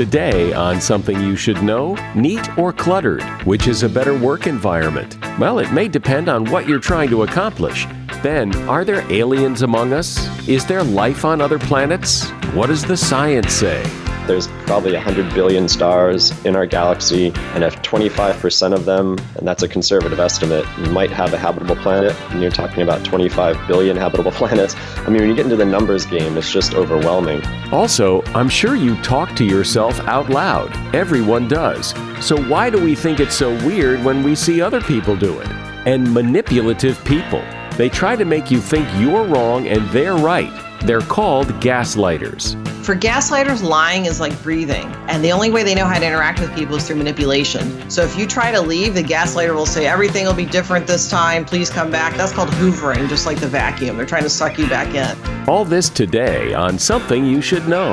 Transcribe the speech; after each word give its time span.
Today, 0.00 0.54
on 0.54 0.80
something 0.80 1.20
you 1.20 1.36
should 1.36 1.62
know 1.62 1.94
neat 2.14 2.56
or 2.56 2.72
cluttered, 2.72 3.22
which 3.44 3.68
is 3.68 3.82
a 3.82 3.88
better 3.88 4.18
work 4.18 4.46
environment? 4.46 5.18
Well, 5.38 5.58
it 5.58 5.70
may 5.74 5.88
depend 5.88 6.30
on 6.30 6.50
what 6.50 6.66
you're 6.66 6.78
trying 6.80 7.10
to 7.10 7.24
accomplish. 7.24 7.84
Then, 8.22 8.54
are 8.66 8.82
there 8.82 9.04
aliens 9.12 9.60
among 9.60 9.92
us? 9.92 10.26
Is 10.48 10.64
there 10.64 10.82
life 10.82 11.26
on 11.26 11.42
other 11.42 11.58
planets? 11.58 12.30
What 12.54 12.68
does 12.68 12.82
the 12.82 12.96
science 12.96 13.52
say? 13.52 13.82
There's 14.30 14.46
probably 14.64 14.92
100 14.92 15.34
billion 15.34 15.66
stars 15.66 16.30
in 16.44 16.54
our 16.54 16.64
galaxy, 16.64 17.32
and 17.52 17.64
if 17.64 17.82
25% 17.82 18.72
of 18.72 18.84
them, 18.84 19.18
and 19.34 19.48
that's 19.48 19.64
a 19.64 19.68
conservative 19.68 20.20
estimate, 20.20 20.64
might 20.90 21.10
have 21.10 21.32
a 21.32 21.36
habitable 21.36 21.74
planet, 21.74 22.14
and 22.30 22.40
you're 22.40 22.52
talking 22.52 22.84
about 22.84 23.04
25 23.04 23.66
billion 23.66 23.96
habitable 23.96 24.30
planets, 24.40 24.76
I 24.98 25.08
mean, 25.08 25.22
when 25.22 25.30
you 25.30 25.34
get 25.34 25.46
into 25.46 25.56
the 25.56 25.64
numbers 25.64 26.06
game, 26.06 26.38
it's 26.38 26.52
just 26.52 26.74
overwhelming. 26.74 27.44
Also, 27.72 28.22
I'm 28.26 28.48
sure 28.48 28.76
you 28.76 28.94
talk 29.02 29.34
to 29.34 29.44
yourself 29.44 29.98
out 30.02 30.30
loud. 30.30 30.70
Everyone 30.94 31.48
does. 31.48 31.92
So 32.24 32.40
why 32.40 32.70
do 32.70 32.80
we 32.80 32.94
think 32.94 33.18
it's 33.18 33.34
so 33.34 33.50
weird 33.66 34.04
when 34.04 34.22
we 34.22 34.36
see 34.36 34.62
other 34.62 34.80
people 34.80 35.16
do 35.16 35.40
it? 35.40 35.48
And 35.86 36.14
manipulative 36.14 37.04
people. 37.04 37.42
They 37.72 37.88
try 37.88 38.14
to 38.14 38.24
make 38.24 38.48
you 38.48 38.60
think 38.60 38.86
you're 38.96 39.24
wrong 39.24 39.66
and 39.66 39.88
they're 39.90 40.14
right. 40.14 40.52
They're 40.82 41.00
called 41.00 41.48
gaslighters. 41.54 42.69
For 42.82 42.96
gaslighters, 42.96 43.62
lying 43.62 44.06
is 44.06 44.20
like 44.20 44.42
breathing, 44.42 44.86
and 45.06 45.22
the 45.22 45.32
only 45.32 45.50
way 45.50 45.62
they 45.62 45.74
know 45.74 45.84
how 45.84 45.98
to 45.98 46.06
interact 46.06 46.40
with 46.40 46.54
people 46.54 46.76
is 46.76 46.86
through 46.86 46.96
manipulation. 46.96 47.90
So 47.90 48.02
if 48.02 48.16
you 48.16 48.26
try 48.26 48.50
to 48.50 48.60
leave, 48.60 48.94
the 48.94 49.02
gaslighter 49.02 49.54
will 49.54 49.66
say, 49.66 49.86
Everything 49.86 50.24
will 50.24 50.34
be 50.34 50.46
different 50.46 50.86
this 50.86 51.10
time, 51.10 51.44
please 51.44 51.68
come 51.68 51.90
back. 51.90 52.16
That's 52.16 52.32
called 52.32 52.48
hoovering, 52.48 53.06
just 53.10 53.26
like 53.26 53.38
the 53.38 53.46
vacuum. 53.46 53.98
They're 53.98 54.06
trying 54.06 54.22
to 54.22 54.30
suck 54.30 54.58
you 54.58 54.66
back 54.66 54.94
in. 54.94 55.46
All 55.46 55.66
this 55.66 55.90
today 55.90 56.54
on 56.54 56.78
Something 56.78 57.26
You 57.26 57.42
Should 57.42 57.68
Know. 57.68 57.92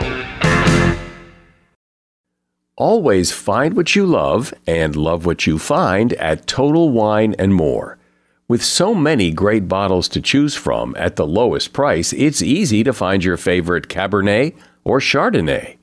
Always 2.77 3.31
find 3.33 3.75
what 3.75 3.93
you 3.93 4.05
love 4.05 4.53
and 4.65 4.95
love 4.95 5.25
what 5.25 5.45
you 5.45 5.59
find 5.59 6.13
at 6.13 6.47
Total 6.47 6.89
Wine 6.89 7.35
and 7.37 7.53
More. 7.53 7.97
With 8.47 8.63
so 8.63 8.95
many 8.95 9.31
great 9.31 9.67
bottles 9.67 10.07
to 10.09 10.21
choose 10.21 10.55
from 10.55 10.95
at 10.97 11.17
the 11.17 11.27
lowest 11.27 11.73
price, 11.73 12.13
it's 12.13 12.41
easy 12.41 12.81
to 12.85 12.93
find 12.93 13.21
your 13.21 13.35
favorite 13.35 13.89
Cabernet 13.89 14.55
or 14.87 14.99
Chardonnay. 14.99 15.75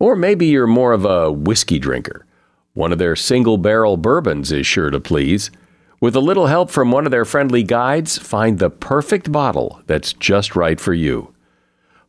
Or 0.00 0.16
maybe 0.16 0.46
you're 0.46 0.66
more 0.66 0.92
of 0.92 1.04
a 1.04 1.30
whiskey 1.30 1.78
drinker. 1.78 2.26
One 2.74 2.90
of 2.90 2.98
their 2.98 3.14
single 3.14 3.58
barrel 3.58 3.96
bourbons 3.96 4.50
is 4.50 4.66
sure 4.66 4.90
to 4.90 4.98
please. 4.98 5.52
With 6.00 6.16
a 6.16 6.20
little 6.20 6.48
help 6.48 6.68
from 6.70 6.90
one 6.90 7.06
of 7.06 7.12
their 7.12 7.24
friendly 7.24 7.62
guides, 7.62 8.18
find 8.18 8.58
the 8.58 8.70
perfect 8.70 9.30
bottle 9.30 9.82
that's 9.86 10.12
just 10.14 10.56
right 10.56 10.80
for 10.80 10.94
you. 10.94 11.32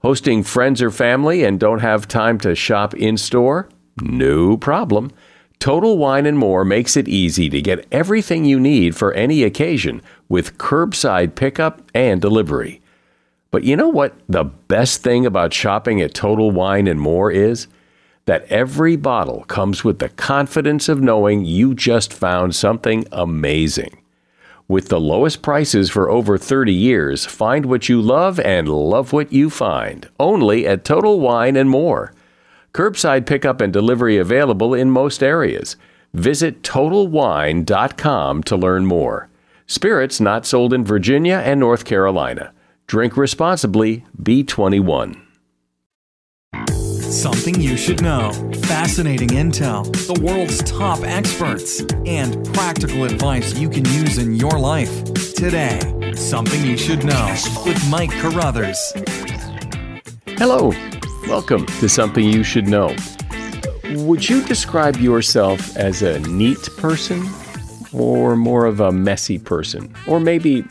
Hosting 0.02 0.42
friends 0.42 0.82
or 0.82 0.90
family 0.90 1.44
and 1.44 1.60
don't 1.60 1.82
have 1.82 2.08
time 2.08 2.40
to 2.40 2.56
shop 2.56 2.96
in 2.96 3.18
store? 3.18 3.70
No 4.02 4.58
problem. 4.58 5.12
Total 5.60 5.96
Wine 5.96 6.26
and 6.26 6.40
More 6.40 6.66
makes 6.66 6.98
it 6.98 7.08
easy 7.08 7.50
to 7.50 7.62
get 7.62 7.86
everything 7.92 8.46
you 8.46 8.60
need 8.60 8.96
for 8.96 9.14
any 9.14 9.44
occasion 9.44 10.02
with 10.28 10.58
curbside 10.58 11.36
pickup 11.36 11.84
and 11.94 12.20
delivery. 12.20 12.81
But 13.52 13.66
you 13.66 13.76
know 13.76 13.90
what 13.90 14.16
the 14.30 14.46
best 14.46 15.04
thing 15.04 15.26
about 15.26 15.54
shopping 15.54 16.02
at 16.02 16.14
Total 16.14 16.50
Wine 16.50 16.88
and 16.88 17.00
More 17.00 17.30
is? 17.30 17.68
That 18.26 18.46
every 18.46 18.96
bottle 18.96 19.44
comes 19.44 19.84
with 19.84 20.00
the 20.00 20.10
confidence 20.10 20.88
of 20.88 21.02
knowing 21.02 21.44
you 21.44 21.76
just 21.76 22.14
found 22.14 22.56
something 22.56 23.06
amazing. 23.12 23.98
With 24.70 24.88
the 24.88 25.02
lowest 25.02 25.42
prices 25.42 25.90
for 25.90 26.10
over 26.10 26.38
30 26.38 26.72
years, 26.72 27.26
find 27.26 27.66
what 27.66 27.90
you 27.90 28.02
love 28.02 28.40
and 28.40 28.70
love 28.70 29.12
what 29.12 29.34
you 29.34 29.50
find. 29.50 30.08
Only 30.18 30.66
at 30.66 30.86
Total 30.86 31.20
Wine 31.20 31.58
and 31.58 31.70
More. 31.70 32.14
Curbside 32.74 33.26
pickup 33.26 33.60
and 33.60 33.74
delivery 33.74 34.18
available 34.18 34.74
in 34.74 34.90
most 34.90 35.22
areas. 35.22 35.76
Visit 36.14 36.64
TotalWine.com 36.64 38.44
to 38.44 38.56
learn 38.56 38.86
more. 38.86 39.28
Spirits 39.68 40.22
not 40.22 40.46
sold 40.46 40.74
in 40.74 40.86
Virginia 40.86 41.42
and 41.44 41.60
North 41.60 41.84
Carolina. 41.84 42.54
Drink 42.92 43.16
responsibly, 43.16 44.04
B21. 44.22 45.16
Something 46.70 47.62
you 47.62 47.78
should 47.78 48.02
know. 48.02 48.34
Fascinating 48.64 49.30
intel, 49.30 49.86
the 50.08 50.22
world's 50.22 50.62
top 50.64 51.00
experts, 51.04 51.86
and 52.06 52.46
practical 52.54 53.06
advice 53.06 53.58
you 53.58 53.70
can 53.70 53.86
use 53.86 54.18
in 54.18 54.36
your 54.36 54.60
life. 54.60 55.06
Today, 55.36 55.80
Something 56.18 56.66
You 56.66 56.76
Should 56.76 57.06
Know 57.06 57.34
with 57.66 57.82
Mike 57.90 58.12
Carruthers. 58.12 58.92
Hello, 60.38 60.74
welcome 61.30 61.66
to 61.66 61.88
Something 61.88 62.26
You 62.26 62.44
Should 62.44 62.68
Know. 62.68 62.94
Would 64.04 64.28
you 64.28 64.44
describe 64.44 64.98
yourself 64.98 65.78
as 65.78 66.02
a 66.02 66.20
neat 66.28 66.70
person 66.76 67.26
or 67.94 68.36
more 68.36 68.66
of 68.66 68.82
a 68.82 68.92
messy 68.92 69.40
person? 69.40 69.96
Or 70.08 70.20
maybe 70.20 70.66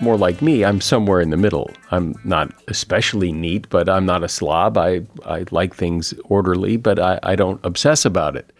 more 0.00 0.16
like 0.16 0.42
me, 0.42 0.64
I'm 0.64 0.80
somewhere 0.80 1.20
in 1.20 1.30
the 1.30 1.36
middle. 1.36 1.70
I'm 1.90 2.14
not 2.24 2.52
especially 2.68 3.32
neat, 3.32 3.68
but 3.70 3.88
I'm 3.88 4.06
not 4.06 4.24
a 4.24 4.28
slob. 4.28 4.76
I, 4.76 5.02
I 5.24 5.44
like 5.50 5.74
things 5.74 6.14
orderly, 6.24 6.76
but 6.76 6.98
I, 6.98 7.18
I 7.22 7.36
don't 7.36 7.64
obsess 7.64 8.04
about 8.04 8.36
it. 8.36 8.52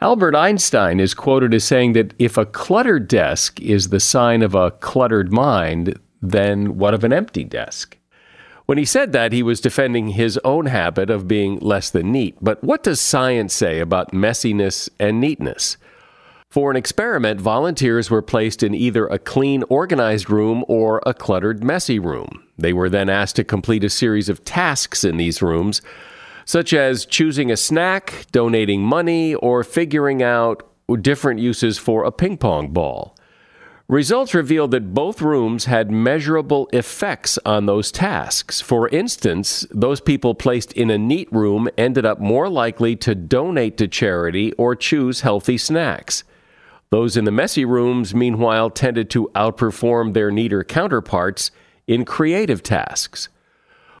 Albert 0.00 0.34
Einstein 0.34 0.98
is 0.98 1.12
quoted 1.12 1.52
as 1.52 1.64
saying 1.64 1.92
that 1.92 2.14
if 2.18 2.38
a 2.38 2.46
cluttered 2.46 3.06
desk 3.06 3.60
is 3.60 3.88
the 3.88 4.00
sign 4.00 4.42
of 4.42 4.54
a 4.54 4.70
cluttered 4.70 5.30
mind, 5.30 5.98
then 6.22 6.78
what 6.78 6.94
of 6.94 7.04
an 7.04 7.12
empty 7.12 7.44
desk? 7.44 7.98
When 8.64 8.78
he 8.78 8.84
said 8.84 9.12
that, 9.12 9.32
he 9.32 9.42
was 9.42 9.60
defending 9.60 10.10
his 10.10 10.38
own 10.44 10.66
habit 10.66 11.10
of 11.10 11.26
being 11.28 11.58
less 11.58 11.90
than 11.90 12.12
neat. 12.12 12.36
But 12.40 12.62
what 12.62 12.84
does 12.84 13.00
science 13.00 13.52
say 13.52 13.80
about 13.80 14.12
messiness 14.12 14.88
and 14.98 15.20
neatness? 15.20 15.76
For 16.50 16.68
an 16.68 16.76
experiment, 16.76 17.40
volunteers 17.40 18.10
were 18.10 18.22
placed 18.22 18.64
in 18.64 18.74
either 18.74 19.06
a 19.06 19.20
clean, 19.20 19.62
organized 19.68 20.28
room 20.28 20.64
or 20.66 21.00
a 21.06 21.14
cluttered, 21.14 21.62
messy 21.62 22.00
room. 22.00 22.42
They 22.58 22.72
were 22.72 22.88
then 22.88 23.08
asked 23.08 23.36
to 23.36 23.44
complete 23.44 23.84
a 23.84 23.88
series 23.88 24.28
of 24.28 24.44
tasks 24.44 25.04
in 25.04 25.16
these 25.16 25.40
rooms, 25.40 25.80
such 26.44 26.72
as 26.72 27.06
choosing 27.06 27.52
a 27.52 27.56
snack, 27.56 28.26
donating 28.32 28.82
money, 28.82 29.36
or 29.36 29.62
figuring 29.62 30.24
out 30.24 30.68
different 31.00 31.38
uses 31.38 31.78
for 31.78 32.02
a 32.02 32.10
ping 32.10 32.36
pong 32.36 32.72
ball. 32.72 33.16
Results 33.86 34.34
revealed 34.34 34.72
that 34.72 34.92
both 34.92 35.22
rooms 35.22 35.66
had 35.66 35.92
measurable 35.92 36.68
effects 36.72 37.38
on 37.46 37.66
those 37.66 37.92
tasks. 37.92 38.60
For 38.60 38.88
instance, 38.88 39.64
those 39.70 40.00
people 40.00 40.34
placed 40.34 40.72
in 40.72 40.90
a 40.90 40.98
neat 40.98 41.32
room 41.32 41.68
ended 41.78 42.04
up 42.04 42.18
more 42.18 42.48
likely 42.48 42.96
to 42.96 43.14
donate 43.14 43.76
to 43.76 43.86
charity 43.86 44.52
or 44.54 44.74
choose 44.74 45.20
healthy 45.20 45.56
snacks. 45.56 46.24
Those 46.90 47.16
in 47.16 47.24
the 47.24 47.30
messy 47.30 47.64
rooms, 47.64 48.14
meanwhile, 48.16 48.68
tended 48.68 49.10
to 49.10 49.30
outperform 49.36 50.12
their 50.12 50.32
neater 50.32 50.64
counterparts 50.64 51.52
in 51.86 52.04
creative 52.04 52.64
tasks. 52.64 53.28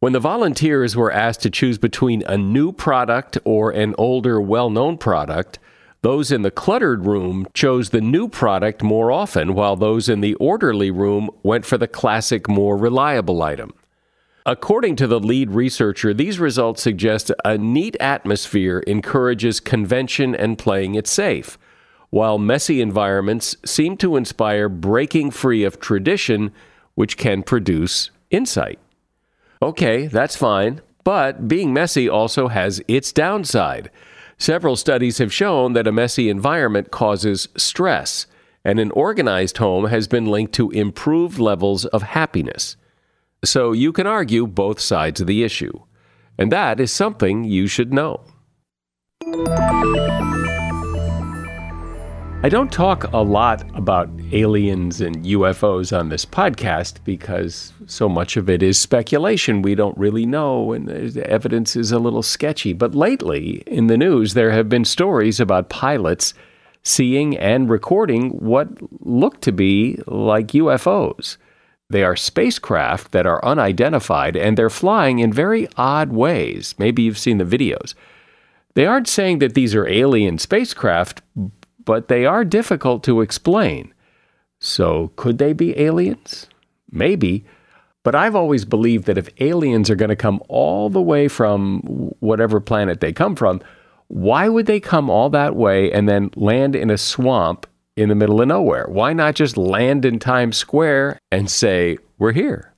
When 0.00 0.12
the 0.12 0.18
volunteers 0.18 0.96
were 0.96 1.12
asked 1.12 1.42
to 1.42 1.50
choose 1.50 1.78
between 1.78 2.24
a 2.26 2.36
new 2.36 2.72
product 2.72 3.38
or 3.44 3.70
an 3.70 3.94
older, 3.96 4.40
well 4.40 4.70
known 4.70 4.98
product, 4.98 5.60
those 6.02 6.32
in 6.32 6.42
the 6.42 6.50
cluttered 6.50 7.06
room 7.06 7.46
chose 7.54 7.90
the 7.90 8.00
new 8.00 8.26
product 8.26 8.82
more 8.82 9.12
often, 9.12 9.54
while 9.54 9.76
those 9.76 10.08
in 10.08 10.20
the 10.20 10.34
orderly 10.36 10.90
room 10.90 11.30
went 11.44 11.64
for 11.64 11.78
the 11.78 11.86
classic, 11.86 12.48
more 12.48 12.76
reliable 12.76 13.40
item. 13.40 13.72
According 14.44 14.96
to 14.96 15.06
the 15.06 15.20
lead 15.20 15.50
researcher, 15.52 16.12
these 16.12 16.40
results 16.40 16.82
suggest 16.82 17.30
a 17.44 17.56
neat 17.56 17.96
atmosphere 18.00 18.80
encourages 18.80 19.60
convention 19.60 20.34
and 20.34 20.58
playing 20.58 20.96
it 20.96 21.06
safe 21.06 21.56
while 22.10 22.38
messy 22.38 22.80
environments 22.80 23.56
seem 23.64 23.96
to 23.96 24.16
inspire 24.16 24.68
breaking 24.68 25.30
free 25.30 25.64
of 25.64 25.80
tradition, 25.80 26.52
which 26.94 27.16
can 27.16 27.42
produce 27.42 28.10
insight. 28.30 28.78
Okay, 29.62 30.06
that's 30.06 30.36
fine. 30.36 30.80
But 31.04 31.48
being 31.48 31.72
messy 31.72 32.08
also 32.08 32.48
has 32.48 32.82
its 32.86 33.12
downside. 33.12 33.90
Several 34.38 34.76
studies 34.76 35.18
have 35.18 35.32
shown 35.32 35.72
that 35.74 35.86
a 35.86 35.92
messy 35.92 36.28
environment 36.28 36.90
causes 36.90 37.48
stress, 37.56 38.26
and 38.64 38.78
an 38.78 38.90
organized 38.92 39.58
home 39.58 39.86
has 39.86 40.08
been 40.08 40.26
linked 40.26 40.52
to 40.54 40.70
improved 40.70 41.38
levels 41.38 41.84
of 41.86 42.02
happiness. 42.02 42.76
So 43.44 43.72
you 43.72 43.92
can 43.92 44.06
argue 44.06 44.46
both 44.46 44.80
sides 44.80 45.20
of 45.20 45.26
the 45.26 45.42
issue. 45.42 45.72
And 46.38 46.50
that 46.52 46.80
is 46.80 46.90
something 46.90 47.44
you 47.44 47.66
should 47.66 47.92
know. 47.92 48.22
I 52.42 52.48
don't 52.48 52.72
talk 52.72 53.04
a 53.12 53.18
lot 53.18 53.68
about 53.76 54.08
aliens 54.32 55.02
and 55.02 55.26
UFOs 55.26 55.96
on 55.96 56.08
this 56.08 56.24
podcast 56.24 57.04
because 57.04 57.74
so 57.84 58.08
much 58.08 58.38
of 58.38 58.48
it 58.48 58.62
is 58.62 58.78
speculation. 58.78 59.60
We 59.60 59.74
don't 59.74 59.96
really 59.98 60.24
know, 60.24 60.72
and 60.72 60.88
the 60.88 61.26
evidence 61.28 61.76
is 61.76 61.92
a 61.92 61.98
little 61.98 62.22
sketchy. 62.22 62.72
But 62.72 62.94
lately, 62.94 63.62
in 63.66 63.88
the 63.88 63.98
news, 63.98 64.32
there 64.32 64.52
have 64.52 64.70
been 64.70 64.86
stories 64.86 65.38
about 65.38 65.68
pilots 65.68 66.32
seeing 66.82 67.36
and 67.36 67.68
recording 67.68 68.30
what 68.30 68.68
look 69.04 69.42
to 69.42 69.52
be 69.52 69.98
like 70.06 70.46
UFOs. 70.48 71.36
They 71.90 72.02
are 72.04 72.16
spacecraft 72.16 73.12
that 73.12 73.26
are 73.26 73.44
unidentified 73.44 74.34
and 74.34 74.56
they're 74.56 74.70
flying 74.70 75.18
in 75.18 75.30
very 75.30 75.68
odd 75.76 76.10
ways. 76.10 76.74
Maybe 76.78 77.02
you've 77.02 77.18
seen 77.18 77.36
the 77.36 77.44
videos. 77.44 77.92
They 78.72 78.86
aren't 78.86 79.08
saying 79.08 79.40
that 79.40 79.54
these 79.54 79.74
are 79.74 79.86
alien 79.86 80.38
spacecraft, 80.38 81.20
but 81.84 82.08
they 82.08 82.26
are 82.26 82.44
difficult 82.44 83.02
to 83.04 83.20
explain. 83.20 83.94
So, 84.60 85.12
could 85.16 85.38
they 85.38 85.52
be 85.52 85.78
aliens? 85.78 86.46
Maybe. 86.90 87.44
But 88.02 88.14
I've 88.14 88.36
always 88.36 88.64
believed 88.64 89.06
that 89.06 89.18
if 89.18 89.28
aliens 89.40 89.90
are 89.90 89.96
going 89.96 90.10
to 90.10 90.16
come 90.16 90.42
all 90.48 90.88
the 90.88 91.02
way 91.02 91.28
from 91.28 91.80
whatever 92.20 92.60
planet 92.60 93.00
they 93.00 93.12
come 93.12 93.36
from, 93.36 93.60
why 94.08 94.48
would 94.48 94.66
they 94.66 94.80
come 94.80 95.10
all 95.10 95.30
that 95.30 95.54
way 95.54 95.92
and 95.92 96.08
then 96.08 96.30
land 96.34 96.74
in 96.74 96.90
a 96.90 96.98
swamp 96.98 97.66
in 97.96 98.08
the 98.08 98.14
middle 98.14 98.40
of 98.40 98.48
nowhere? 98.48 98.86
Why 98.88 99.12
not 99.12 99.34
just 99.34 99.56
land 99.56 100.04
in 100.04 100.18
Times 100.18 100.56
Square 100.56 101.18
and 101.30 101.50
say, 101.50 101.98
We're 102.18 102.32
here? 102.32 102.74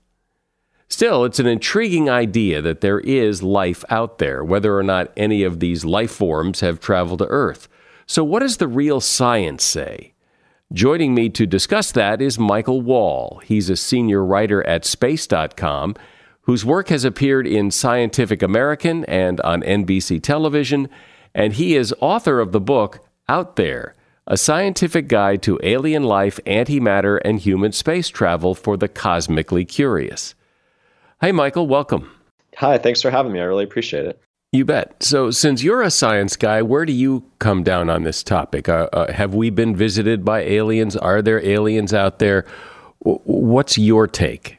Still, 0.89 1.25
it's 1.25 1.39
an 1.39 1.47
intriguing 1.47 2.11
idea 2.11 2.61
that 2.61 2.83
there 2.83 3.01
is 3.01 3.43
life 3.43 3.83
out 3.89 4.19
there, 4.19 4.45
whether 4.45 4.77
or 4.77 4.83
not 4.83 5.11
any 5.17 5.43
of 5.43 5.59
these 5.59 5.87
life 5.87 6.11
forms 6.11 6.61
have 6.61 6.81
traveled 6.81 7.21
to 7.21 7.27
Earth. 7.29 7.67
So, 8.13 8.23
what 8.23 8.41
does 8.41 8.59
the 8.59 8.69
real 8.69 9.01
science 9.01 9.65
say? 9.65 10.13
Joining 10.71 11.15
me 11.15 11.31
to 11.31 11.47
discuss 11.47 11.91
that 11.93 12.21
is 12.21 12.39
Michael 12.39 12.83
Wall. 12.83 13.41
He's 13.43 13.71
a 13.71 13.75
senior 13.75 14.23
writer 14.23 14.63
at 14.67 14.85
Space.com, 14.85 15.97
whose 16.43 16.63
work 16.63 16.89
has 16.89 17.07
appeared 17.07 17.47
in 17.47 17.71
Scientific 17.71 18.43
American 18.43 19.07
and 19.07 19.41
on 19.41 19.63
NBC 19.63 20.23
television, 20.23 20.91
and 21.35 21.55
he 21.55 21.75
is 21.75 21.95
author 22.01 22.39
of 22.39 22.53
the 22.53 22.61
book 22.61 23.01
Out 23.31 23.57
There 23.57 23.95
A 24.27 24.37
Scientific 24.37 25.09
Guide 25.09 25.41
to 25.45 25.59
Alien 25.63 26.05
Life, 26.05 26.39
Antimatter, 26.45 27.19
and 27.25 27.41
Human 27.41 27.73
Space 27.73 28.11
Travel 28.11 28.55
for 28.55 28.77
the 28.77 28.89
Cosmically 28.89 29.65
Curious. 29.65 30.35
Hey, 31.23 31.33
Michael, 31.33 31.67
welcome. 31.67 32.11
Hi, 32.59 32.77
thanks 32.77 33.01
for 33.01 33.11
having 33.11 33.33
me. 33.33 33.41
I 33.41 33.45
really 33.45 33.65
appreciate 33.65 34.05
it. 34.05 34.21
You 34.55 34.67
bet. 34.67 35.03
So, 35.03 35.31
since 35.31 35.63
you're 35.63 35.81
a 35.81 35.91
science 35.91 36.37
guy, 36.37 36.61
where 36.61 36.85
do 36.85 36.93
you 36.93 37.25
come 37.39 37.63
down 37.63 37.89
on 37.89 38.03
this 38.03 38.23
topic? 38.23 38.69
Uh, 38.69 38.87
uh, 38.93 39.11
have 39.11 39.35
we 39.35 39.49
been 39.49 39.75
visited 39.75 40.27
by 40.27 40.43
aliens? 40.43 40.95
Are 40.95 41.23
there 41.23 41.43
aliens 41.43 41.95
out 41.95 42.19
there? 42.19 42.45
W- 43.03 43.21
what's 43.25 43.79
your 43.79 44.07
take? 44.07 44.59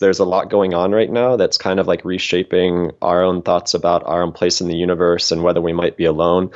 There's 0.00 0.18
a 0.18 0.24
lot 0.24 0.48
going 0.48 0.72
on 0.72 0.92
right 0.92 1.10
now 1.10 1.36
that's 1.36 1.58
kind 1.58 1.78
of 1.78 1.86
like 1.86 2.06
reshaping 2.06 2.90
our 3.02 3.22
own 3.22 3.42
thoughts 3.42 3.74
about 3.74 4.02
our 4.06 4.22
own 4.22 4.32
place 4.32 4.62
in 4.62 4.68
the 4.68 4.76
universe 4.76 5.30
and 5.30 5.42
whether 5.42 5.60
we 5.60 5.74
might 5.74 5.98
be 5.98 6.06
alone. 6.06 6.50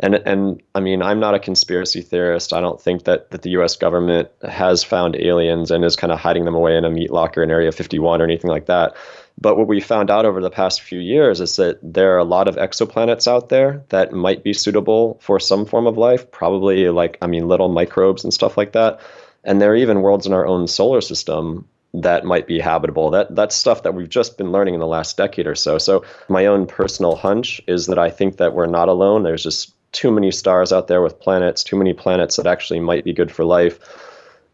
And 0.00 0.16
and 0.16 0.60
I 0.74 0.80
mean, 0.80 1.00
I'm 1.00 1.20
not 1.20 1.34
a 1.34 1.38
conspiracy 1.38 2.02
theorist. 2.02 2.52
I 2.52 2.60
don't 2.60 2.80
think 2.80 3.04
that, 3.04 3.30
that 3.30 3.42
the 3.42 3.50
US 3.50 3.76
government 3.76 4.30
has 4.42 4.82
found 4.82 5.14
aliens 5.14 5.70
and 5.70 5.84
is 5.84 5.94
kind 5.94 6.12
of 6.12 6.18
hiding 6.18 6.44
them 6.44 6.56
away 6.56 6.76
in 6.76 6.84
a 6.84 6.90
meat 6.90 7.12
locker 7.12 7.40
in 7.40 7.52
Area 7.52 7.70
51 7.70 8.20
or 8.20 8.24
anything 8.24 8.50
like 8.50 8.66
that. 8.66 8.96
But 9.40 9.56
what 9.56 9.66
we 9.66 9.80
found 9.80 10.10
out 10.10 10.24
over 10.24 10.40
the 10.40 10.50
past 10.50 10.82
few 10.82 11.00
years 11.00 11.40
is 11.40 11.56
that 11.56 11.78
there 11.82 12.14
are 12.14 12.18
a 12.18 12.24
lot 12.24 12.48
of 12.48 12.56
exoplanets 12.56 13.26
out 13.26 13.48
there 13.48 13.82
that 13.88 14.12
might 14.12 14.44
be 14.44 14.52
suitable 14.52 15.18
for 15.20 15.40
some 15.40 15.66
form 15.66 15.86
of 15.86 15.98
life, 15.98 16.30
probably 16.30 16.88
like, 16.90 17.18
I 17.22 17.26
mean, 17.26 17.48
little 17.48 17.68
microbes 17.68 18.22
and 18.22 18.32
stuff 18.32 18.56
like 18.56 18.72
that. 18.72 19.00
And 19.44 19.60
there 19.60 19.72
are 19.72 19.76
even 19.76 20.02
worlds 20.02 20.26
in 20.26 20.32
our 20.32 20.46
own 20.46 20.68
solar 20.68 21.00
system 21.00 21.66
that 21.94 22.24
might 22.24 22.46
be 22.46 22.58
habitable. 22.58 23.10
That 23.10 23.34
that's 23.34 23.54
stuff 23.54 23.82
that 23.82 23.94
we've 23.94 24.08
just 24.08 24.38
been 24.38 24.52
learning 24.52 24.74
in 24.74 24.80
the 24.80 24.86
last 24.86 25.16
decade 25.16 25.46
or 25.46 25.54
so. 25.54 25.78
So 25.78 26.04
my 26.28 26.46
own 26.46 26.66
personal 26.66 27.16
hunch 27.16 27.60
is 27.66 27.86
that 27.86 27.98
I 27.98 28.10
think 28.10 28.38
that 28.38 28.54
we're 28.54 28.66
not 28.66 28.88
alone. 28.88 29.22
There's 29.22 29.42
just 29.42 29.74
too 29.92 30.10
many 30.10 30.30
stars 30.30 30.72
out 30.72 30.88
there 30.88 31.02
with 31.02 31.20
planets, 31.20 31.62
too 31.62 31.76
many 31.76 31.92
planets 31.92 32.36
that 32.36 32.46
actually 32.46 32.80
might 32.80 33.04
be 33.04 33.12
good 33.12 33.30
for 33.30 33.44
life. 33.44 33.78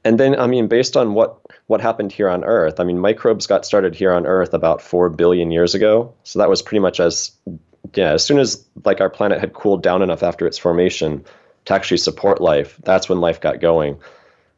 And 0.05 0.19
then 0.19 0.39
I 0.39 0.47
mean 0.47 0.67
based 0.67 0.97
on 0.97 1.15
what 1.15 1.39
what 1.69 1.81
happened 1.81 2.11
here 2.11 2.29
on 2.29 2.45
Earth. 2.45 2.81
I 2.81 2.85
mean, 2.85 2.99
microbes 2.99 3.47
got 3.47 3.65
started 3.65 3.95
here 3.95 4.13
on 4.13 4.27
Earth 4.27 4.53
about 4.53 4.83
four 4.83 5.09
billion 5.11 5.51
years 5.51 5.75
ago. 5.75 6.13
So 6.25 6.39
that 6.39 6.49
was 6.49 6.63
pretty 6.63 6.81
much 6.81 6.99
as 6.99 7.31
yeah, 7.95 8.13
as 8.13 8.25
soon 8.25 8.39
as 8.39 8.65
like 8.85 9.01
our 9.01 9.11
planet 9.11 9.39
had 9.39 9.53
cooled 9.53 9.83
down 9.83 10.03
enough 10.03 10.23
after 10.23 10.47
its 10.47 10.59
formation 10.59 11.25
to 11.67 11.75
actually 11.75 11.99
support 11.99 12.41
life, 12.41 12.79
that's 12.85 13.09
when 13.09 13.21
life 13.21 13.41
got 13.41 13.61
going. 13.61 13.99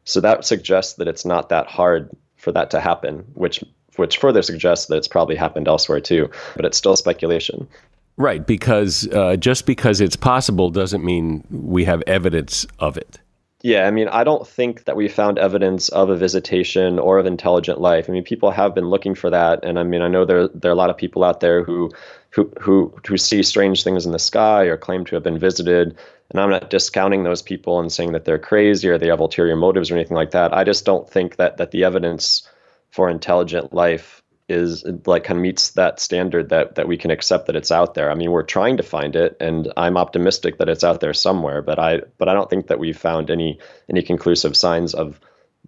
So 0.05 0.21
that 0.21 0.45
suggests 0.45 0.93
that 0.93 1.07
it's 1.07 1.25
not 1.25 1.49
that 1.49 1.67
hard 1.67 2.09
for 2.37 2.51
that 2.53 2.71
to 2.71 2.79
happen, 2.79 3.25
which 3.33 3.63
which 3.97 4.17
further 4.17 4.41
suggests 4.41 4.85
that 4.85 4.95
it's 4.95 5.07
probably 5.07 5.35
happened 5.35 5.67
elsewhere 5.67 5.99
too. 5.99 6.29
But 6.55 6.65
it's 6.65 6.77
still 6.77 6.95
speculation. 6.95 7.67
Right, 8.15 8.45
because 8.45 9.07
uh, 9.09 9.35
just 9.35 9.65
because 9.65 9.99
it's 9.99 10.15
possible 10.15 10.69
doesn't 10.69 11.03
mean 11.03 11.45
we 11.49 11.83
have 11.85 12.03
evidence 12.07 12.65
of 12.79 12.95
it. 12.95 13.19
Yeah, 13.63 13.85
I 13.85 13.91
mean, 13.91 14.07
I 14.07 14.23
don't 14.23 14.47
think 14.47 14.85
that 14.85 14.95
we 14.95 15.07
found 15.07 15.37
evidence 15.37 15.89
of 15.89 16.09
a 16.09 16.15
visitation 16.15 16.97
or 16.97 17.19
of 17.19 17.27
intelligent 17.27 17.79
life. 17.79 18.09
I 18.09 18.11
mean, 18.11 18.23
people 18.23 18.49
have 18.49 18.73
been 18.73 18.89
looking 18.89 19.13
for 19.13 19.29
that, 19.29 19.63
and 19.63 19.77
I 19.77 19.83
mean, 19.83 20.01
I 20.01 20.07
know 20.07 20.25
there 20.25 20.47
there 20.47 20.71
are 20.71 20.73
a 20.73 20.77
lot 20.77 20.89
of 20.89 20.97
people 20.97 21.23
out 21.23 21.41
there 21.41 21.63
who 21.63 21.91
who 22.31 22.51
who 22.59 22.91
who 23.07 23.17
see 23.17 23.43
strange 23.43 23.83
things 23.83 24.05
in 24.05 24.13
the 24.13 24.19
sky 24.19 24.63
or 24.63 24.77
claim 24.77 25.05
to 25.05 25.15
have 25.15 25.23
been 25.23 25.37
visited. 25.37 25.95
And 26.31 26.39
I'm 26.39 26.49
not 26.49 26.69
discounting 26.69 27.23
those 27.23 27.41
people 27.41 27.79
and 27.79 27.91
saying 27.91 28.13
that 28.13 28.25
they're 28.25 28.39
crazy 28.39 28.87
or 28.87 28.97
they 28.97 29.07
have 29.09 29.19
ulterior 29.19 29.55
motives 29.55 29.91
or 29.91 29.95
anything 29.95 30.15
like 30.15 30.31
that. 30.31 30.53
I 30.53 30.63
just 30.63 30.85
don't 30.85 31.07
think 31.09 31.35
that 31.35 31.57
that 31.57 31.71
the 31.71 31.83
evidence 31.83 32.49
for 32.89 33.09
intelligent 33.09 33.73
life 33.73 34.20
is 34.51 34.83
like 35.05 35.23
kind 35.23 35.37
of 35.39 35.41
meets 35.41 35.71
that 35.71 35.99
standard 35.99 36.49
that 36.49 36.75
that 36.75 36.87
we 36.87 36.97
can 36.97 37.09
accept 37.09 37.47
that 37.47 37.55
it's 37.55 37.71
out 37.71 37.93
there. 37.93 38.11
I 38.11 38.15
mean, 38.15 38.31
we're 38.31 38.43
trying 38.43 38.77
to 38.77 38.83
find 38.83 39.15
it, 39.15 39.37
and 39.39 39.71
I'm 39.77 39.97
optimistic 39.97 40.57
that 40.57 40.69
it's 40.69 40.83
out 40.83 40.99
there 40.99 41.13
somewhere. 41.13 41.61
But 41.61 41.79
I 41.79 42.01
but 42.17 42.29
I 42.29 42.33
don't 42.33 42.49
think 42.49 42.67
that 42.67 42.79
we've 42.79 42.97
found 42.97 43.31
any 43.31 43.59
any 43.89 44.03
conclusive 44.03 44.55
signs 44.55 44.93
of 44.93 45.19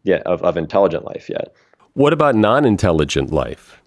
yeah 0.04 0.22
of, 0.26 0.44
of 0.44 0.58
intelligent 0.58 1.06
life 1.06 1.30
yet. 1.30 1.54
What 1.94 2.14
about 2.14 2.36
non-intelligent 2.36 3.32
life? 3.32 3.80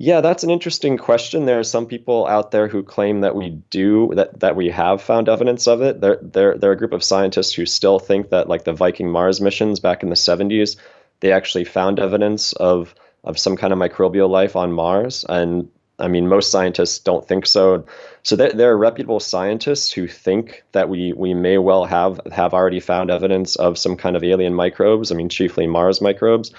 Yeah, 0.00 0.20
that's 0.20 0.44
an 0.44 0.50
interesting 0.50 0.96
question. 0.96 1.44
There 1.44 1.58
are 1.58 1.64
some 1.64 1.86
people 1.86 2.24
out 2.28 2.52
there 2.52 2.68
who 2.68 2.84
claim 2.84 3.22
that 3.22 3.34
we 3.34 3.50
do 3.70 4.12
that 4.14 4.38
that 4.38 4.54
we 4.54 4.68
have 4.70 5.02
found 5.02 5.28
evidence 5.28 5.66
of 5.66 5.82
it. 5.82 6.00
There 6.00 6.20
there 6.22 6.56
there 6.56 6.70
are 6.70 6.74
a 6.74 6.78
group 6.78 6.92
of 6.92 7.02
scientists 7.02 7.52
who 7.52 7.66
still 7.66 7.98
think 7.98 8.30
that 8.30 8.48
like 8.48 8.62
the 8.62 8.72
Viking 8.72 9.10
Mars 9.10 9.40
missions 9.40 9.80
back 9.80 10.04
in 10.04 10.08
the 10.08 10.14
70s, 10.14 10.76
they 11.18 11.32
actually 11.32 11.64
found 11.64 11.98
evidence 11.98 12.52
of 12.52 12.94
of 13.24 13.38
some 13.38 13.56
kind 13.56 13.72
of 13.72 13.78
microbial 13.78 14.28
life 14.28 14.56
on 14.56 14.72
Mars. 14.72 15.24
And 15.28 15.68
I 15.98 16.08
mean, 16.08 16.28
most 16.28 16.50
scientists 16.50 16.98
don't 16.98 17.26
think 17.26 17.46
so. 17.46 17.84
So 18.22 18.36
there, 18.36 18.52
there, 18.52 18.70
are 18.70 18.78
reputable 18.78 19.20
scientists 19.20 19.90
who 19.90 20.06
think 20.06 20.62
that 20.72 20.88
we 20.88 21.12
we 21.12 21.34
may 21.34 21.58
well 21.58 21.84
have 21.84 22.20
have 22.32 22.54
already 22.54 22.80
found 22.80 23.10
evidence 23.10 23.56
of 23.56 23.78
some 23.78 23.96
kind 23.96 24.16
of 24.16 24.22
alien 24.22 24.54
microbes. 24.54 25.10
I 25.10 25.16
mean, 25.16 25.28
chiefly 25.28 25.66
Mars 25.66 26.00
microbes. 26.00 26.52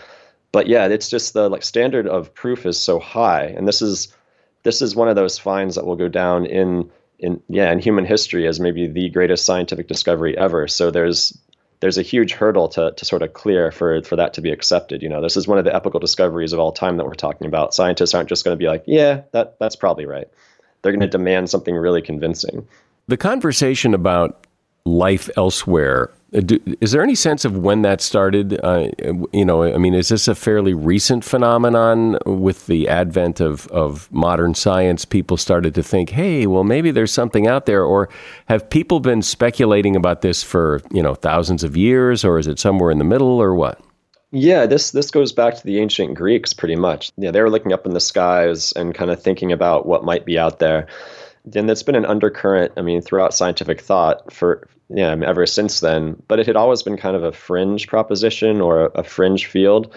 But 0.52 0.68
yeah, 0.68 0.88
it's 0.88 1.10
just 1.10 1.34
the 1.34 1.50
like 1.50 1.64
standard 1.64 2.08
of 2.08 2.34
proof 2.34 2.66
is 2.66 2.78
so 2.80 3.00
high, 3.00 3.46
and 3.46 3.68
this 3.68 3.82
is 3.82 4.14
this 4.64 4.82
is 4.82 4.96
one 4.96 5.08
of 5.08 5.16
those 5.16 5.38
finds 5.38 5.76
that 5.76 5.86
will 5.86 5.96
go 5.96 6.10
down 6.10 6.46
in 6.46 6.90
in 7.20 7.42
yeah 7.48 7.72
in 7.72 7.80
human 7.80 8.06
history 8.06 8.48
as 8.48 8.60
maybe 8.60 8.88
the 8.88 9.10
greatest 9.10 9.46
scientific 9.46 9.88
discovery 9.88 10.38
ever. 10.38 10.68
So 10.68 10.92
there's 10.92 11.38
there's 11.82 11.98
a 11.98 12.02
huge 12.02 12.34
hurdle 12.34 12.68
to, 12.70 12.92
to 12.92 13.06
sort 13.06 13.22
of 13.22 13.34
clear 13.34 13.72
for, 13.72 14.02
for 14.04 14.16
that 14.16 14.34
to 14.34 14.42
be 14.42 14.52
accepted. 14.52 15.02
You 15.02 15.10
know, 15.10 15.22
this 15.22 15.38
is 15.38 15.48
one 15.48 15.58
of 15.58 15.66
the 15.66 15.74
epical 15.74 16.00
discoveries 16.00 16.52
of 16.52 16.60
all 16.60 16.72
time 16.72 16.98
that 16.98 17.06
we're 17.06 17.14
talking 17.14 17.48
about. 17.48 17.74
Scientists 17.74 18.14
aren't 18.14 18.30
just 18.30 18.44
going 18.44 18.58
to 18.58 18.62
be 18.62 18.68
like, 18.68 18.84
yeah, 18.86 19.22
that, 19.32 19.58
that's 19.60 19.76
probably 19.76 20.06
right. 20.06 20.28
They're 20.82 20.92
going 20.92 21.00
to 21.02 21.08
demand 21.08 21.50
something 21.50 21.76
really 21.76 22.02
convincing. 22.02 22.68
The 23.08 23.18
conversation 23.18 23.94
about 23.94 24.46
life 24.86 25.30
elsewhere 25.38 26.12
uh, 26.34 26.42
is 26.80 26.92
there 26.92 27.02
any 27.02 27.16
sense 27.16 27.46
of 27.46 27.58
when 27.58 27.82
that 27.82 28.02
started? 28.02 28.60
Uh, 28.64 28.90
you 29.34 29.46
know, 29.46 29.64
I 29.64 29.78
mean, 29.78 29.94
is 29.94 30.10
this 30.10 30.28
a 30.28 30.36
fairly 30.36 30.74
recent 30.74 31.24
phenomenon 31.24 32.18
with 32.26 32.68
the 32.68 32.88
advent 32.88 33.40
of, 33.40 33.68
of 33.68 34.12
modern 34.12 34.54
science? 34.54 35.06
People 35.06 35.38
started 35.38 35.74
to 35.76 35.84
think, 35.84 36.12
hey, 36.12 36.46
well, 36.46 36.64
maybe 36.64 36.92
there's 36.92 37.12
something 37.12 37.48
out 37.48 37.66
there. 37.66 37.84
Or 37.84 38.10
have 38.48 38.70
people 38.70 39.00
been 39.00 39.22
speculating 39.22 39.96
about 39.96 40.22
this 40.22 40.44
for, 40.44 40.82
you 40.92 41.02
know, 41.02 41.16
thousands 41.16 41.64
of 41.64 41.76
years? 41.76 42.24
Or 42.24 42.38
is 42.38 42.48
it 42.48 42.60
somewhere 42.60 42.92
in 42.92 43.00
the 43.00 43.04
middle 43.04 43.42
or 43.42 43.56
what? 43.56 43.82
Yeah, 44.32 44.68
this 44.68 44.92
this 44.92 45.10
goes 45.10 45.32
back 45.32 45.56
to 45.56 45.64
the 45.64 45.80
ancient 45.80 46.14
Greeks 46.14 46.54
pretty 46.54 46.76
much. 46.76 47.12
Yeah, 47.18 47.32
they 47.32 47.42
were 47.42 47.50
looking 47.50 47.74
up 47.74 47.88
in 47.88 47.94
the 47.94 48.00
skies 48.00 48.72
and 48.74 48.94
kind 48.94 49.10
of 49.10 49.20
thinking 49.20 49.52
about 49.52 49.88
what 49.88 50.04
might 50.04 50.24
be 50.26 50.38
out 50.38 50.60
there. 50.60 50.86
And 51.56 51.68
that's 51.68 51.82
been 51.82 51.96
an 51.96 52.06
undercurrent, 52.06 52.74
I 52.78 52.82
mean, 52.82 53.02
throughout 53.02 53.34
scientific 53.34 53.82
thought 53.82 54.32
for 54.32 54.68
yeah, 54.90 55.16
ever 55.26 55.46
since 55.46 55.80
then. 55.80 56.22
But 56.28 56.40
it 56.40 56.48
had 56.48 56.56
always 56.56 56.84
been 56.84 56.98
kind 56.98 57.16
of 57.16 57.24
a 57.24 57.32
fringe 57.32 57.88
proposition 57.88 58.62
or 58.62 58.86
a, 58.86 58.90
a 58.96 59.04
fringe 59.04 59.46
field. 59.46 59.96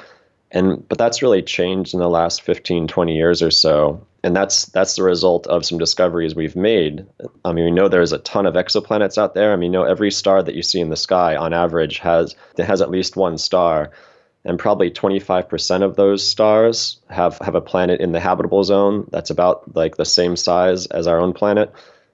And 0.51 0.87
but 0.87 0.99
that's 0.99 1.23
really 1.23 1.43
changed 1.43 1.95
in 1.95 2.01
the 2.01 2.11
last 2.11 2.43
15, 2.43 2.87
20 2.87 3.17
years 3.17 3.43
or 3.43 3.51
so. 3.51 4.07
And 4.23 4.37
that's 4.37 4.67
that's 4.67 4.97
the 4.97 5.03
result 5.03 5.47
of 5.47 5.65
some 5.65 5.79
discoveries 5.79 6.35
we've 6.35 6.55
made. 6.55 7.07
I 7.45 7.53
mean, 7.53 7.65
we 7.65 7.71
know 7.71 7.89
there's 7.89 8.13
a 8.13 8.19
ton 8.19 8.47
of 8.47 8.55
exoplanets 8.55 9.17
out 9.17 9.35
there. 9.35 9.53
I 9.53 9.57
mean, 9.57 9.73
you 9.73 9.79
know 9.79 9.85
every 9.85 10.11
star 10.11 10.43
that 10.43 10.55
you 10.55 10.63
see 10.63 10.81
in 10.81 10.91
the 10.91 10.97
sky 10.97 11.37
on 11.37 11.55
average 11.55 11.99
has 11.99 12.37
has 12.59 12.83
at 12.83 12.91
least 12.91 13.17
one 13.17 13.39
star 13.39 13.91
and 14.45 14.59
probably 14.59 14.91
25% 14.91 15.83
of 15.83 15.97
those 15.97 16.27
stars 16.27 17.01
have, 17.09 17.39
have 17.39 17.55
a 17.55 17.61
planet 17.61 18.01
in 18.01 18.13
the 18.13 18.21
habitable 18.21 18.65
zone 18.65 19.07
that's 19.13 19.31
about 19.31 19.75
like 19.77 19.97
the 19.97 20.05
same 20.05 20.37
size 20.37 20.87
as 20.87 21.07
our 21.07 21.21
own 21.21 21.33
planet 21.33 21.73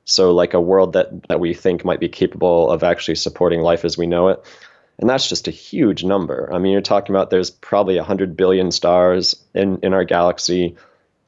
so 0.08 0.32
like 0.32 0.54
a 0.54 0.60
world 0.60 0.94
that, 0.94 1.28
that 1.28 1.38
we 1.38 1.52
think 1.52 1.84
might 1.84 2.00
be 2.00 2.08
capable 2.08 2.70
of 2.70 2.82
actually 2.82 3.14
supporting 3.14 3.60
life 3.60 3.84
as 3.84 3.98
we 3.98 4.06
know 4.06 4.28
it. 4.28 4.42
And 4.98 5.08
that's 5.08 5.28
just 5.28 5.48
a 5.48 5.52
huge 5.52 6.02
number. 6.02 6.48
I 6.50 6.58
mean 6.58 6.72
you're 6.72 6.80
talking 6.80 7.14
about 7.14 7.28
there's 7.28 7.50
probably 7.50 7.96
100 7.96 8.34
billion 8.34 8.70
stars 8.70 9.36
in, 9.54 9.78
in 9.82 9.92
our 9.92 10.04
galaxy 10.04 10.76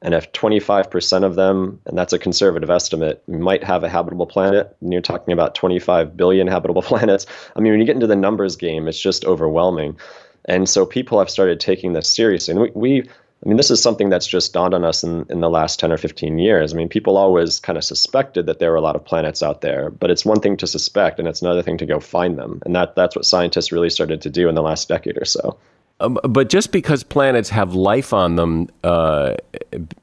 and 0.00 0.14
if 0.14 0.32
25% 0.32 1.25
of 1.25 1.34
them 1.34 1.78
and 1.84 1.96
that's 1.96 2.14
a 2.14 2.18
conservative 2.18 2.70
estimate 2.70 3.22
might 3.28 3.62
have 3.62 3.84
a 3.84 3.88
habitable 3.88 4.26
planet 4.26 4.75
and 4.80 4.94
you're 4.94 5.02
talking 5.02 5.34
about 5.34 5.54
25 5.54 6.16
billion 6.16 6.46
habitable 6.46 6.82
planets. 6.90 7.26
I 7.54 7.60
mean 7.60 7.75
when 7.75 7.80
you 7.80 7.87
get 7.87 7.96
into 7.96 8.06
the 8.06 8.16
numbers 8.16 8.56
game 8.56 8.88
it's 8.88 9.00
just 9.00 9.26
overwhelming. 9.26 9.99
And 10.46 10.66
so 10.66 10.87
people 10.87 11.18
have 11.18 11.28
started 11.28 11.60
taking 11.60 11.92
this 11.92 12.08
seriously. 12.08 12.52
And 12.52 12.62
we, 12.62 12.70
we 12.75 13.10
I 13.44 13.49
mean, 13.49 13.56
this 13.56 13.70
is 13.70 13.82
something 13.82 14.11
that's 14.11 14.26
just 14.26 14.52
dawned 14.52 14.75
on 14.75 14.85
us 14.85 15.02
in, 15.02 15.25
in 15.30 15.40
the 15.40 15.49
last 15.49 15.80
10 15.80 15.90
or 15.90 15.97
15 15.97 16.38
years. 16.38 16.75
I 16.75 16.76
mean, 16.76 16.90
people 16.90 17.16
always 17.16 17.59
kind 17.59 17.78
of 17.78 17.85
suspected 17.85 18.44
that 18.44 18.59
there 18.59 18.70
were 18.70 18.76
a 18.76 18.82
lot 18.82 18.97
of 18.97 19.04
planets 19.04 19.42
out 19.42 19.62
there, 19.62 19.90
but 19.90 20.11
it's 20.11 20.26
one 20.26 20.40
thing 20.40 20.59
to 20.59 20.66
suspect 20.66 21.18
and 21.18 21.26
it's 21.26 21.40
another 21.40 21.62
thing 21.62 21.78
to 21.78 21.87
go 21.87 22.00
find 22.00 22.38
them. 22.38 22.61
And 22.66 22.76
that, 22.76 22.94
that's 22.97 23.16
what 23.16 23.25
scientists 23.25 23.73
really 23.73 23.88
started 23.88 24.20
to 24.23 24.30
do 24.30 24.49
in 24.49 24.54
the 24.54 24.62
last 24.62 24.88
decade 24.88 25.16
or 25.16 25.25
so. 25.25 25.56
Um, 26.00 26.18
but 26.23 26.50
just 26.50 26.70
because 26.70 27.02
planets 27.02 27.49
have 27.49 27.75
life 27.75 28.12
on 28.12 28.37
them 28.37 28.68
uh, 28.85 29.37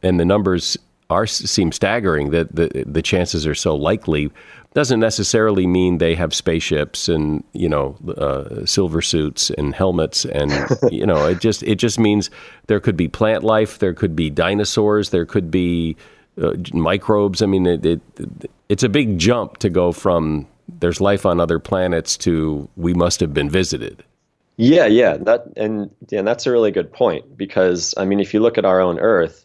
and 0.02 0.20
the 0.20 0.26
numbers 0.26 0.78
are 1.10 1.28
seem 1.28 1.72
staggering 1.72 2.32
that 2.32 2.56
the, 2.56 2.84
the 2.86 3.02
chances 3.02 3.48
are 3.48 3.56
so 3.56 3.76
likely 3.76 4.30
doesn't 4.78 5.00
necessarily 5.00 5.66
mean 5.66 5.98
they 5.98 6.14
have 6.14 6.36
spaceships 6.36 7.10
and 7.10 7.44
you 7.54 7.68
know 7.68 7.96
uh, 8.16 8.64
silver 8.64 9.02
suits 9.02 9.50
and 9.58 9.74
helmets 9.74 10.24
and 10.26 10.52
you 10.92 11.04
know 11.04 11.26
it 11.26 11.42
just 11.42 11.64
it 11.64 11.78
just 11.78 11.98
means 12.00 12.30
there 12.68 12.80
could 12.80 12.96
be 12.96 13.08
plant 13.08 13.44
life 13.44 13.80
there 13.80 13.96
could 13.96 14.16
be 14.16 14.30
dinosaurs 14.30 15.10
there 15.10 15.26
could 15.26 15.50
be 15.50 15.98
uh, 16.40 16.54
microbes. 16.74 17.42
I 17.42 17.48
mean 17.48 17.66
it, 17.66 17.84
it, 17.84 18.02
it's 18.70 18.84
a 18.84 18.90
big 18.90 19.18
jump 19.18 19.58
to 19.58 19.70
go 19.72 19.92
from 19.92 20.46
there's 20.80 21.02
life 21.02 21.26
on 21.26 21.40
other 21.40 21.58
planets 21.58 22.16
to 22.18 22.70
we 22.76 22.94
must 22.94 23.20
have 23.20 23.34
been 23.34 23.50
visited. 23.50 24.04
Yeah 24.58 24.86
yeah 24.86 25.18
that 25.18 25.46
and 25.58 25.90
yeah 26.10 26.22
that's 26.22 26.46
a 26.46 26.52
really 26.52 26.70
good 26.70 26.94
point 26.94 27.36
because 27.36 27.96
i 27.98 28.06
mean 28.06 28.20
if 28.20 28.32
you 28.32 28.42
look 28.42 28.60
at 28.60 28.66
our 28.66 28.80
own 28.80 29.00
earth 29.00 29.44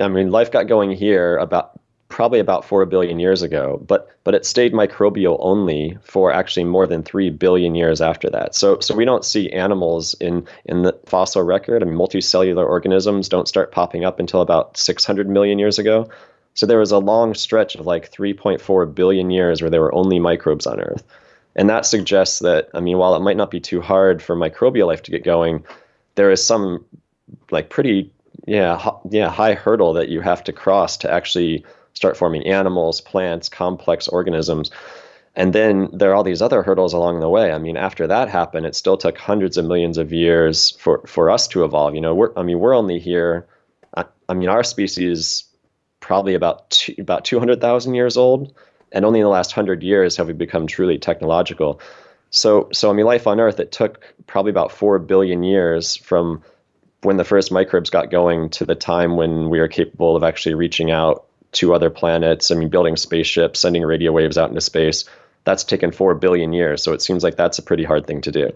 I 0.00 0.08
mean, 0.08 0.30
life 0.30 0.50
got 0.50 0.66
going 0.66 0.90
here 0.90 1.36
about 1.36 1.78
probably 2.14 2.38
about 2.38 2.64
4 2.64 2.86
billion 2.86 3.18
years 3.18 3.42
ago, 3.42 3.82
but 3.88 4.08
but 4.22 4.36
it 4.36 4.46
stayed 4.46 4.72
microbial 4.72 5.36
only 5.40 5.98
for 6.00 6.30
actually 6.30 6.62
more 6.62 6.86
than 6.86 7.02
3 7.02 7.28
billion 7.30 7.74
years 7.74 8.00
after 8.00 8.30
that. 8.30 8.54
So 8.54 8.78
so 8.78 8.94
we 8.94 9.04
don't 9.04 9.24
see 9.24 9.50
animals 9.50 10.14
in 10.20 10.46
in 10.66 10.82
the 10.82 10.96
fossil 11.06 11.42
record. 11.42 11.82
I 11.82 11.86
mean, 11.86 11.98
multicellular 11.98 12.64
organisms 12.64 13.28
don't 13.28 13.48
start 13.48 13.72
popping 13.72 14.04
up 14.04 14.20
until 14.20 14.42
about 14.42 14.76
600 14.76 15.28
million 15.28 15.58
years 15.58 15.76
ago. 15.76 16.08
So 16.54 16.66
there 16.66 16.78
was 16.78 16.92
a 16.92 16.98
long 16.98 17.34
stretch 17.34 17.74
of 17.74 17.84
like 17.84 18.12
3.4 18.12 18.94
billion 18.94 19.30
years 19.32 19.60
where 19.60 19.70
there 19.70 19.80
were 19.80 19.92
only 19.92 20.20
microbes 20.20 20.68
on 20.68 20.80
Earth. 20.80 21.02
And 21.56 21.68
that 21.68 21.84
suggests 21.84 22.38
that 22.38 22.68
I 22.74 22.80
mean, 22.80 22.98
while 22.98 23.16
it 23.16 23.22
might 23.22 23.36
not 23.36 23.50
be 23.50 23.58
too 23.58 23.80
hard 23.80 24.22
for 24.22 24.36
microbial 24.36 24.86
life 24.86 25.02
to 25.02 25.10
get 25.10 25.24
going, 25.24 25.64
there 26.14 26.30
is 26.30 26.46
some 26.46 26.84
like 27.50 27.70
pretty 27.70 28.12
yeah 28.46 28.90
yeah 29.10 29.30
high 29.30 29.54
hurdle 29.54 29.94
that 29.94 30.10
you 30.10 30.20
have 30.20 30.44
to 30.44 30.52
cross 30.52 30.96
to 30.98 31.10
actually 31.10 31.64
start 31.94 32.16
forming 32.16 32.46
animals, 32.46 33.00
plants, 33.00 33.48
complex 33.48 34.08
organisms. 34.08 34.70
And 35.36 35.52
then 35.52 35.88
there 35.92 36.10
are 36.10 36.14
all 36.14 36.22
these 36.22 36.42
other 36.42 36.62
hurdles 36.62 36.92
along 36.92 37.20
the 37.20 37.28
way. 37.28 37.52
I 37.52 37.58
mean, 37.58 37.76
after 37.76 38.06
that 38.06 38.28
happened, 38.28 38.66
it 38.66 38.76
still 38.76 38.96
took 38.96 39.18
hundreds 39.18 39.56
of 39.56 39.64
millions 39.64 39.98
of 39.98 40.12
years 40.12 40.70
for, 40.78 41.02
for 41.06 41.30
us 41.30 41.48
to 41.48 41.64
evolve. 41.64 41.94
You 41.94 42.00
know, 42.00 42.14
we're, 42.14 42.32
I 42.36 42.42
mean, 42.42 42.60
we're 42.60 42.76
only 42.76 42.98
here. 42.98 43.46
I, 43.96 44.04
I 44.28 44.34
mean, 44.34 44.48
our 44.48 44.62
species 44.62 45.44
probably 45.98 46.34
about 46.34 46.70
two, 46.70 46.94
about 46.98 47.24
200,000 47.24 47.94
years 47.94 48.16
old, 48.16 48.54
and 48.92 49.04
only 49.04 49.20
in 49.20 49.24
the 49.24 49.30
last 49.30 49.52
hundred 49.52 49.82
years 49.82 50.16
have 50.16 50.26
we 50.28 50.34
become 50.34 50.66
truly 50.66 50.98
technological. 50.98 51.80
So, 52.30 52.68
so 52.72 52.90
I 52.90 52.92
mean, 52.92 53.06
life 53.06 53.26
on 53.26 53.40
Earth 53.40 53.58
it 53.58 53.72
took 53.72 54.14
probably 54.26 54.50
about 54.50 54.70
four 54.70 54.98
billion 54.98 55.42
years 55.42 55.96
from 55.96 56.42
when 57.02 57.16
the 57.16 57.24
first 57.24 57.50
microbes 57.50 57.90
got 57.90 58.10
going 58.10 58.50
to 58.50 58.64
the 58.64 58.74
time 58.74 59.16
when 59.16 59.50
we 59.50 59.58
are 59.60 59.68
capable 59.68 60.16
of 60.16 60.22
actually 60.22 60.54
reaching 60.54 60.90
out 60.90 61.26
to 61.54 61.74
other 61.74 61.90
planets. 61.90 62.50
I 62.50 62.54
mean, 62.54 62.68
building 62.68 62.96
spaceships, 62.96 63.60
sending 63.60 63.82
radio 63.82 64.12
waves 64.12 64.38
out 64.38 64.48
into 64.48 64.60
space. 64.60 65.04
That's 65.44 65.64
taken 65.64 65.92
four 65.92 66.14
billion 66.14 66.52
years. 66.52 66.82
So 66.82 66.92
it 66.92 67.02
seems 67.02 67.22
like 67.22 67.36
that's 67.36 67.58
a 67.58 67.62
pretty 67.62 67.84
hard 67.84 68.06
thing 68.06 68.20
to 68.22 68.32
do. 68.32 68.50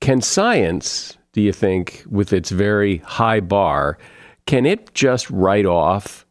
Can 0.00 0.20
science, 0.20 1.16
do 1.32 1.40
you 1.40 1.52
think, 1.52 2.04
with 2.10 2.32
its 2.32 2.50
very 2.50 2.98
high 2.98 3.40
bar, 3.40 3.98
can 4.46 4.66
it 4.66 4.92
just 4.94 5.30
write 5.30 5.66
off 5.66 6.26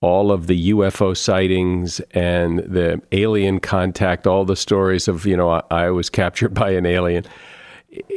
all 0.00 0.30
of 0.30 0.46
the 0.46 0.70
UFO 0.70 1.16
sightings 1.16 2.00
and 2.10 2.58
the 2.58 3.00
alien 3.12 3.58
contact, 3.60 4.26
all 4.26 4.44
the 4.44 4.56
stories 4.56 5.08
of, 5.08 5.24
you 5.24 5.36
know, 5.36 5.50
I, 5.50 5.62
I 5.70 5.90
was 5.90 6.10
captured 6.10 6.52
by 6.54 6.70
an 6.70 6.86
alien? 6.86 7.24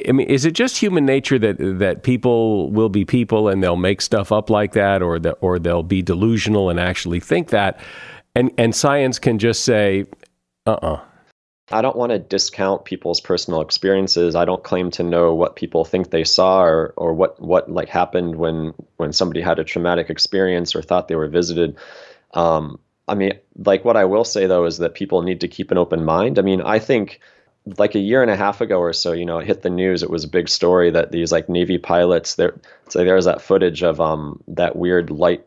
I 0.07 0.12
mean, 0.12 0.27
is 0.27 0.46
it 0.46 0.51
just 0.51 0.77
human 0.77 1.05
nature 1.05 1.38
that 1.39 1.57
that 1.60 2.03
people 2.03 2.69
will 2.72 2.89
be 2.89 3.05
people 3.05 3.48
and 3.48 3.62
they'll 3.62 3.75
make 3.75 4.01
stuff 4.01 4.31
up 4.31 4.50
like 4.50 4.74
that, 4.74 5.01
or 5.01 5.19
that 5.19 5.38
or 5.41 5.60
they'll 5.60 5.84
be 5.84 6.01
delusional 6.01 6.69
and 6.69 6.79
actually 6.79 7.19
think 7.19 7.50
that, 7.50 7.79
and 8.36 8.51
and 8.57 8.75
science 8.75 9.19
can 9.19 9.39
just 9.39 9.63
say, 9.63 10.05
uh 10.65 10.72
uh-uh. 10.72 10.93
uh 10.93 11.01
I 11.69 11.81
don't 11.81 11.98
want 11.98 12.12
to 12.12 12.19
discount 12.19 12.86
people's 12.86 13.19
personal 13.19 13.60
experiences. 13.60 14.36
I 14.36 14.46
don't 14.46 14.63
claim 14.63 14.89
to 14.91 15.03
know 15.03 15.34
what 15.34 15.57
people 15.57 15.84
think 15.84 16.12
they 16.12 16.24
saw 16.24 16.62
or, 16.62 16.93
or 16.96 17.13
what, 17.13 17.41
what 17.41 17.69
like 17.69 17.89
happened 17.89 18.38
when 18.38 18.74
when 18.96 19.12
somebody 19.12 19.41
had 19.41 19.60
a 19.60 19.65
traumatic 19.65 20.10
experience 20.10 20.75
or 20.75 20.81
thought 20.81 21.10
they 21.10 21.15
were 21.15 21.27
visited. 21.27 21.75
Um, 22.34 22.79
I 23.10 23.15
mean, 23.15 23.34
like 23.65 23.84
what 23.84 23.98
I 23.98 24.05
will 24.05 24.24
say 24.24 24.48
though 24.48 24.65
is 24.65 24.77
that 24.77 24.96
people 24.96 25.22
need 25.22 25.41
to 25.41 25.48
keep 25.48 25.72
an 25.72 25.77
open 25.77 26.05
mind. 26.05 26.39
I 26.39 26.41
mean, 26.41 26.62
I 26.62 26.79
think 26.79 27.19
like 27.77 27.95
a 27.95 28.00
year 28.00 28.21
and 28.21 28.31
a 28.31 28.36
half 28.36 28.62
ago 28.62 28.79
or 28.79 28.93
so, 28.93 29.12
you 29.12 29.25
know, 29.25 29.39
it 29.39 29.47
hit 29.47 29.62
the 29.62 29.69
news. 29.69 30.03
It 30.03 30.09
was 30.09 30.24
a 30.24 30.29
big 30.29 30.50
story 30.50 30.91
that 30.91 31.12
these 31.12 31.31
like 31.31 31.50
Navy 31.50 31.77
pilots 31.77 32.36
there. 32.36 32.59
So 32.89 33.03
there 33.03 33.15
was 33.15 33.25
that 33.25 33.41
footage 33.41 33.83
of 33.83 34.00
um 34.00 34.41
that 34.47 34.75
weird 34.75 35.09
light 35.09 35.45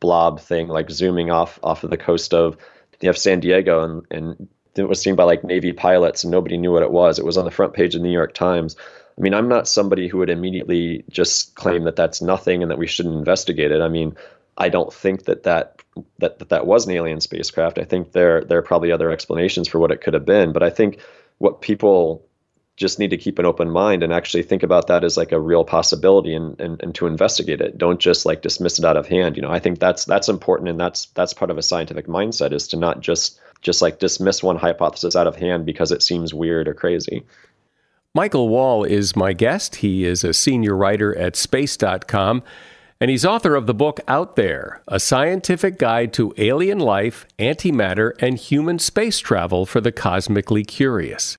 blob 0.00 0.40
thing 0.40 0.68
like 0.68 0.90
zooming 0.90 1.30
off 1.30 1.58
off 1.62 1.82
of 1.82 1.90
the 1.90 1.96
coast 1.96 2.34
of 2.34 2.56
you 3.00 3.08
have 3.08 3.18
San 3.18 3.40
Diego 3.40 3.82
and 3.82 4.06
and 4.10 4.48
it 4.76 4.88
was 4.88 5.00
seen 5.00 5.16
by 5.16 5.24
like 5.24 5.44
Navy 5.44 5.72
pilots 5.72 6.22
and 6.22 6.30
nobody 6.30 6.56
knew 6.56 6.72
what 6.72 6.82
it 6.82 6.90
was. 6.90 7.18
It 7.18 7.24
was 7.24 7.38
on 7.38 7.44
the 7.44 7.50
front 7.50 7.72
page 7.72 7.94
of 7.94 8.02
the 8.02 8.06
New 8.06 8.12
York 8.12 8.34
Times. 8.34 8.76
I 9.18 9.20
mean, 9.22 9.32
I'm 9.32 9.48
not 9.48 9.66
somebody 9.66 10.08
who 10.08 10.18
would 10.18 10.28
immediately 10.28 11.02
just 11.08 11.54
claim 11.54 11.84
that 11.84 11.96
that's 11.96 12.20
nothing 12.20 12.60
and 12.60 12.70
that 12.70 12.78
we 12.78 12.86
shouldn't 12.86 13.16
investigate 13.16 13.72
it. 13.72 13.80
I 13.80 13.88
mean, 13.88 14.14
I 14.58 14.68
don't 14.68 14.92
think 14.92 15.24
that 15.24 15.44
that 15.44 15.82
that 16.18 16.38
that, 16.38 16.50
that 16.50 16.66
was 16.66 16.86
an 16.86 16.92
alien 16.92 17.20
spacecraft. 17.20 17.78
I 17.78 17.84
think 17.84 18.12
there 18.12 18.42
there 18.42 18.58
are 18.58 18.62
probably 18.62 18.92
other 18.92 19.10
explanations 19.10 19.68
for 19.68 19.78
what 19.78 19.90
it 19.90 20.02
could 20.02 20.14
have 20.14 20.26
been, 20.26 20.52
but 20.52 20.62
I 20.62 20.70
think 20.70 20.98
what 21.38 21.60
people 21.60 22.26
just 22.76 22.98
need 22.98 23.10
to 23.10 23.16
keep 23.16 23.38
an 23.38 23.46
open 23.46 23.70
mind 23.70 24.02
and 24.02 24.12
actually 24.12 24.42
think 24.42 24.62
about 24.62 24.86
that 24.88 25.02
as 25.02 25.16
like 25.16 25.32
a 25.32 25.40
real 25.40 25.64
possibility 25.64 26.34
and, 26.34 26.60
and, 26.60 26.82
and 26.82 26.94
to 26.94 27.06
investigate 27.06 27.60
it. 27.60 27.78
Don't 27.78 27.98
just 27.98 28.26
like 28.26 28.42
dismiss 28.42 28.78
it 28.78 28.84
out 28.84 28.98
of 28.98 29.08
hand. 29.08 29.34
You 29.36 29.42
know, 29.42 29.50
I 29.50 29.58
think 29.58 29.78
that's 29.78 30.04
that's 30.04 30.28
important 30.28 30.68
and 30.68 30.78
that's 30.78 31.06
that's 31.06 31.32
part 31.32 31.50
of 31.50 31.56
a 31.56 31.62
scientific 31.62 32.06
mindset 32.06 32.52
is 32.52 32.68
to 32.68 32.76
not 32.76 33.00
just 33.00 33.40
just 33.62 33.80
like 33.80 33.98
dismiss 33.98 34.42
one 34.42 34.56
hypothesis 34.56 35.16
out 35.16 35.26
of 35.26 35.36
hand 35.36 35.64
because 35.64 35.90
it 35.90 36.02
seems 36.02 36.34
weird 36.34 36.68
or 36.68 36.74
crazy. 36.74 37.24
Michael 38.14 38.48
Wall 38.48 38.84
is 38.84 39.16
my 39.16 39.32
guest. 39.32 39.76
He 39.76 40.04
is 40.04 40.24
a 40.24 40.32
senior 40.32 40.76
writer 40.76 41.16
at 41.18 41.36
space.com. 41.36 42.42
And 42.98 43.10
he's 43.10 43.26
author 43.26 43.54
of 43.54 43.66
the 43.66 43.74
book 43.74 44.00
Out 44.08 44.36
There 44.36 44.80
A 44.88 44.98
Scientific 44.98 45.78
Guide 45.78 46.14
to 46.14 46.32
Alien 46.38 46.78
Life, 46.78 47.26
Antimatter, 47.38 48.12
and 48.20 48.38
Human 48.38 48.78
Space 48.78 49.18
Travel 49.18 49.66
for 49.66 49.82
the 49.82 49.92
Cosmically 49.92 50.64
Curious. 50.64 51.36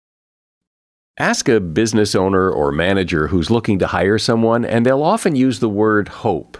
Ask 1.18 1.50
a 1.50 1.60
business 1.60 2.14
owner 2.14 2.52
or 2.52 2.72
manager 2.72 3.28
who's 3.28 3.50
looking 3.50 3.80
to 3.80 3.88
hire 3.88 4.20
someone, 4.20 4.64
and 4.64 4.86
they'll 4.86 5.02
often 5.02 5.36
use 5.36 5.60
the 5.60 5.70
word 5.70 6.10
hope, 6.10 6.60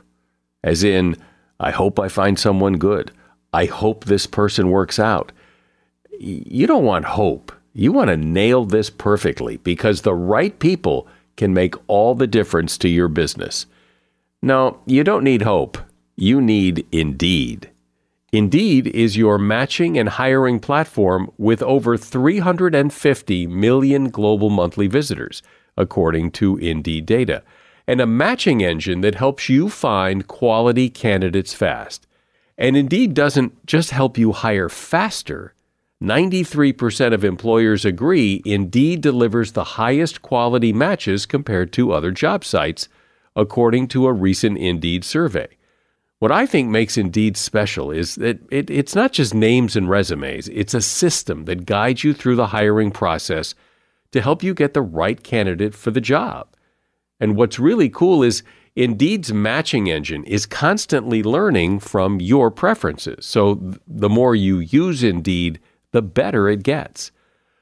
as 0.64 0.84
in, 0.84 1.16
I 1.60 1.70
hope 1.70 2.00
I 2.00 2.08
find 2.08 2.40
someone 2.40 2.80
good. 2.80 3.12
I 3.54 3.66
hope 3.66 4.06
this 4.06 4.26
person 4.26 4.72
works 4.72 4.98
out. 4.98 5.32
You 6.20 6.66
don't 6.66 6.86
want 6.86 7.06
hope. 7.06 7.52
You 7.74 7.92
want 7.92 8.10
to 8.10 8.18
nail 8.18 8.66
this 8.66 8.90
perfectly 8.90 9.58
because 9.58 10.02
the 10.02 10.16
right 10.16 10.58
people 10.58 11.08
can 11.36 11.54
make 11.54 11.76
all 11.86 12.16
the 12.16 12.26
difference 12.26 12.80
to 12.80 12.90
your 12.90 13.08
business. 13.08 13.68
No, 14.42 14.82
you 14.86 15.04
don't 15.04 15.24
need 15.24 15.42
hope. 15.42 15.78
You 16.16 16.42
need 16.42 16.86
Indeed. 16.92 17.72
Indeed 18.32 18.88
is 18.88 19.18
your 19.18 19.38
matching 19.38 19.98
and 19.98 20.10
hiring 20.10 20.60
platform 20.60 21.32
with 21.38 21.64
over 21.64 21.98
350 21.98 23.48
million 23.48 24.10
global 24.10 24.50
monthly 24.50 24.88
visitors, 24.88 25.42
according 25.76 26.32
to 26.32 26.58
Indeed 26.58 27.06
data, 27.06 27.42
and 27.88 28.02
a 28.02 28.06
matching 28.06 28.62
engine 28.62 29.02
that 29.02 29.16
helps 29.16 29.48
you 29.48 29.70
find 29.70 30.28
quality 30.28 30.90
candidates 30.90 31.54
fast. 31.54 32.06
And 32.58 32.76
Indeed 32.76 33.14
doesn't 33.14 33.66
just 33.66 33.92
help 33.92 34.18
you 34.18 34.34
hire 34.34 34.70
faster. 34.70 35.54
93% 36.04 37.14
of 37.14 37.24
employers 37.24 37.86
agree 37.86 38.42
Indeed 38.46 39.02
delivers 39.02 39.54
the 39.54 39.64
highest 39.64 40.22
quality 40.22 40.74
matches 40.74 41.26
compared 41.26 41.72
to 41.74 41.92
other 41.92 42.12
job 42.12 42.44
sites, 42.44 42.88
according 43.38 43.88
to 43.88 44.08
a 44.08 44.12
recent 44.12 44.58
Indeed 44.58 45.06
survey. 45.06 45.48
What 46.20 46.32
I 46.32 46.48
think 46.48 46.70
makes 46.70 46.98
Indeed 46.98 47.38
special 47.38 47.92
is 47.92 48.16
that 48.16 48.40
it, 48.52 48.70
it's 48.72 48.96
not 48.96 49.14
just 49.14 49.36
names 49.36 49.76
and 49.76 49.88
resumes, 49.88 50.50
it's 50.50 50.74
a 50.74 50.82
system 50.82 51.46
that 51.46 51.68
guides 51.68 52.04
you 52.04 52.14
through 52.14 52.36
the 52.36 52.48
hiring 52.48 52.90
process 52.90 53.54
to 54.12 54.22
help 54.22 54.42
you 54.42 54.56
get 54.56 54.74
the 54.74 54.82
right 54.82 55.22
candidate 55.22 55.76
for 55.76 55.92
the 55.92 56.02
job. 56.02 56.48
And 57.20 57.36
what's 57.36 57.60
really 57.60 57.90
cool 57.90 58.24
is 58.24 58.42
Indeed's 58.76 59.32
matching 59.32 59.88
engine 59.88 60.24
is 60.24 60.48
constantly 60.48 61.22
learning 61.22 61.80
from 61.80 62.20
your 62.20 62.50
preferences. 62.50 63.26
So 63.26 63.76
the 63.88 64.10
more 64.10 64.36
you 64.36 64.58
use 64.60 65.04
Indeed, 65.04 65.60
the 65.92 66.02
better 66.02 66.50
it 66.50 66.64
gets. 66.64 67.12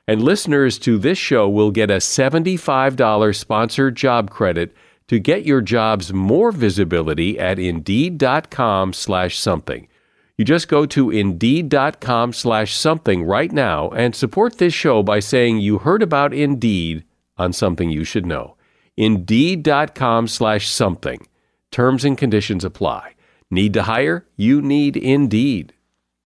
And 0.08 0.22
listeners 0.22 0.77
to 0.79 0.98
this 0.98 1.17
show 1.17 1.50
will 1.50 1.72
get 1.72 1.89
a 1.89 1.96
$75 1.96 3.36
sponsored 3.36 3.96
job 3.96 4.29
credit 4.29 4.74
to 5.07 5.19
get 5.19 5.45
your 5.45 5.62
jobs 5.62 6.12
more 6.12 6.51
visibility 6.51 7.39
at 7.39 7.59
indeed.com 7.59 8.93
slash 8.93 9.38
something. 9.38 9.88
You 10.38 10.43
just 10.43 10.67
go 10.67 10.85
to 10.88 11.12
indeed.com 11.12 12.33
slash 12.33 12.75
something 12.75 13.24
right 13.24 13.51
now 13.51 13.89
and 13.89 14.15
support 14.15 14.57
this 14.57 14.74
show 14.74 15.01
by 15.03 15.19
saying 15.19 15.59
you 15.59 15.77
heard 15.79 16.03
about 16.03 16.33
Indeed 16.33 17.05
on 17.38 17.53
something 17.53 17.89
you 17.89 18.03
should 18.03 18.25
know. 18.25 18.55
Indeed.com 18.97 20.27
slash 20.27 20.67
something. 20.67 21.27
Terms 21.71 22.03
and 22.03 22.17
conditions 22.17 22.65
apply. 22.65 23.15
Need 23.51 23.74
to 23.74 23.83
hire? 23.83 24.25
You 24.35 24.62
need 24.62 24.97
Indeed. 24.97 25.75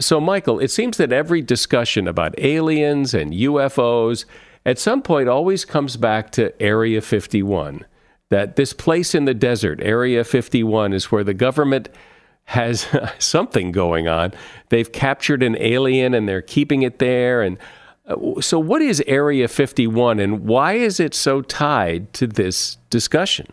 So, 0.00 0.18
Michael, 0.18 0.58
it 0.58 0.70
seems 0.70 0.96
that 0.96 1.12
every 1.12 1.42
discussion 1.42 2.08
about 2.08 2.34
aliens 2.38 3.12
and 3.12 3.34
UFOs 3.34 4.24
at 4.64 4.78
some 4.78 5.02
point 5.02 5.28
always 5.28 5.66
comes 5.66 5.96
back 5.98 6.30
to 6.32 6.60
Area 6.60 7.02
51. 7.02 7.84
That 8.30 8.56
this 8.56 8.72
place 8.72 9.14
in 9.14 9.26
the 9.26 9.34
desert, 9.34 9.80
Area 9.82 10.24
51, 10.24 10.94
is 10.94 11.12
where 11.12 11.24
the 11.24 11.34
government 11.34 11.90
has 12.44 12.86
something 13.18 13.72
going 13.72 14.08
on. 14.08 14.32
They've 14.70 14.90
captured 14.90 15.42
an 15.42 15.56
alien 15.58 16.14
and 16.14 16.28
they're 16.28 16.42
keeping 16.42 16.82
it 16.82 16.98
there. 16.98 17.42
And 17.42 17.58
uh, 18.06 18.40
so, 18.40 18.58
what 18.58 18.80
is 18.80 19.02
Area 19.06 19.48
51 19.48 20.18
and 20.18 20.46
why 20.46 20.74
is 20.74 20.98
it 20.98 21.14
so 21.14 21.42
tied 21.42 22.12
to 22.14 22.26
this 22.26 22.76
discussion? 22.88 23.52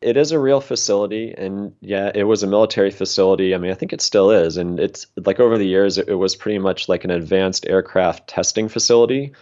It 0.00 0.16
is 0.16 0.30
a 0.30 0.38
real 0.38 0.60
facility, 0.60 1.34
and 1.36 1.74
yeah, 1.80 2.12
it 2.14 2.22
was 2.22 2.44
a 2.44 2.46
military 2.46 2.92
facility. 2.92 3.52
I 3.52 3.58
mean, 3.58 3.72
I 3.72 3.74
think 3.74 3.92
it 3.92 4.00
still 4.00 4.30
is, 4.30 4.56
and 4.56 4.78
it's 4.78 5.06
like 5.16 5.40
over 5.40 5.58
the 5.58 5.66
years, 5.66 5.98
it, 5.98 6.08
it 6.08 6.14
was 6.14 6.36
pretty 6.36 6.60
much 6.60 6.88
like 6.88 7.02
an 7.02 7.10
advanced 7.10 7.66
aircraft 7.66 8.28
testing 8.28 8.68
facility, 8.68 9.32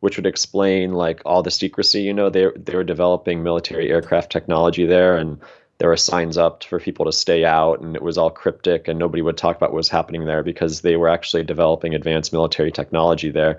which 0.00 0.18
would 0.18 0.26
explain 0.26 0.92
like 0.92 1.22
all 1.24 1.42
the 1.42 1.50
secrecy. 1.50 2.02
You 2.02 2.12
know, 2.12 2.28
they 2.28 2.48
they 2.56 2.74
were 2.74 2.84
developing 2.84 3.42
military 3.42 3.90
aircraft 3.90 4.30
technology 4.30 4.84
there, 4.84 5.16
and 5.16 5.40
there 5.78 5.88
were 5.88 5.96
signs 5.96 6.36
up 6.36 6.62
for 6.62 6.78
people 6.78 7.06
to 7.06 7.12
stay 7.12 7.46
out, 7.46 7.80
and 7.80 7.96
it 7.96 8.02
was 8.02 8.18
all 8.18 8.30
cryptic, 8.30 8.88
and 8.88 8.98
nobody 8.98 9.22
would 9.22 9.38
talk 9.38 9.56
about 9.56 9.70
what 9.70 9.76
was 9.76 9.88
happening 9.88 10.26
there 10.26 10.42
because 10.42 10.82
they 10.82 10.96
were 10.96 11.08
actually 11.08 11.42
developing 11.42 11.94
advanced 11.94 12.34
military 12.34 12.70
technology 12.70 13.30
there. 13.30 13.58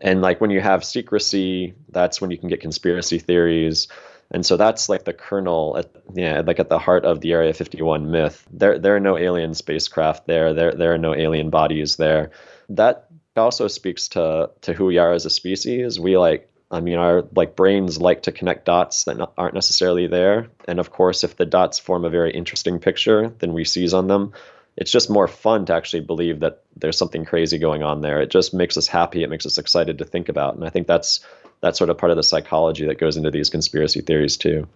And 0.00 0.22
like 0.22 0.40
when 0.40 0.48
you 0.48 0.62
have 0.62 0.82
secrecy, 0.82 1.74
that's 1.90 2.22
when 2.22 2.30
you 2.30 2.38
can 2.38 2.48
get 2.48 2.62
conspiracy 2.62 3.18
theories 3.18 3.88
and 4.30 4.46
so 4.46 4.56
that's 4.56 4.88
like 4.88 5.04
the 5.04 5.12
kernel, 5.12 5.76
at, 5.76 5.90
yeah, 6.14 6.42
like 6.46 6.60
at 6.60 6.68
the 6.68 6.78
heart 6.78 7.04
of 7.04 7.20
the 7.20 7.32
Area 7.32 7.52
51 7.52 8.10
myth. 8.10 8.46
There, 8.52 8.78
there 8.78 8.94
are 8.94 9.00
no 9.00 9.18
alien 9.18 9.54
spacecraft 9.54 10.26
there. 10.26 10.54
There, 10.54 10.72
there 10.72 10.94
are 10.94 10.98
no 10.98 11.14
alien 11.14 11.50
bodies 11.50 11.96
there. 11.96 12.30
That 12.68 13.10
also 13.36 13.66
speaks 13.66 14.08
to 14.08 14.50
to 14.60 14.72
who 14.72 14.86
we 14.86 14.98
are 14.98 15.12
as 15.12 15.26
a 15.26 15.30
species. 15.30 15.98
We 15.98 16.16
like, 16.16 16.48
I 16.70 16.80
mean, 16.80 16.98
our 16.98 17.24
like 17.34 17.56
brains 17.56 18.00
like 18.00 18.22
to 18.22 18.32
connect 18.32 18.66
dots 18.66 19.04
that 19.04 19.16
not, 19.16 19.32
aren't 19.36 19.54
necessarily 19.54 20.06
there. 20.06 20.48
And 20.68 20.78
of 20.78 20.90
course, 20.90 21.24
if 21.24 21.36
the 21.36 21.46
dots 21.46 21.78
form 21.78 22.04
a 22.04 22.10
very 22.10 22.30
interesting 22.32 22.78
picture, 22.78 23.34
then 23.40 23.52
we 23.52 23.64
seize 23.64 23.94
on 23.94 24.06
them. 24.06 24.32
It's 24.76 24.92
just 24.92 25.10
more 25.10 25.26
fun 25.26 25.66
to 25.66 25.74
actually 25.74 26.02
believe 26.02 26.40
that 26.40 26.62
there's 26.76 26.96
something 26.96 27.24
crazy 27.24 27.58
going 27.58 27.82
on 27.82 28.00
there. 28.00 28.20
It 28.20 28.30
just 28.30 28.54
makes 28.54 28.76
us 28.76 28.86
happy. 28.86 29.24
It 29.24 29.30
makes 29.30 29.44
us 29.44 29.58
excited 29.58 29.98
to 29.98 30.04
think 30.04 30.28
about. 30.28 30.54
And 30.54 30.64
I 30.64 30.70
think 30.70 30.86
that's 30.86 31.20
that's 31.60 31.78
sort 31.78 31.90
of 31.90 31.98
part 31.98 32.10
of 32.10 32.16
the 32.16 32.22
psychology 32.22 32.86
that 32.86 32.98
goes 32.98 33.16
into 33.16 33.30
these 33.30 33.50
conspiracy 33.50 34.00
theories 34.00 34.36
too. 34.36 34.66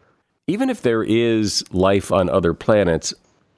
Even 0.47 0.69
if 0.69 0.83
there 0.83 1.03
is 1.03 1.65
life 1.73 2.13
on 2.13 2.29
other 2.29 2.53
planets, 2.53 3.15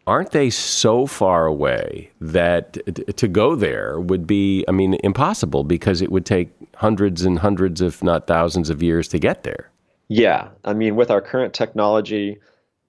aren't 0.06 0.30
they 0.30 0.50
so 0.50 1.06
far 1.06 1.46
away 1.46 2.10
that 2.20 3.16
to 3.16 3.26
go 3.26 3.56
there 3.56 3.98
would 3.98 4.26
be, 4.26 4.64
I 4.68 4.72
mean, 4.72 4.94
impossible 5.02 5.64
because 5.64 6.00
it 6.00 6.12
would 6.12 6.24
take 6.24 6.50
hundreds 6.76 7.24
and 7.24 7.40
hundreds, 7.40 7.80
if 7.80 8.02
not 8.04 8.26
thousands, 8.26 8.70
of 8.70 8.82
years 8.82 9.08
to 9.08 9.18
get 9.18 9.42
there? 9.42 9.70
Yeah. 10.08 10.48
I 10.64 10.74
mean, 10.74 10.94
with 10.94 11.10
our 11.10 11.20
current 11.20 11.54
technology, 11.54 12.38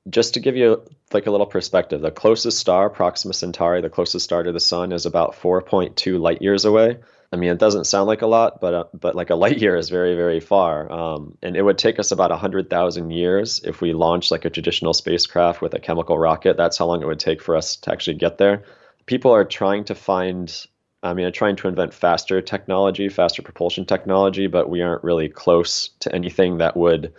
just 0.10 0.36
to 0.36 0.40
give 0.40 0.56
you 0.56 0.84
like 1.12 1.26
a 1.26 1.32
little 1.32 1.48
perspective, 1.48 2.02
the 2.02 2.12
closest 2.12 2.60
star, 2.60 2.90
Proxima 2.90 3.34
Centauri, 3.34 3.82
the 3.82 3.90
closest 3.90 4.24
star 4.24 4.44
to 4.44 4.52
the 4.52 4.60
sun, 4.60 4.92
is 4.92 5.06
about 5.06 5.34
4.2 5.34 6.20
light 6.20 6.42
years 6.42 6.66
away. 6.66 7.00
I 7.32 7.36
mean, 7.36 7.50
it 7.50 7.58
doesn't 7.58 7.86
sound 7.86 8.08
like 8.08 8.22
a 8.22 8.28
lot, 8.28 8.62
but 8.62 8.74
uh, 8.74 8.84
but 8.94 9.16
like 9.16 9.30
a 9.30 9.36
light 9.36 9.58
year 9.58 9.76
is 9.76 9.90
very 9.90 10.16
very 10.16 10.40
far, 10.40 10.90
um, 10.92 11.38
and 11.44 11.58
it 11.58 11.62
would 11.62 11.78
take 11.78 12.00
us 12.00 12.12
about 12.12 12.32
hundred 12.32 12.70
thousand 12.70 13.12
years 13.12 13.60
if 13.66 13.82
we 13.82 13.94
launched 13.94 14.32
like 14.32 14.46
a 14.46 14.50
traditional 14.50 14.94
spacecraft 14.94 15.62
with 15.62 15.74
a 15.74 15.80
chemical 15.80 16.18
rocket. 16.18 16.56
That's 16.56 16.78
how 16.78 16.86
long 16.86 17.02
it 17.02 17.08
would 17.08 17.20
take 17.20 17.42
for 17.42 17.56
us 17.56 17.76
to 17.78 17.92
actually 17.92 18.16
get 18.16 18.38
there. 18.38 18.64
People 19.08 19.32
are 19.32 19.44
trying 19.44 19.84
to 19.86 19.96
find, 19.96 20.66
I 21.04 21.14
mean, 21.14 21.26
are 21.26 21.32
trying 21.32 21.58
to 21.58 21.68
invent 21.68 21.94
faster 21.94 22.42
technology, 22.42 23.10
faster 23.10 23.42
propulsion 23.42 23.86
technology, 23.86 24.48
but 24.48 24.70
we 24.70 24.82
aren't 24.82 25.04
really 25.04 25.28
close 25.28 25.90
to 26.00 26.14
anything 26.16 26.60
that 26.60 26.78
would 26.78 27.14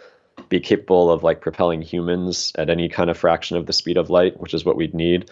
be 0.49 0.61
capable 0.61 1.11
of 1.11 1.23
like 1.23 1.43
propelling 1.43 1.83
humans 1.83 2.53
at 2.57 2.71
any 2.71 2.89
kind 2.89 3.11
of 3.11 3.19
fraction 3.19 3.59
of 3.59 3.67
the 3.67 3.73
speed 3.73 3.99
of 3.99 4.09
light, 4.09 4.41
which 4.41 4.55
is 4.55 4.65
what 4.65 4.77
we'd 4.77 4.95
need 4.95 5.31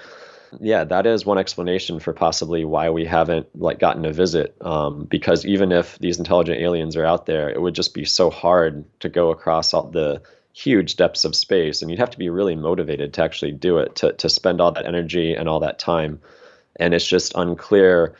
yeah, 0.61 0.85
that 0.85 1.07
is 1.07 1.27
one 1.27 1.39
explanation 1.39 2.01
for 2.01 2.13
possibly 2.13 2.65
why 2.65 2.91
we 2.91 3.05
haven't 3.05 3.49
like 3.59 3.79
gotten 3.79 4.05
a 4.05 4.13
visit. 4.13 4.57
Um, 4.61 5.05
because 5.05 5.45
even 5.45 5.73
if 5.73 5.99
these 5.99 6.19
intelligent 6.19 6.61
aliens 6.61 6.97
are 6.97 7.05
out 7.05 7.27
there, 7.27 7.49
it 7.51 7.61
would 7.61 7.75
just 7.75 7.95
be 7.95 8.05
so 8.05 8.31
hard 8.31 8.85
to 9.01 9.09
go 9.09 9.31
across 9.31 9.75
all 9.75 9.89
the 9.89 10.23
huge 10.53 10.97
depths 10.97 11.25
of 11.25 11.37
space, 11.37 11.83
and 11.83 11.91
you'd 11.91 12.01
have 12.01 12.11
to 12.11 12.19
be 12.19 12.31
really 12.31 12.57
motivated 12.57 13.13
to 13.15 13.23
actually 13.23 13.53
do 13.53 13.79
it, 13.79 13.97
to 13.97 14.13
to 14.15 14.29
spend 14.29 14.61
all 14.61 14.73
that 14.73 14.87
energy 14.87 15.35
and 15.35 15.49
all 15.49 15.61
that 15.61 15.79
time. 15.79 16.21
And 16.79 16.95
it's 16.95 17.07
just 17.07 17.35
unclear 17.35 18.17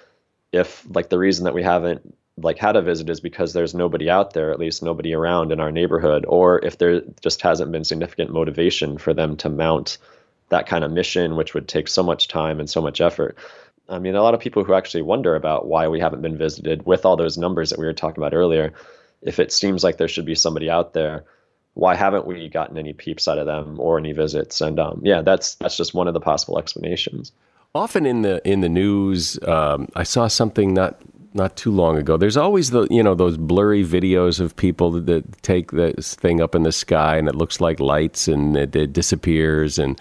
if 0.53 0.87
like 0.95 1.09
the 1.09 1.19
reason 1.19 1.45
that 1.45 1.55
we 1.55 1.63
haven't 1.63 2.15
like 2.39 2.59
had 2.59 2.77
a 2.77 2.83
visit 2.83 3.09
is 3.09 3.21
because 3.21 3.53
there's 3.53 3.75
nobody 3.75 4.11
out 4.11 4.35
there, 4.35 4.53
at 4.53 4.59
least 4.59 4.83
nobody 4.83 5.15
around 5.15 5.53
in 5.53 5.61
our 5.61 5.73
neighborhood, 5.73 6.25
or 6.29 6.65
if 6.65 6.79
there 6.79 7.03
just 7.23 7.41
hasn't 7.41 7.73
been 7.73 7.85
significant 7.85 8.31
motivation 8.31 8.99
for 8.99 9.15
them 9.15 9.37
to 9.39 9.49
mount 9.49 9.99
that 10.49 10.67
kind 10.67 10.85
of 10.85 10.93
mission, 10.93 11.37
which 11.37 11.55
would 11.55 11.69
take 11.69 11.89
so 11.89 12.03
much 12.03 12.29
time 12.29 12.61
and 12.61 12.71
so 12.71 12.81
much 12.81 13.01
effort. 13.01 13.37
I 13.89 13.99
mean, 13.99 14.15
a 14.15 14.23
lot 14.23 14.35
of 14.35 14.41
people 14.41 14.65
who 14.65 14.75
actually 14.75 15.03
wonder 15.03 15.37
about 15.37 15.67
why 15.67 15.89
we 15.89 16.01
haven't 16.01 16.23
been 16.23 16.37
visited 16.37 16.87
with 16.87 17.05
all 17.05 17.17
those 17.17 17.39
numbers 17.39 17.71
that 17.71 17.79
we 17.79 17.87
were 17.87 17.93
talking 17.93 18.23
about 18.23 18.35
earlier. 18.35 18.73
If 19.23 19.39
it 19.39 19.53
seems 19.53 19.85
like 19.85 19.97
there 19.97 20.09
should 20.09 20.27
be 20.27 20.35
somebody 20.35 20.69
out 20.69 20.93
there, 20.93 21.25
why 21.75 21.95
haven't 21.95 22.27
we 22.27 22.49
gotten 22.49 22.79
any 22.79 22.93
peeps 22.93 23.29
out 23.29 23.39
of 23.39 23.47
them 23.47 23.79
or 23.79 23.99
any 23.99 24.13
visits? 24.13 24.61
And 24.61 24.79
um, 24.79 25.01
yeah, 25.05 25.21
that's 25.21 25.55
that's 25.57 25.77
just 25.77 25.95
one 25.95 26.09
of 26.09 26.15
the 26.15 26.21
possible 26.21 26.59
explanations. 26.59 27.33
Often 27.75 28.07
in 28.07 28.23
the 28.23 28.47
in 28.49 28.61
the 28.61 28.69
news, 28.69 29.39
um, 29.47 29.89
I 29.95 30.03
saw 30.03 30.27
something 30.27 30.75
not 30.75 31.01
not 31.35 31.55
too 31.57 31.71
long 31.71 31.97
ago. 31.99 32.17
There's 32.17 32.37
always 32.37 32.71
the 32.71 32.89
you 32.91 33.03
know 33.03 33.15
those 33.15 33.37
blurry 33.37 33.85
videos 33.85 34.41
of 34.41 34.57
people 34.57 34.91
that 34.93 35.43
take 35.43 35.73
this 35.73 36.15
thing 36.15 36.41
up 36.41 36.55
in 36.55 36.63
the 36.63 36.73
sky 36.73 37.17
and 37.17 37.29
it 37.29 37.35
looks 37.35 37.61
like 37.61 37.79
lights 37.79 38.27
and 38.27 38.57
it, 38.57 38.75
it 38.75 38.93
disappears 38.93 39.79
and 39.79 40.01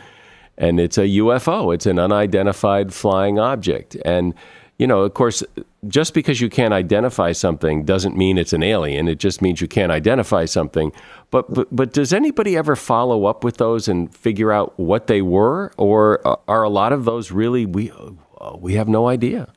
and 0.57 0.79
it's 0.79 0.97
a 0.97 1.07
UFO. 1.07 1.73
It's 1.73 1.85
an 1.85 1.99
unidentified 1.99 2.93
flying 2.93 3.39
object. 3.39 3.95
And 4.05 4.33
you 4.77 4.87
know, 4.87 5.01
of 5.03 5.13
course, 5.13 5.41
just 5.87 6.13
because 6.13 6.41
you 6.41 6.49
can't 6.49 6.73
identify 6.73 7.31
something 7.31 7.85
doesn't 7.85 8.17
mean 8.17 8.37
it's 8.37 8.51
an 8.51 8.61
alien. 8.61 9.07
It 9.07 9.19
just 9.19 9.41
means 9.41 9.61
you 9.61 9.69
can't 9.69 9.91
identify 9.91 10.45
something. 10.45 10.91
But 11.31 11.53
but, 11.53 11.73
but 11.73 11.93
does 11.93 12.11
anybody 12.11 12.57
ever 12.57 12.75
follow 12.75 13.25
up 13.25 13.43
with 13.43 13.57
those 13.57 13.87
and 13.87 14.13
figure 14.13 14.51
out 14.51 14.77
what 14.77 15.07
they 15.07 15.21
were, 15.21 15.71
or 15.77 16.25
uh, 16.27 16.35
are 16.47 16.63
a 16.63 16.69
lot 16.69 16.91
of 16.91 17.05
those 17.05 17.31
really 17.31 17.65
we 17.65 17.91
uh, 17.91 18.57
we 18.57 18.73
have 18.73 18.89
no 18.89 19.07
idea? 19.07 19.53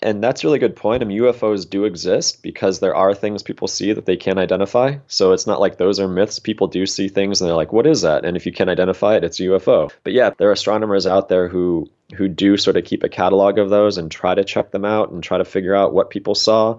And 0.00 0.22
that's 0.22 0.44
a 0.44 0.46
really 0.46 0.60
good 0.60 0.76
point. 0.76 1.02
I 1.02 1.06
mean, 1.06 1.20
UFOs 1.20 1.68
do 1.68 1.84
exist 1.84 2.42
because 2.42 2.78
there 2.78 2.94
are 2.94 3.14
things 3.14 3.42
people 3.42 3.66
see 3.66 3.92
that 3.92 4.06
they 4.06 4.16
can't 4.16 4.38
identify. 4.38 4.98
So 5.08 5.32
it's 5.32 5.46
not 5.46 5.60
like 5.60 5.76
those 5.76 5.98
are 5.98 6.06
myths. 6.06 6.38
People 6.38 6.68
do 6.68 6.86
see 6.86 7.08
things 7.08 7.40
and 7.40 7.48
they're 7.48 7.56
like, 7.56 7.72
what 7.72 7.86
is 7.86 8.02
that? 8.02 8.24
And 8.24 8.36
if 8.36 8.46
you 8.46 8.52
can't 8.52 8.70
identify 8.70 9.16
it, 9.16 9.24
it's 9.24 9.40
a 9.40 9.44
UFO. 9.44 9.90
But 10.04 10.12
yeah, 10.12 10.30
there 10.38 10.48
are 10.50 10.52
astronomers 10.52 11.06
out 11.06 11.28
there 11.28 11.48
who 11.48 11.90
who 12.14 12.28
do 12.28 12.56
sort 12.56 12.76
of 12.76 12.84
keep 12.84 13.02
a 13.02 13.08
catalog 13.08 13.58
of 13.58 13.70
those 13.70 13.98
and 13.98 14.10
try 14.10 14.34
to 14.34 14.44
check 14.44 14.70
them 14.70 14.84
out 14.84 15.10
and 15.10 15.22
try 15.22 15.38
to 15.38 15.44
figure 15.44 15.74
out 15.74 15.92
what 15.92 16.10
people 16.10 16.34
saw. 16.34 16.78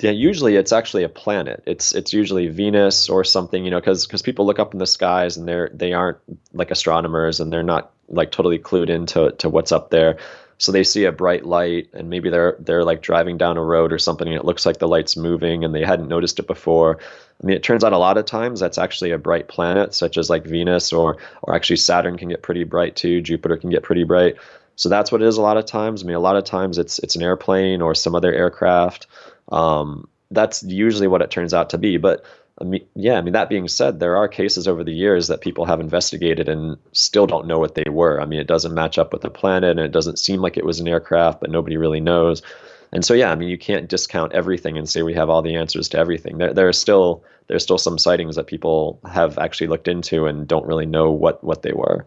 Yeah, 0.00 0.10
usually 0.10 0.56
it's 0.56 0.72
actually 0.72 1.04
a 1.04 1.08
planet. 1.08 1.62
It's 1.66 1.94
it's 1.94 2.12
usually 2.12 2.48
Venus 2.48 3.08
or 3.08 3.22
something, 3.22 3.64
you 3.64 3.70
know, 3.70 3.78
because 3.78 4.06
because 4.06 4.22
people 4.22 4.44
look 4.44 4.58
up 4.58 4.74
in 4.74 4.80
the 4.80 4.86
skies 4.86 5.36
and 5.36 5.46
they're 5.46 5.70
they 5.72 5.92
aren't 5.92 6.18
like 6.52 6.72
astronomers 6.72 7.38
and 7.38 7.52
they're 7.52 7.62
not 7.62 7.92
like 8.08 8.32
totally 8.32 8.58
clued 8.58 8.90
into 8.90 9.30
to 9.38 9.48
what's 9.48 9.72
up 9.72 9.90
there. 9.90 10.18
So 10.58 10.72
they 10.72 10.84
see 10.84 11.04
a 11.04 11.12
bright 11.12 11.44
light 11.44 11.88
and 11.92 12.10
maybe 12.10 12.30
they're 12.30 12.56
they're 12.60 12.84
like 12.84 13.02
driving 13.02 13.36
down 13.38 13.56
a 13.56 13.62
road 13.62 13.92
or 13.92 13.98
something 13.98 14.26
and 14.26 14.36
it 14.36 14.44
looks 14.44 14.64
like 14.64 14.78
the 14.78 14.88
light's 14.88 15.16
moving 15.16 15.64
and 15.64 15.74
they 15.74 15.84
hadn't 15.84 16.08
noticed 16.08 16.38
it 16.38 16.46
before. 16.46 16.98
I 17.42 17.46
mean, 17.46 17.56
it 17.56 17.62
turns 17.62 17.82
out 17.82 17.92
a 17.92 17.98
lot 17.98 18.16
of 18.16 18.24
times 18.24 18.60
that's 18.60 18.78
actually 18.78 19.10
a 19.10 19.18
bright 19.18 19.48
planet, 19.48 19.94
such 19.94 20.16
as 20.16 20.30
like 20.30 20.44
Venus 20.44 20.92
or 20.92 21.16
or 21.42 21.54
actually 21.54 21.76
Saturn 21.76 22.16
can 22.16 22.28
get 22.28 22.42
pretty 22.42 22.64
bright 22.64 22.96
too. 22.96 23.20
Jupiter 23.20 23.56
can 23.56 23.70
get 23.70 23.82
pretty 23.82 24.04
bright. 24.04 24.36
So 24.76 24.88
that's 24.88 25.12
what 25.12 25.22
it 25.22 25.28
is 25.28 25.36
a 25.36 25.42
lot 25.42 25.56
of 25.56 25.66
times. 25.66 26.02
I 26.02 26.06
mean, 26.06 26.16
a 26.16 26.20
lot 26.20 26.36
of 26.36 26.44
times 26.44 26.78
it's 26.78 26.98
it's 27.00 27.16
an 27.16 27.22
airplane 27.22 27.82
or 27.82 27.94
some 27.94 28.14
other 28.14 28.32
aircraft. 28.32 29.06
Um, 29.50 30.08
that's 30.30 30.62
usually 30.62 31.06
what 31.06 31.22
it 31.22 31.30
turns 31.30 31.54
out 31.54 31.70
to 31.70 31.78
be. 31.78 31.96
But 31.96 32.24
I 32.64 32.66
mean, 32.66 32.86
yeah, 32.94 33.18
I 33.18 33.20
mean, 33.20 33.34
that 33.34 33.50
being 33.50 33.68
said, 33.68 34.00
there 34.00 34.16
are 34.16 34.26
cases 34.26 34.66
over 34.66 34.82
the 34.82 34.94
years 34.94 35.28
that 35.28 35.42
people 35.42 35.66
have 35.66 35.80
investigated 35.80 36.48
and 36.48 36.78
still 36.92 37.26
don't 37.26 37.46
know 37.46 37.58
what 37.58 37.74
they 37.74 37.90
were. 37.90 38.20
I 38.20 38.24
mean, 38.24 38.40
it 38.40 38.46
doesn't 38.46 38.72
match 38.72 38.96
up 38.96 39.12
with 39.12 39.20
the 39.20 39.30
planet 39.30 39.72
and 39.72 39.80
it 39.80 39.92
doesn't 39.92 40.18
seem 40.18 40.40
like 40.40 40.56
it 40.56 40.64
was 40.64 40.80
an 40.80 40.88
aircraft, 40.88 41.40
but 41.40 41.50
nobody 41.50 41.76
really 41.76 42.00
knows. 42.00 42.42
And 42.90 43.04
so, 43.04 43.12
yeah, 43.12 43.30
I 43.30 43.34
mean, 43.34 43.50
you 43.50 43.58
can't 43.58 43.88
discount 43.88 44.32
everything 44.32 44.78
and 44.78 44.88
say 44.88 45.02
we 45.02 45.12
have 45.14 45.28
all 45.28 45.42
the 45.42 45.56
answers 45.56 45.88
to 45.90 45.98
everything. 45.98 46.38
There, 46.38 46.54
there 46.54 46.68
are 46.68 46.72
still 46.72 47.22
there's 47.48 47.62
still 47.62 47.76
some 47.76 47.98
sightings 47.98 48.36
that 48.36 48.46
people 48.46 48.98
have 49.10 49.36
actually 49.36 49.66
looked 49.66 49.88
into 49.88 50.24
and 50.24 50.48
don't 50.48 50.66
really 50.66 50.86
know 50.86 51.10
what 51.10 51.44
what 51.44 51.62
they 51.62 51.72
were. 51.72 52.06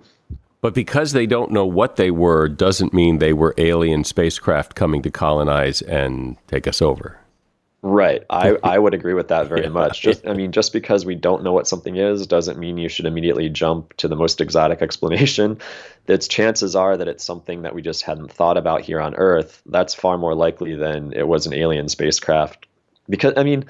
But 0.61 0.73
because 0.73 1.11
they 1.11 1.27
don't 1.27 1.51
know 1.51 1.65
what 1.65 1.97
they 1.97 2.09
were, 2.09 2.49
doesn't 2.49 2.93
mean 2.93 3.19
they 3.19 3.33
were 3.33 3.53
alien 3.57 4.03
spacecraft 4.03 4.73
coming 4.73 5.03
to 5.03 5.11
colonize 5.11 5.83
and 5.83 6.35
take 6.47 6.67
us 6.67 6.81
over. 6.81 7.19
Right. 7.81 8.23
I, 8.29 8.57
I 8.63 8.79
would 8.79 8.93
agree 8.93 9.13
with 9.13 9.27
that 9.29 9.47
very 9.47 9.63
yeah. 9.63 9.69
much. 9.69 10.01
Just 10.01 10.27
I 10.27 10.33
mean, 10.33 10.51
just 10.51 10.73
because 10.73 11.05
we 11.05 11.15
don't 11.15 11.43
know 11.43 11.53
what 11.53 11.67
something 11.67 11.95
is 11.95 12.25
doesn't 12.27 12.59
mean 12.59 12.77
you 12.77 12.89
should 12.89 13.05
immediately 13.05 13.49
jump 13.49 13.95
to 13.97 14.07
the 14.07 14.15
most 14.15 14.41
exotic 14.41 14.81
explanation. 14.81 15.59
Its 16.07 16.27
chances 16.27 16.75
are 16.75 16.97
that 16.97 17.07
it's 17.07 17.23
something 17.23 17.63
that 17.63 17.75
we 17.75 17.81
just 17.81 18.03
hadn't 18.03 18.31
thought 18.31 18.57
about 18.57 18.81
here 18.81 18.99
on 18.99 19.15
Earth. 19.15 19.61
That's 19.65 19.93
far 19.93 20.17
more 20.17 20.35
likely 20.35 20.75
than 20.75 21.13
it 21.13 21.27
was 21.27 21.45
an 21.45 21.53
alien 21.53 21.89
spacecraft. 21.89 22.65
Because 23.09 23.33
I 23.37 23.43
mean, 23.43 23.65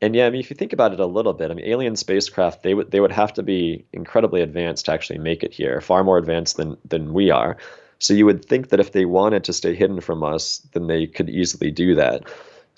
and 0.00 0.16
yeah, 0.16 0.26
I 0.26 0.30
mean, 0.30 0.40
if 0.40 0.50
you 0.50 0.56
think 0.56 0.72
about 0.72 0.92
it 0.92 1.00
a 1.00 1.06
little 1.06 1.34
bit, 1.34 1.50
I 1.50 1.54
mean, 1.54 1.66
alien 1.66 1.96
spacecraft 1.96 2.62
they 2.62 2.74
would 2.74 2.90
they 2.90 3.00
would 3.00 3.12
have 3.12 3.34
to 3.34 3.42
be 3.42 3.84
incredibly 3.92 4.40
advanced 4.40 4.86
to 4.86 4.92
actually 4.92 5.18
make 5.18 5.42
it 5.42 5.52
here, 5.52 5.80
far 5.80 6.02
more 6.02 6.18
advanced 6.18 6.56
than 6.56 6.76
than 6.86 7.12
we 7.12 7.30
are. 7.30 7.56
So 7.98 8.14
you 8.14 8.24
would 8.24 8.46
think 8.46 8.70
that 8.70 8.80
if 8.80 8.92
they 8.92 9.04
wanted 9.04 9.44
to 9.44 9.52
stay 9.52 9.74
hidden 9.74 10.00
from 10.00 10.24
us, 10.24 10.66
then 10.72 10.86
they 10.86 11.06
could 11.06 11.28
easily 11.28 11.70
do 11.70 11.96
that. 11.96 12.24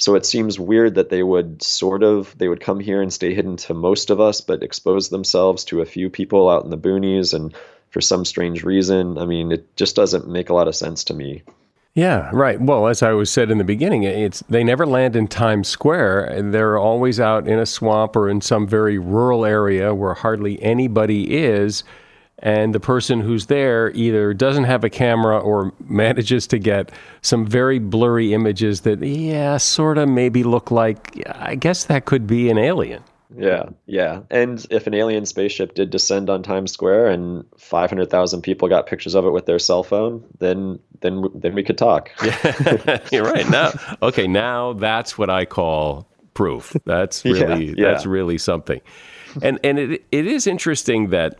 So 0.03 0.17
it 0.17 0.27
seems 0.27 0.59
weird 0.59 0.97
that 0.97 1.11
they 1.11 1.23
would 1.23 1.62
sort 1.62 2.03
of 2.03 2.37
they 2.37 2.49
would 2.49 2.61
come 2.61 2.81
here 2.81 3.01
and 3.01 3.12
stay 3.12 3.35
hidden 3.35 3.57
to 3.59 3.73
most 3.73 4.11
of 4.11 4.21
us, 4.21 4.41
but 4.41 4.61
expose 4.61 5.11
themselves 5.11 5.62
to 5.67 5.81
a 5.81 5.87
few 5.87 6.11
people 6.11 6.51
out 6.51 6.65
in 6.65 6.71
the 6.71 6.77
boonies 6.77 7.33
and 7.33 7.55
for 7.91 8.01
some 8.01 8.25
strange 8.25 8.65
reason. 8.65 9.17
I 9.17 9.27
mean, 9.27 9.53
it 9.53 9.77
just 9.77 9.95
doesn't 9.95 10.27
make 10.27 10.51
a 10.51 10.55
lot 10.55 10.67
of 10.67 10.75
sense 10.75 11.05
to 11.05 11.15
me. 11.15 11.45
Yeah, 11.95 12.31
right. 12.33 12.61
Well, 12.61 12.88
as 12.88 13.01
I 13.01 13.12
was 13.12 13.31
said 13.31 13.53
in 13.53 13.59
the 13.59 13.65
beginning, 13.65 14.03
it's 14.03 14.41
they 14.49 14.65
never 14.65 14.87
land 14.87 15.15
in 15.15 15.29
Times 15.29 15.69
Square. 15.69 16.51
They're 16.51 16.79
always 16.79 17.21
out 17.21 17.47
in 17.47 17.61
a 17.61 17.67
swamp 17.67 18.17
or 18.17 18.29
in 18.29 18.41
some 18.41 18.67
very 18.67 18.99
rural 18.99 19.45
area 19.45 19.95
where 19.95 20.15
hardly 20.15 20.61
anybody 20.65 21.33
is 21.33 21.85
and 22.42 22.74
the 22.74 22.81
person 22.81 23.20
who's 23.20 23.46
there 23.46 23.92
either 23.94 24.35
doesn't 24.35 24.64
have 24.64 24.83
a 24.83 24.90
camera 24.90 25.38
or 25.38 25.72
manages 25.87 26.46
to 26.48 26.59
get 26.59 26.90
some 27.22 27.46
very 27.46 27.78
blurry 27.78 28.35
images 28.35 28.83
that, 28.83 29.00
yeah, 29.02 29.57
sort 29.57 29.96
of 29.96 30.09
maybe 30.09 30.42
look 30.42 30.70
like, 30.70 31.16
I 31.26 31.55
guess 31.55 31.85
that 31.85 32.05
could 32.05 32.26
be 32.26 32.50
an 32.50 32.59
alien. 32.59 33.02
Yeah, 33.37 33.70
yeah. 33.87 34.20
And 34.31 34.64
if 34.70 34.87
an 34.87 34.94
alien 34.94 35.24
spaceship 35.24 35.74
did 35.74 35.90
descend 35.90 36.28
on 36.28 36.42
Times 36.42 36.72
Square 36.72 37.09
and 37.09 37.44
500,000 37.57 38.42
people 38.42 38.68
got 38.68 38.87
pictures 38.87 39.14
of 39.14 39.24
it 39.24 39.31
with 39.31 39.46
their 39.46 39.59
cell 39.59 39.83
phone, 39.83 40.22
then 40.38 40.78
then 41.00 41.24
then 41.35 41.55
we 41.55 41.62
could 41.62 41.78
talk. 41.78 42.11
yeah. 42.22 42.98
You're 43.11 43.24
right. 43.24 43.48
Now, 43.48 43.72
okay, 44.02 44.26
now 44.26 44.74
that's 44.74 45.16
what 45.16 45.31
I 45.31 45.44
call 45.44 46.07
proof. 46.35 46.76
That's 46.85 47.24
really 47.24 47.66
yeah, 47.66 47.74
yeah. 47.76 47.90
that's 47.90 48.07
really 48.07 48.38
something. 48.38 48.81
And 49.40 49.59
and 49.64 49.78
it 49.78 50.05
it 50.12 50.26
is 50.26 50.46
interesting 50.46 51.09
that 51.11 51.38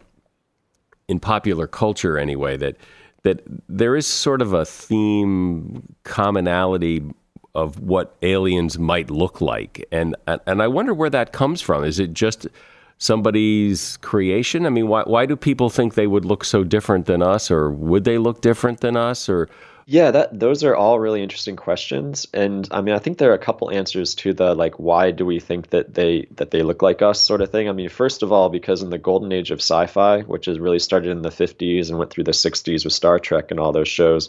in 1.09 1.21
popular 1.21 1.67
culture 1.67 2.19
anyway 2.19 2.57
that 2.57 2.77
that 3.23 3.43
there 3.69 3.95
is 3.95 4.07
sort 4.07 4.43
of 4.43 4.53
a 4.53 4.65
theme 4.65 5.95
commonality 6.05 7.03
of 7.55 7.81
what 7.81 8.17
aliens 8.23 8.79
might 8.79 9.11
look 9.11 9.41
like. 9.41 9.87
And 9.93 10.17
and 10.27 10.63
I 10.63 10.69
wonder 10.69 10.95
where 10.95 11.11
that 11.11 11.33
comes 11.33 11.61
from. 11.61 11.85
Is 11.85 11.99
it 11.99 12.15
just 12.15 12.47
somebody's 12.99 13.97
creation? 13.99 14.67
I 14.67 14.71
mean 14.71 14.89
why 14.89 15.03
why 15.03 15.27
do 15.27 15.37
people 15.37 15.71
think 15.71 15.95
they 15.95 16.07
would 16.07 16.25
look 16.25 16.45
so 16.45 16.65
different 16.65 17.07
than 17.07 17.23
us 17.23 17.51
or 17.51 17.71
would 17.71 18.05
they 18.05 18.19
look 18.19 18.41
different 18.41 18.81
than 18.81 18.97
us 18.97 19.29
or 19.29 19.49
yeah, 19.87 20.11
that 20.11 20.39
those 20.39 20.65
are 20.65 20.77
all 20.77 20.99
really 20.99 21.23
interesting 21.23 21.57
questions, 21.57 22.27
and 22.33 22.69
I 22.71 22.81
mean, 22.81 22.95
I 22.95 22.99
think 22.99 23.19
there 23.19 23.31
are 23.31 23.35
a 23.35 23.39
couple 23.39 23.71
answers 23.71 24.15
to 24.17 24.33
the 24.33 24.55
like, 24.55 24.79
why 24.79 25.11
do 25.11 25.27
we 25.27 25.41
think 25.41 25.71
that 25.71 25.95
they 25.95 26.27
that 26.37 26.51
they 26.51 26.63
look 26.63 26.83
like 26.83 27.03
us 27.03 27.21
sort 27.21 27.41
of 27.41 27.51
thing. 27.51 27.69
I 27.69 27.73
mean, 27.73 27.89
first 27.89 28.23
of 28.23 28.33
all, 28.33 28.49
because 28.49 28.83
in 28.83 28.91
the 28.91 28.99
golden 28.99 29.33
age 29.33 29.51
of 29.51 29.59
sci-fi, 29.59 30.23
which 30.23 30.47
has 30.47 30.59
really 30.59 30.79
started 30.79 31.11
in 31.11 31.23
the 31.23 31.31
50s 31.31 31.89
and 31.89 31.99
went 31.99 32.11
through 32.11 32.25
the 32.25 32.33
60s 32.33 32.85
with 32.85 32.93
Star 32.93 33.19
Trek 33.19 33.51
and 33.51 33.59
all 33.59 33.73
those 33.73 33.89
shows, 33.89 34.29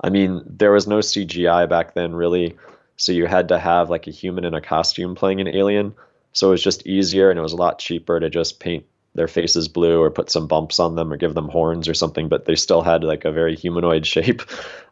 I 0.00 0.10
mean, 0.10 0.42
there 0.46 0.72
was 0.72 0.86
no 0.86 0.98
CGI 0.98 1.68
back 1.68 1.94
then 1.94 2.14
really, 2.14 2.56
so 2.96 3.12
you 3.12 3.26
had 3.26 3.48
to 3.48 3.58
have 3.58 3.90
like 3.90 4.06
a 4.06 4.12
human 4.12 4.44
in 4.44 4.54
a 4.54 4.60
costume 4.60 5.14
playing 5.14 5.40
an 5.40 5.48
alien. 5.48 5.94
So 6.32 6.48
it 6.48 6.50
was 6.50 6.62
just 6.62 6.86
easier 6.86 7.30
and 7.30 7.38
it 7.38 7.42
was 7.42 7.54
a 7.54 7.56
lot 7.56 7.78
cheaper 7.78 8.20
to 8.20 8.28
just 8.28 8.60
paint 8.60 8.84
their 9.16 9.28
faces 9.28 9.66
blue 9.66 10.00
or 10.00 10.10
put 10.10 10.30
some 10.30 10.46
bumps 10.46 10.78
on 10.78 10.94
them 10.94 11.12
or 11.12 11.16
give 11.16 11.34
them 11.34 11.48
horns 11.48 11.88
or 11.88 11.94
something, 11.94 12.28
but 12.28 12.44
they 12.44 12.54
still 12.54 12.82
had 12.82 13.02
like 13.02 13.24
a 13.24 13.32
very 13.32 13.56
humanoid 13.56 14.06
shape 14.14 14.42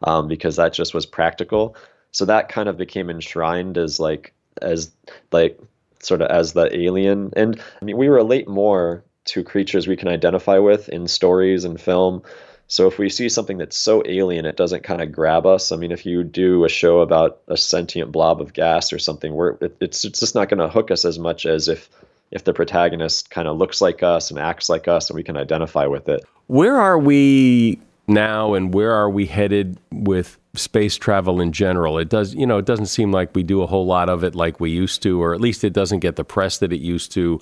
um, 0.03 0.27
because 0.27 0.57
that 0.57 0.73
just 0.73 0.93
was 0.93 1.05
practical. 1.05 1.75
So 2.11 2.25
that 2.25 2.49
kind 2.49 2.67
of 2.67 2.77
became 2.77 3.09
enshrined 3.09 3.77
as 3.77 3.99
like 3.99 4.33
as 4.61 4.91
like 5.31 5.59
sort 5.99 6.21
of 6.21 6.29
as 6.29 6.53
the 6.53 6.75
alien. 6.75 7.31
And 7.35 7.61
I 7.81 7.85
mean, 7.85 7.97
we 7.97 8.07
relate 8.07 8.47
more 8.47 9.03
to 9.25 9.43
creatures 9.43 9.87
we 9.87 9.97
can 9.97 10.07
identify 10.07 10.59
with 10.59 10.89
in 10.89 11.07
stories 11.07 11.63
and 11.63 11.79
film. 11.79 12.23
So 12.67 12.87
if 12.87 12.97
we 12.97 13.09
see 13.09 13.29
something 13.29 13.57
that's 13.57 13.77
so 13.77 14.01
alien, 14.05 14.45
it 14.45 14.57
doesn't 14.57 14.83
kind 14.83 15.01
of 15.01 15.11
grab 15.11 15.45
us. 15.45 15.71
I 15.71 15.75
mean, 15.75 15.91
if 15.91 16.05
you 16.05 16.23
do 16.23 16.65
a 16.65 16.69
show 16.69 17.01
about 17.01 17.41
a 17.47 17.57
sentient 17.57 18.11
blob 18.11 18.41
of 18.41 18.53
gas 18.53 18.91
or 18.91 18.97
something, 18.97 19.35
where 19.35 19.57
it, 19.61 19.77
it's 19.79 20.03
it's 20.03 20.19
just 20.19 20.35
not 20.35 20.49
going 20.49 20.59
to 20.59 20.69
hook 20.69 20.89
us 20.89 21.05
as 21.05 21.19
much 21.19 21.45
as 21.45 21.67
if 21.67 21.89
if 22.35 22.43
the 22.43 22.53
protagonist 22.53 23.29
kind 23.29 23.47
of 23.47 23.57
looks 23.57 23.79
like 23.79 24.03
us 24.03 24.29
and 24.29 24.37
acts 24.37 24.67
like 24.67 24.89
us 24.89 25.09
and 25.09 25.15
we 25.15 25.23
can 25.23 25.37
identify 25.37 25.85
with 25.85 26.09
it. 26.09 26.21
Where 26.47 26.75
are 26.75 26.99
we 26.99 27.79
now, 28.07 28.53
and 28.53 28.73
where 28.73 28.91
are 28.91 29.09
we 29.09 29.25
headed 29.25 29.79
with 29.91 30.37
space 30.53 30.97
travel 30.97 31.39
in 31.39 31.53
general? 31.53 31.97
It 31.97 32.09
does, 32.09 32.35
you 32.35 32.45
know, 32.45 32.57
it 32.57 32.65
doesn't 32.65 32.87
seem 32.87 33.13
like 33.13 33.33
we 33.33 33.41
do 33.41 33.63
a 33.63 33.67
whole 33.67 33.85
lot 33.85 34.09
of 34.09 34.23
it 34.23 34.35
like 34.35 34.59
we 34.59 34.69
used 34.69 35.01
to, 35.03 35.23
or 35.23 35.33
at 35.33 35.39
least 35.39 35.63
it 35.63 35.71
doesn't 35.71 35.99
get 36.01 36.17
the 36.17 36.25
press 36.25 36.57
that 36.57 36.73
it 36.73 36.81
used 36.81 37.13
to. 37.13 37.39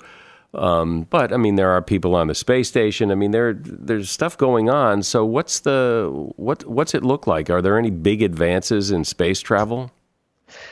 Um, 0.54 1.08
but 1.10 1.32
I 1.32 1.38
mean, 1.38 1.56
there 1.56 1.70
are 1.70 1.82
people 1.82 2.14
on 2.14 2.28
the 2.28 2.34
space 2.34 2.68
station. 2.68 3.10
I 3.10 3.16
mean, 3.16 3.32
there 3.32 3.54
there's 3.54 4.08
stuff 4.08 4.38
going 4.38 4.70
on. 4.70 5.02
So 5.02 5.24
what's 5.24 5.60
the 5.60 6.08
what 6.36 6.64
what's 6.66 6.94
it 6.94 7.02
look 7.02 7.26
like? 7.26 7.50
Are 7.50 7.60
there 7.60 7.76
any 7.76 7.90
big 7.90 8.22
advances 8.22 8.92
in 8.92 9.02
space 9.04 9.40
travel? 9.40 9.90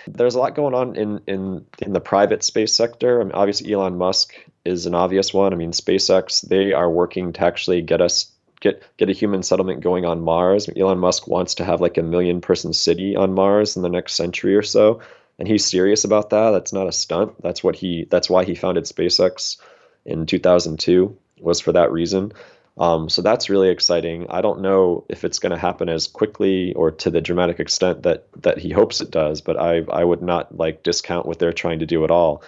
There's 0.07 0.35
a 0.35 0.39
lot 0.39 0.55
going 0.55 0.75
on 0.75 0.97
in 0.97 1.21
in 1.27 1.67
in 1.81 1.93
the 1.93 2.01
private 2.01 2.43
space 2.43 2.75
sector. 2.75 3.21
I 3.21 3.25
mean, 3.25 3.33
obviously, 3.33 3.73
Elon 3.73 3.97
Musk 3.97 4.35
is 4.65 4.87
an 4.87 4.95
obvious 4.95 5.33
one. 5.33 5.53
I 5.53 5.57
mean, 5.57 5.73
SpaceX 5.73 6.47
they 6.47 6.73
are 6.73 6.91
working 6.91 7.33
to 7.35 7.45
actually 7.45 7.83
get 7.83 8.01
us 8.01 8.31
get 8.61 8.83
get 8.97 9.11
a 9.11 9.13
human 9.13 9.43
settlement 9.43 9.81
going 9.81 10.05
on 10.05 10.23
Mars. 10.23 10.69
Elon 10.77 10.99
Musk 10.99 11.27
wants 11.27 11.57
to 11.57 11.65
have 11.65 11.81
like 11.81 11.99
a 11.99 12.03
million 12.03 12.41
person 12.41 12.73
city 12.73 13.17
on 13.17 13.35
Mars 13.35 13.77
in 13.77 13.83
the 13.83 13.89
next 13.89 14.15
century 14.15 14.57
or 14.57 14.63
so, 14.63 15.01
and 15.39 15.49
he's 15.49 15.65
serious 15.65 16.05
about 16.05 16.31
that. 16.31 16.51
That's 16.51 16.73
not 16.73 16.89
a 16.89 16.93
stunt. 16.93 17.43
That's 17.43 17.63
what 17.63 17.77
he. 17.77 18.07
That's 18.09 18.31
why 18.31 18.45
he 18.45 18.55
founded 18.55 18.85
SpaceX 18.85 19.59
in 20.05 20.27
2002 20.27 21.17
was 21.41 21.61
for 21.61 21.73
that 21.73 21.93
reason. 21.93 22.33
Um, 22.79 23.09
so 23.09 23.21
that's 23.21 23.51
really 23.51 23.69
exciting. 23.69 24.27
I 24.31 24.41
don't 24.41 24.63
know 24.63 25.05
if 25.09 25.25
it's 25.25 25.39
going 25.39 25.53
to 25.53 25.59
happen 25.59 25.89
as 25.89 26.07
quickly 26.07 26.73
or 26.73 26.91
to 26.91 27.11
the 27.11 27.21
dramatic 27.21 27.61
extent 27.61 28.05
that 28.05 28.27
that 28.43 28.59
he 28.59 28.71
hopes 28.71 29.01
it 29.01 29.11
does, 29.11 29.41
but 29.41 29.59
I 29.59 29.83
I 29.91 30.05
would 30.05 30.23
not 30.23 30.57
like 30.57 30.83
discount 30.83 31.27
what 31.27 31.39
they're 31.39 31.53
trying 31.53 31.81
to 31.81 31.87
do 31.87 32.05
at 32.05 32.11
all. 32.11 32.43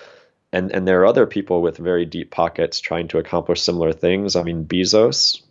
And 0.53 0.73
and 0.73 0.89
there 0.89 1.01
are 1.03 1.07
other 1.07 1.27
people 1.27 1.61
with 1.61 1.77
very 1.77 2.07
deep 2.07 2.31
pockets 2.31 2.81
trying 2.81 3.09
to 3.09 3.19
accomplish 3.19 3.61
similar 3.61 3.93
things. 3.93 4.35
I 4.35 4.43
mean, 4.43 4.65
Bezos, 4.65 5.43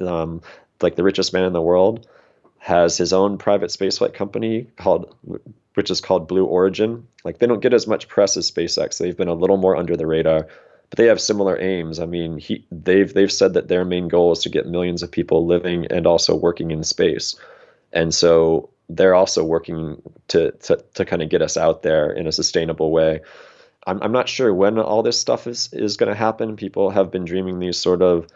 um, 0.00 0.42
like 0.82 0.96
the 0.96 1.04
richest 1.04 1.32
man 1.32 1.44
in 1.44 1.52
the 1.52 1.62
world, 1.62 2.08
has 2.58 2.98
his 2.98 3.12
own 3.12 3.38
private 3.38 3.70
spaceflight 3.70 4.14
company 4.14 4.66
called 4.76 5.14
which 5.74 5.90
is 5.90 6.00
called 6.00 6.26
Blue 6.26 6.46
Origin. 6.46 7.06
Like 7.22 7.38
they 7.38 7.46
don't 7.46 7.60
get 7.60 7.74
as 7.74 7.86
much 7.86 8.08
press 8.08 8.36
as 8.36 8.50
SpaceX. 8.50 8.98
They've 8.98 9.16
been 9.16 9.28
a 9.28 9.34
little 9.34 9.58
more 9.58 9.76
under 9.76 9.94
the 9.94 10.06
radar 10.06 10.48
they 10.96 11.06
have 11.06 11.20
similar 11.20 11.60
aims. 11.60 12.00
I 12.00 12.06
mean, 12.06 12.38
he 12.38 12.66
they've 12.72 13.12
they've 13.12 13.32
said 13.32 13.54
that 13.54 13.68
their 13.68 13.84
main 13.84 14.08
goal 14.08 14.32
is 14.32 14.40
to 14.40 14.48
get 14.48 14.66
millions 14.66 15.02
of 15.02 15.10
people 15.10 15.46
living 15.46 15.86
and 15.86 16.06
also 16.06 16.34
working 16.34 16.70
in 16.70 16.82
space, 16.82 17.36
and 17.92 18.14
so 18.14 18.70
they're 18.88 19.14
also 19.14 19.44
working 19.44 20.02
to 20.28 20.52
to 20.52 20.82
to 20.94 21.04
kind 21.04 21.22
of 21.22 21.28
get 21.28 21.42
us 21.42 21.56
out 21.56 21.82
there 21.82 22.10
in 22.10 22.26
a 22.26 22.32
sustainable 22.32 22.90
way. 22.90 23.20
I'm 23.86 24.02
I'm 24.02 24.12
not 24.12 24.28
sure 24.28 24.52
when 24.52 24.78
all 24.78 25.02
this 25.02 25.20
stuff 25.20 25.46
is 25.46 25.72
is 25.72 25.96
going 25.96 26.08
to 26.10 26.18
happen. 26.18 26.56
People 26.56 26.90
have 26.90 27.10
been 27.10 27.24
dreaming 27.24 27.58
these 27.58 27.78
sort 27.78 28.02
of 28.02 28.26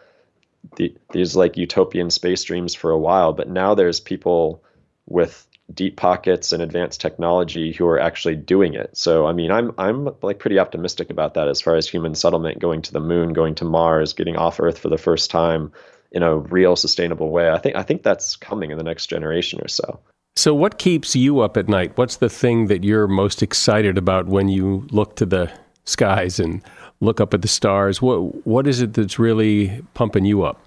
the, 0.75 0.95
these 1.11 1.35
like 1.35 1.57
utopian 1.57 2.09
space 2.09 2.43
dreams 2.43 2.75
for 2.75 2.91
a 2.91 2.99
while, 2.99 3.33
but 3.33 3.49
now 3.49 3.73
there's 3.73 3.99
people 3.99 4.63
with 5.07 5.47
deep 5.73 5.97
pockets 5.97 6.51
and 6.51 6.61
advanced 6.61 7.01
technology 7.01 7.71
who 7.71 7.85
are 7.87 7.99
actually 7.99 8.35
doing 8.35 8.73
it. 8.73 8.95
So 8.95 9.25
I 9.25 9.33
mean, 9.33 9.51
I'm 9.51 9.71
I'm 9.77 10.09
like 10.21 10.39
pretty 10.39 10.59
optimistic 10.59 11.09
about 11.09 11.33
that 11.35 11.47
as 11.47 11.61
far 11.61 11.75
as 11.75 11.87
human 11.87 12.15
settlement, 12.15 12.59
going 12.59 12.81
to 12.83 12.93
the 12.93 12.99
moon, 12.99 13.33
going 13.33 13.55
to 13.55 13.65
Mars, 13.65 14.13
getting 14.13 14.35
off 14.35 14.59
Earth 14.59 14.77
for 14.77 14.89
the 14.89 14.97
first 14.97 15.31
time 15.31 15.71
in 16.11 16.23
a 16.23 16.37
real 16.37 16.75
sustainable 16.75 17.29
way. 17.29 17.49
I 17.49 17.57
think 17.57 17.75
I 17.75 17.83
think 17.83 18.03
that's 18.03 18.35
coming 18.35 18.71
in 18.71 18.77
the 18.77 18.83
next 18.83 19.07
generation 19.07 19.59
or 19.61 19.67
so. 19.67 19.99
So 20.35 20.53
what 20.53 20.77
keeps 20.77 21.15
you 21.15 21.41
up 21.41 21.57
at 21.57 21.67
night? 21.67 21.97
What's 21.97 22.17
the 22.17 22.29
thing 22.29 22.67
that 22.67 22.83
you're 22.83 23.07
most 23.07 23.43
excited 23.43 23.97
about 23.97 24.27
when 24.27 24.47
you 24.47 24.87
look 24.91 25.15
to 25.17 25.25
the 25.25 25.51
skies 25.83 26.39
and 26.39 26.61
look 27.01 27.19
up 27.19 27.33
at 27.33 27.41
the 27.41 27.47
stars? 27.47 28.01
What 28.01 28.45
what 28.45 28.67
is 28.67 28.81
it 28.81 28.93
that's 28.93 29.19
really 29.19 29.83
pumping 29.93 30.25
you 30.25 30.43
up? 30.43 30.61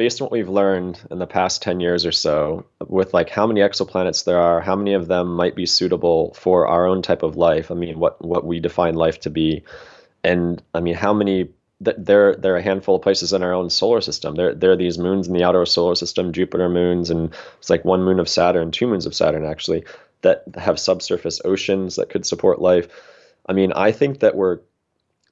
Based 0.00 0.18
on 0.18 0.24
what 0.24 0.32
we've 0.32 0.48
learned 0.48 0.98
in 1.10 1.18
the 1.18 1.26
past 1.26 1.60
10 1.60 1.78
years 1.78 2.06
or 2.06 2.10
so, 2.10 2.64
with 2.88 3.12
like 3.12 3.28
how 3.28 3.46
many 3.46 3.60
exoplanets 3.60 4.24
there 4.24 4.40
are, 4.40 4.58
how 4.58 4.74
many 4.74 4.94
of 4.94 5.08
them 5.08 5.34
might 5.34 5.54
be 5.54 5.66
suitable 5.66 6.32
for 6.32 6.66
our 6.66 6.86
own 6.86 7.02
type 7.02 7.22
of 7.22 7.36
life. 7.36 7.70
I 7.70 7.74
mean, 7.74 7.98
what 7.98 8.24
what 8.24 8.46
we 8.46 8.60
define 8.60 8.94
life 8.94 9.20
to 9.20 9.30
be, 9.30 9.62
and 10.24 10.62
I 10.72 10.80
mean, 10.80 10.94
how 10.94 11.12
many 11.12 11.50
there 11.80 12.34
there 12.34 12.54
are 12.54 12.56
a 12.56 12.62
handful 12.62 12.96
of 12.96 13.02
places 13.02 13.34
in 13.34 13.42
our 13.42 13.52
own 13.52 13.68
solar 13.68 14.00
system. 14.00 14.36
There 14.36 14.54
there 14.54 14.72
are 14.72 14.76
these 14.76 14.96
moons 14.96 15.28
in 15.28 15.34
the 15.34 15.44
outer 15.44 15.66
solar 15.66 15.94
system, 15.94 16.32
Jupiter 16.32 16.70
moons, 16.70 17.10
and 17.10 17.34
it's 17.58 17.68
like 17.68 17.84
one 17.84 18.02
moon 18.02 18.20
of 18.20 18.26
Saturn, 18.26 18.70
two 18.70 18.86
moons 18.86 19.04
of 19.04 19.14
Saturn 19.14 19.44
actually, 19.44 19.84
that 20.22 20.44
have 20.56 20.80
subsurface 20.80 21.42
oceans 21.44 21.96
that 21.96 22.08
could 22.08 22.24
support 22.24 22.58
life. 22.58 22.88
I 23.44 23.52
mean, 23.52 23.74
I 23.74 23.92
think 23.92 24.20
that 24.20 24.34
we're 24.34 24.60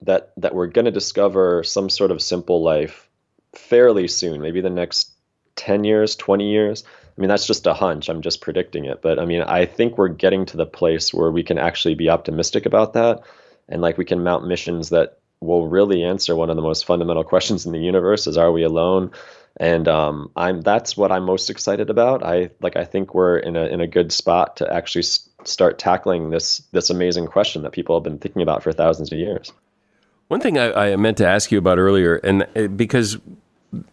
that 0.02 0.32
that 0.36 0.54
we're 0.54 0.66
going 0.66 0.84
to 0.84 1.00
discover 1.00 1.64
some 1.64 1.88
sort 1.88 2.10
of 2.10 2.20
simple 2.20 2.62
life 2.62 3.07
fairly 3.54 4.08
soon, 4.08 4.40
maybe 4.40 4.60
the 4.60 4.70
next 4.70 5.12
10 5.56 5.84
years, 5.84 6.16
20 6.16 6.50
years. 6.50 6.84
I 6.86 7.20
mean, 7.20 7.28
that's 7.28 7.46
just 7.46 7.66
a 7.66 7.74
hunch. 7.74 8.08
I'm 8.08 8.22
just 8.22 8.40
predicting 8.40 8.84
it. 8.84 9.02
But 9.02 9.18
I 9.18 9.24
mean, 9.24 9.42
I 9.42 9.66
think 9.66 9.98
we're 9.98 10.08
getting 10.08 10.46
to 10.46 10.56
the 10.56 10.66
place 10.66 11.12
where 11.12 11.30
we 11.30 11.42
can 11.42 11.58
actually 11.58 11.94
be 11.94 12.10
optimistic 12.10 12.64
about 12.64 12.92
that. 12.92 13.22
And 13.68 13.82
like 13.82 13.98
we 13.98 14.04
can 14.04 14.22
mount 14.22 14.46
missions 14.46 14.90
that 14.90 15.18
will 15.40 15.68
really 15.68 16.02
answer 16.04 16.34
one 16.34 16.50
of 16.50 16.56
the 16.56 16.62
most 16.62 16.84
fundamental 16.84 17.24
questions 17.32 17.66
in 17.66 17.72
the 17.72 17.78
universe 17.78 18.26
is 18.26 18.38
are 18.38 18.52
we 18.52 18.62
alone? 18.62 19.10
And 19.56 19.88
um, 19.88 20.30
I'm 20.36 20.60
that's 20.60 20.96
what 20.96 21.10
I'm 21.10 21.24
most 21.24 21.50
excited 21.50 21.90
about. 21.90 22.22
I 22.22 22.50
like 22.60 22.76
I 22.76 22.84
think 22.84 23.14
we're 23.14 23.38
in 23.38 23.56
a 23.56 23.66
in 23.66 23.80
a 23.80 23.88
good 23.88 24.12
spot 24.12 24.58
to 24.58 24.72
actually 24.72 25.02
s- 25.02 25.28
start 25.42 25.80
tackling 25.80 26.30
this 26.30 26.58
this 26.70 26.90
amazing 26.90 27.26
question 27.26 27.62
that 27.62 27.72
people 27.72 27.96
have 27.96 28.04
been 28.04 28.18
thinking 28.18 28.42
about 28.42 28.62
for 28.62 28.72
thousands 28.72 29.10
of 29.10 29.18
years. 29.18 29.52
One 30.28 30.40
thing 30.40 30.58
I, 30.58 30.92
I 30.92 30.96
meant 30.96 31.16
to 31.18 31.26
ask 31.26 31.50
you 31.50 31.58
about 31.58 31.78
earlier, 31.78 32.16
and 32.16 32.46
uh, 32.54 32.68
because 32.68 33.18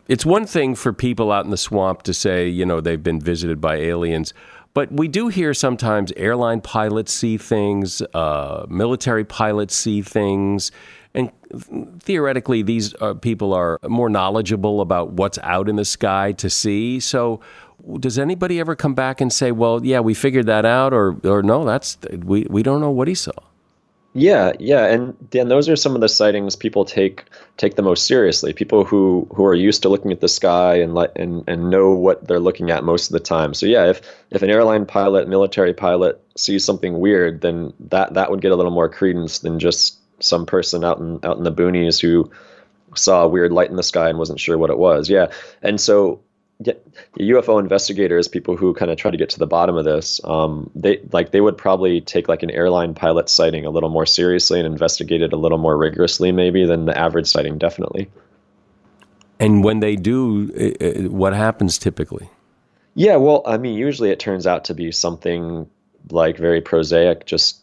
it's 0.08 0.26
one 0.26 0.46
thing 0.46 0.76
for 0.76 0.92
people 0.92 1.32
out 1.32 1.46
in 1.46 1.52
the 1.52 1.58
swamp 1.58 2.04
to 2.04 2.14
say, 2.14 2.48
you 2.48 2.66
know, 2.66 2.82
they've 2.82 3.02
been 3.02 3.22
visited 3.22 3.62
by 3.62 3.78
aliens, 3.78 4.34
but 4.74 4.92
we 4.92 5.08
do 5.08 5.30
hear 5.30 5.54
sometimes 5.54 6.12
airline 6.18 6.60
pilots 6.60 7.14
see 7.14 7.38
things, 7.38 8.02
uh, 8.14 8.66
military 8.68 9.24
pilots 9.24 9.74
see 9.76 10.02
things, 10.02 10.72
and 11.14 11.32
theoretically, 12.02 12.62
these 12.62 12.94
uh, 12.96 13.14
people 13.14 13.54
are 13.54 13.80
more 13.88 14.10
knowledgeable 14.10 14.82
about 14.82 15.14
what's 15.14 15.38
out 15.44 15.70
in 15.70 15.78
the 15.78 15.86
sky 15.86 16.34
to 16.34 16.50
see. 16.50 17.00
So, 17.00 17.40
does 18.02 18.20
anybody 18.20 18.60
ever 18.60 18.76
come 18.76 18.94
back 18.94 19.22
and 19.22 19.32
say, 19.32 19.54
"Well, 19.54 19.86
yeah, 19.86 20.02
we 20.02 20.14
figured 20.14 20.48
that 20.48 20.66
out," 20.66 20.92
or, 20.94 21.16
or 21.24 21.42
no, 21.42 21.64
that's 21.64 21.98
we 22.12 22.46
we 22.50 22.64
don't 22.64 22.82
know 22.82 22.92
what 22.92 23.08
he 23.08 23.16
saw? 23.16 23.32
Yeah, 24.18 24.54
yeah, 24.62 24.86
and 24.86 25.30
Dan, 25.30 25.50
those 25.50 25.68
are 25.68 25.76
some 25.76 25.94
of 25.94 26.00
the 26.00 26.08
sightings 26.08 26.56
people 26.56 26.86
take 26.86 27.26
take 27.58 27.76
the 27.76 27.82
most 27.82 28.08
seriously. 28.08 28.54
People 28.54 28.86
who 28.86 29.28
who 29.36 29.44
are 29.44 29.54
used 29.54 29.82
to 29.82 29.90
looking 29.90 30.14
at 30.14 30.22
the 30.22 30.30
sky 30.30 30.76
and 30.76 30.96
let 30.96 31.18
and 31.18 31.44
and 31.50 31.70
know 31.70 31.90
what 31.92 32.26
they're 32.26 32.40
looking 32.40 32.72
at 32.72 32.86
most 32.86 33.08
of 33.10 33.12
the 33.12 33.20
time. 33.20 33.54
So 33.54 33.66
yeah, 33.66 33.88
if 33.90 34.02
if 34.32 34.42
an 34.42 34.50
airline 34.50 34.86
pilot, 34.86 35.28
military 35.28 35.74
pilot 35.74 36.22
sees 36.38 36.64
something 36.64 36.98
weird, 37.02 37.42
then 37.42 37.74
that 37.90 38.14
that 38.14 38.32
would 38.32 38.40
get 38.42 38.54
a 38.54 38.56
little 38.56 38.72
more 38.72 38.88
credence 38.88 39.40
than 39.40 39.60
just 39.60 39.98
some 40.24 40.46
person 40.46 40.86
out 40.86 41.00
in 41.00 41.20
out 41.26 41.38
in 41.38 41.44
the 41.44 41.52
boonies 41.52 42.00
who 42.02 42.32
saw 42.96 43.26
a 43.26 43.28
weird 43.28 43.52
light 43.52 43.70
in 43.70 43.76
the 43.76 43.84
sky 43.84 44.08
and 44.08 44.18
wasn't 44.18 44.40
sure 44.40 44.58
what 44.58 44.70
it 44.70 44.78
was. 44.78 45.10
Yeah, 45.10 45.28
and 45.62 45.80
so 45.82 46.22
yeah, 46.60 46.74
UFO 47.20 47.60
investigators, 47.60 48.28
people 48.28 48.56
who 48.56 48.74
kind 48.74 48.90
of 48.90 48.98
try 48.98 49.12
to 49.12 49.18
get 49.18 49.30
to 49.32 49.40
the 49.40 49.48
bottom 49.48 49.76
of 49.76 49.84
this, 49.84 50.22
um, 50.24 50.70
they 50.74 51.02
like 51.12 51.32
they 51.32 51.42
would 51.42 51.58
probably 51.58 52.00
take 52.02 52.28
like 52.28 52.44
an 52.44 52.52
airline 52.52 52.94
pilot 52.94 53.28
sighting 53.30 53.66
a 53.66 53.70
little 53.70 53.90
more 53.90 54.06
seriously 54.06 54.60
and 54.60 54.66
investigate 54.66 55.22
it 55.22 55.34
a 55.34 55.38
little 55.38 55.58
more 55.58 55.78
rigorously, 55.78 56.32
maybe 56.32 56.66
than 56.66 56.86
the 56.86 56.98
average 56.98 57.28
sighting. 57.28 57.58
Definitely. 57.58 58.10
And 59.40 59.64
when 59.64 59.82
they 59.82 59.98
do, 59.98 60.48
what 61.10 61.34
happens 61.34 61.78
typically? 61.78 62.30
Yeah, 62.94 63.18
well, 63.18 63.44
I 63.46 63.58
mean, 63.58 63.78
usually 63.78 64.10
it 64.10 64.20
turns 64.20 64.48
out 64.48 64.66
to 64.66 64.74
be 64.74 64.92
something 64.94 65.70
like 66.10 66.38
very 66.38 66.62
prosaic, 66.62 67.26
just 67.26 67.62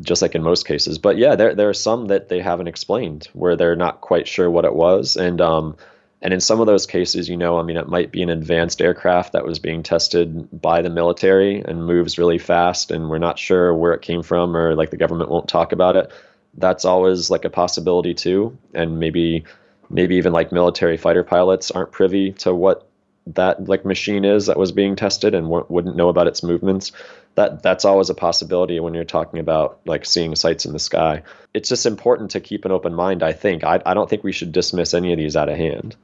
just 0.00 0.22
like 0.22 0.34
in 0.34 0.42
most 0.42 0.66
cases. 0.66 0.98
But 0.98 1.16
yeah, 1.16 1.34
there 1.34 1.54
there 1.54 1.68
are 1.70 1.74
some 1.74 2.08
that 2.08 2.28
they 2.28 2.40
haven't 2.40 2.68
explained 2.68 3.28
where 3.32 3.56
they're 3.56 3.76
not 3.76 4.02
quite 4.02 4.28
sure 4.28 4.50
what 4.50 4.66
it 4.66 4.74
was, 4.74 5.16
and 5.16 5.40
um, 5.40 5.76
and 6.22 6.32
in 6.32 6.40
some 6.40 6.60
of 6.60 6.66
those 6.66 6.86
cases, 6.86 7.28
you 7.28 7.36
know, 7.36 7.58
I 7.58 7.62
mean, 7.62 7.76
it 7.76 7.88
might 7.88 8.10
be 8.10 8.22
an 8.22 8.30
advanced 8.30 8.80
aircraft 8.80 9.32
that 9.32 9.44
was 9.44 9.58
being 9.58 9.82
tested 9.82 10.48
by 10.60 10.80
the 10.80 10.90
military 10.90 11.60
and 11.60 11.86
moves 11.86 12.18
really 12.18 12.38
fast, 12.38 12.90
and 12.90 13.10
we're 13.10 13.18
not 13.18 13.38
sure 13.38 13.74
where 13.74 13.92
it 13.92 14.02
came 14.02 14.22
from, 14.22 14.56
or 14.56 14.74
like 14.74 14.90
the 14.90 14.96
government 14.96 15.30
won't 15.30 15.48
talk 15.48 15.72
about 15.72 15.96
it. 15.96 16.10
That's 16.54 16.86
always 16.86 17.30
like 17.30 17.44
a 17.44 17.50
possibility 17.50 18.14
too, 18.14 18.56
and 18.72 18.98
maybe, 18.98 19.44
maybe 19.90 20.16
even 20.16 20.32
like 20.32 20.52
military 20.52 20.96
fighter 20.96 21.22
pilots 21.22 21.70
aren't 21.70 21.92
privy 21.92 22.32
to 22.32 22.54
what 22.54 22.88
that 23.26 23.68
like 23.68 23.84
machine 23.84 24.24
is 24.24 24.46
that 24.46 24.58
was 24.58 24.72
being 24.72 24.96
tested 24.96 25.34
and 25.34 25.46
w- 25.46 25.66
wouldn't 25.68 25.96
know 25.96 26.08
about 26.08 26.26
its 26.26 26.42
movements. 26.42 26.92
That 27.34 27.62
that's 27.62 27.84
always 27.84 28.08
a 28.08 28.14
possibility 28.14 28.80
when 28.80 28.94
you're 28.94 29.04
talking 29.04 29.40
about 29.40 29.80
like 29.84 30.06
seeing 30.06 30.34
sights 30.34 30.64
in 30.64 30.72
the 30.72 30.78
sky. 30.78 31.22
It's 31.52 31.68
just 31.68 31.86
important 31.86 32.30
to 32.32 32.40
keep 32.40 32.64
an 32.64 32.72
open 32.72 32.94
mind. 32.94 33.22
I 33.22 33.32
think 33.32 33.64
I 33.64 33.82
I 33.84 33.94
don't 33.94 34.08
think 34.08 34.24
we 34.24 34.32
should 34.32 34.52
dismiss 34.52 34.94
any 34.94 35.12
of 35.12 35.18
these 35.18 35.36
out 35.36 35.48
of 35.48 35.56
hand. 35.56 35.96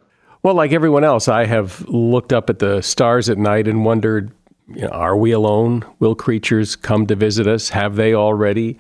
Well, 0.42 0.54
like 0.54 0.72
everyone 0.72 1.04
else, 1.04 1.28
I 1.28 1.46
have 1.46 1.88
looked 1.88 2.32
up 2.32 2.50
at 2.50 2.58
the 2.58 2.82
stars 2.82 3.30
at 3.30 3.38
night 3.38 3.68
and 3.68 3.84
wondered, 3.84 4.32
you 4.66 4.82
know, 4.82 4.88
are 4.88 5.16
we 5.16 5.30
alone? 5.30 5.84
Will 6.00 6.16
creatures 6.16 6.74
come 6.74 7.06
to 7.06 7.14
visit 7.14 7.46
us? 7.46 7.68
Have 7.68 7.94
they 7.94 8.12
already? 8.12 8.76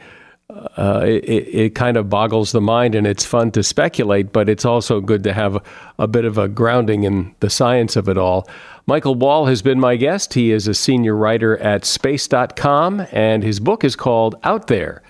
Uh, 0.76 1.02
it, 1.04 1.24
it 1.24 1.74
kind 1.74 1.96
of 1.96 2.10
boggles 2.10 2.52
the 2.52 2.60
mind, 2.60 2.94
and 2.94 3.06
it's 3.06 3.24
fun 3.24 3.50
to 3.52 3.62
speculate, 3.62 4.32
but 4.32 4.48
it's 4.48 4.64
also 4.64 5.00
good 5.00 5.24
to 5.24 5.32
have 5.32 5.56
a, 5.56 5.62
a 5.98 6.06
bit 6.06 6.24
of 6.24 6.38
a 6.38 6.48
grounding 6.48 7.04
in 7.04 7.34
the 7.40 7.50
science 7.50 7.96
of 7.96 8.08
it 8.08 8.18
all. 8.18 8.48
Michael 8.86 9.14
Wall 9.14 9.46
has 9.46 9.62
been 9.62 9.78
my 9.78 9.96
guest. 9.96 10.34
He 10.34 10.50
is 10.50 10.66
a 10.66 10.74
senior 10.74 11.16
writer 11.16 11.56
at 11.58 11.84
space.com, 11.84 13.06
and 13.12 13.42
his 13.42 13.60
book 13.60 13.84
is 13.84 13.96
called 13.96 14.34
Out 14.42 14.66
There 14.66 15.02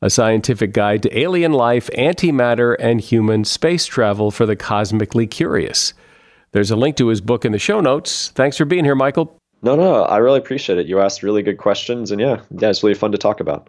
A 0.00 0.08
Scientific 0.08 0.72
Guide 0.72 1.02
to 1.02 1.18
Alien 1.18 1.52
Life, 1.52 1.90
Antimatter, 1.90 2.76
and 2.78 3.00
Human 3.00 3.44
Space 3.44 3.86
Travel 3.86 4.30
for 4.30 4.46
the 4.46 4.56
Cosmically 4.56 5.26
Curious. 5.26 5.92
There's 6.52 6.70
a 6.70 6.76
link 6.76 6.96
to 6.96 7.08
his 7.08 7.20
book 7.20 7.44
in 7.44 7.52
the 7.52 7.58
show 7.58 7.80
notes. 7.80 8.30
Thanks 8.30 8.56
for 8.56 8.64
being 8.64 8.84
here, 8.84 8.94
Michael. 8.94 9.36
No, 9.62 9.74
no, 9.74 10.02
I 10.04 10.18
really 10.18 10.38
appreciate 10.38 10.78
it. 10.78 10.86
You 10.86 11.00
asked 11.00 11.22
really 11.22 11.42
good 11.42 11.58
questions, 11.58 12.10
and 12.10 12.20
yeah, 12.20 12.40
yeah, 12.50 12.70
it's 12.70 12.82
really 12.82 12.94
fun 12.94 13.12
to 13.12 13.18
talk 13.18 13.40
about. 13.40 13.68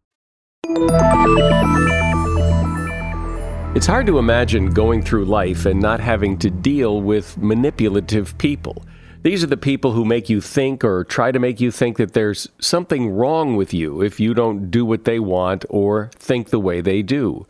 It's 3.75 3.87
hard 3.87 4.05
to 4.07 4.19
imagine 4.19 4.71
going 4.71 5.01
through 5.01 5.25
life 5.25 5.65
and 5.65 5.81
not 5.81 5.99
having 5.99 6.37
to 6.39 6.49
deal 6.49 7.01
with 7.01 7.37
manipulative 7.37 8.37
people. 8.37 8.83
These 9.23 9.43
are 9.43 9.47
the 9.47 9.57
people 9.57 9.91
who 9.91 10.05
make 10.05 10.29
you 10.29 10.41
think 10.41 10.83
or 10.83 11.03
try 11.03 11.31
to 11.31 11.39
make 11.39 11.59
you 11.59 11.71
think 11.71 11.97
that 11.97 12.13
there's 12.13 12.47
something 12.59 13.09
wrong 13.11 13.55
with 13.55 13.73
you 13.73 14.01
if 14.01 14.19
you 14.19 14.33
don't 14.33 14.71
do 14.71 14.85
what 14.85 15.05
they 15.05 15.19
want 15.19 15.65
or 15.69 16.09
think 16.15 16.49
the 16.49 16.59
way 16.59 16.81
they 16.81 17.01
do. 17.01 17.45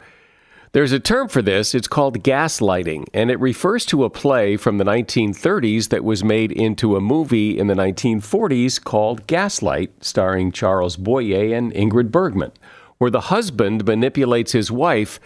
There's 0.74 0.94
a 0.94 1.00
term 1.02 1.28
for 1.28 1.42
this. 1.42 1.76
It's 1.76 1.90
called 1.90 2.24
gaslighting, 2.24 3.08
and 3.14 3.30
it 3.30 3.40
refers 3.42 3.86
to 3.88 4.06
a 4.06 4.10
play 4.10 4.56
from 4.56 4.78
the 4.78 4.86
1930s 4.86 5.90
that 5.90 6.06
was 6.06 6.24
made 6.24 6.52
into 6.54 6.96
a 6.96 7.02
movie 7.02 7.60
in 7.60 7.68
the 7.68 7.74
1940s 7.74 8.82
called 8.82 9.28
Gaslight, 9.28 9.92
starring 10.00 10.52
Charles 10.54 10.96
Boyer 10.96 11.54
and 11.54 11.74
Ingrid 11.74 12.10
Bergman, 12.10 12.54
where 13.02 13.10
the 13.10 13.32
husband 13.32 13.84
manipulates 13.84 14.52
his 14.52 14.72
wife 14.72 15.20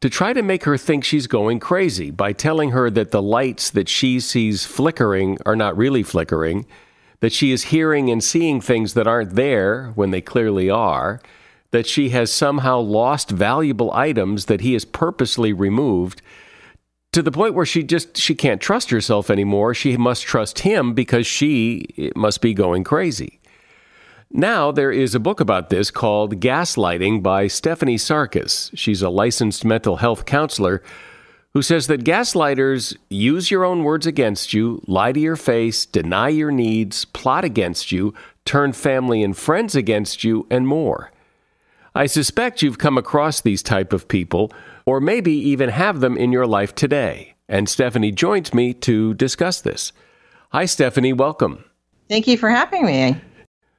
to 0.00 0.08
try 0.08 0.32
to 0.32 0.42
make 0.42 0.64
her 0.64 0.78
think 0.78 1.04
she's 1.04 1.26
going 1.26 1.60
crazy 1.60 2.10
by 2.10 2.32
telling 2.32 2.70
her 2.70 2.88
that 2.88 3.10
the 3.10 3.20
lights 3.20 3.68
that 3.68 3.86
she 3.86 4.18
sees 4.18 4.64
flickering 4.64 5.36
are 5.44 5.54
not 5.54 5.76
really 5.76 6.02
flickering, 6.02 6.64
that 7.20 7.30
she 7.30 7.52
is 7.52 7.64
hearing 7.64 8.08
and 8.08 8.24
seeing 8.24 8.62
things 8.62 8.94
that 8.94 9.06
aren't 9.06 9.34
there 9.34 9.92
when 9.94 10.10
they 10.10 10.22
clearly 10.22 10.70
are, 10.70 11.20
that 11.70 11.86
she 11.86 12.08
has 12.08 12.32
somehow 12.32 12.78
lost 12.78 13.28
valuable 13.28 13.92
items 13.92 14.46
that 14.46 14.62
he 14.62 14.72
has 14.72 14.86
purposely 14.86 15.52
removed 15.52 16.22
to 17.12 17.20
the 17.20 17.30
point 17.30 17.52
where 17.52 17.66
she 17.66 17.82
just 17.82 18.16
she 18.16 18.34
can't 18.34 18.62
trust 18.62 18.88
herself 18.88 19.28
anymore. 19.28 19.74
She 19.74 19.98
must 19.98 20.22
trust 20.22 20.60
him 20.60 20.94
because 20.94 21.26
she 21.26 22.10
must 22.16 22.40
be 22.40 22.54
going 22.54 22.84
crazy 22.84 23.37
now, 24.30 24.70
there 24.70 24.92
is 24.92 25.14
a 25.14 25.20
book 25.20 25.40
about 25.40 25.70
this 25.70 25.90
called 25.90 26.38
Gaslighting 26.38 27.22
by 27.22 27.46
Stephanie 27.46 27.96
Sarkis. 27.96 28.70
She's 28.74 29.00
a 29.00 29.08
licensed 29.08 29.64
mental 29.64 29.96
health 29.96 30.26
counselor 30.26 30.82
who 31.54 31.62
says 31.62 31.86
that 31.86 32.04
gaslighters 32.04 32.94
use 33.08 33.50
your 33.50 33.64
own 33.64 33.84
words 33.84 34.06
against 34.06 34.52
you, 34.52 34.82
lie 34.86 35.12
to 35.12 35.20
your 35.20 35.34
face, 35.34 35.86
deny 35.86 36.28
your 36.28 36.50
needs, 36.50 37.06
plot 37.06 37.42
against 37.42 37.90
you, 37.90 38.12
turn 38.44 38.74
family 38.74 39.22
and 39.22 39.34
friends 39.34 39.74
against 39.74 40.22
you, 40.22 40.46
and 40.50 40.68
more. 40.68 41.10
I 41.94 42.04
suspect 42.04 42.60
you've 42.60 42.78
come 42.78 42.98
across 42.98 43.40
these 43.40 43.62
type 43.62 43.94
of 43.94 44.08
people, 44.08 44.52
or 44.84 45.00
maybe 45.00 45.32
even 45.32 45.70
have 45.70 46.00
them 46.00 46.18
in 46.18 46.32
your 46.32 46.46
life 46.46 46.74
today. 46.74 47.34
And 47.48 47.66
Stephanie 47.66 48.12
joins 48.12 48.52
me 48.52 48.74
to 48.74 49.14
discuss 49.14 49.62
this. 49.62 49.92
Hi, 50.50 50.66
Stephanie. 50.66 51.14
Welcome. 51.14 51.64
Thank 52.10 52.26
you 52.26 52.36
for 52.36 52.50
having 52.50 52.84
me. 52.84 53.18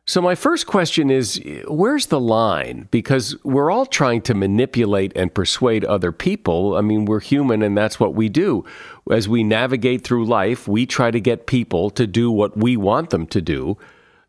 So, 0.10 0.24
my 0.24 0.34
first 0.34 0.66
question 0.66 1.12
is 1.12 1.40
where's 1.68 2.08
the 2.08 2.20
line? 2.20 2.88
Because 2.90 3.36
we're 3.44 3.70
all 3.70 3.86
trying 3.86 4.24
to 4.24 4.34
manipulate 4.34 5.14
and 5.16 5.32
persuade 5.32 5.86
other 5.86 6.12
people. 6.12 6.76
I 6.76 6.82
mean, 6.82 7.06
we're 7.06 7.20
human 7.20 7.62
and 7.62 7.78
that's 7.78 8.00
what 8.00 8.16
we 8.16 8.28
do. 8.28 8.66
As 9.12 9.30
we 9.30 9.44
navigate 9.44 10.04
through 10.04 10.26
life, 10.26 10.68
we 10.68 10.88
try 10.88 11.12
to 11.12 11.20
get 11.20 11.46
people 11.46 11.92
to 11.92 12.08
do 12.08 12.32
what 12.32 12.58
we 12.58 12.76
want 12.76 13.12
them 13.12 13.28
to 13.28 13.40
do. 13.40 13.78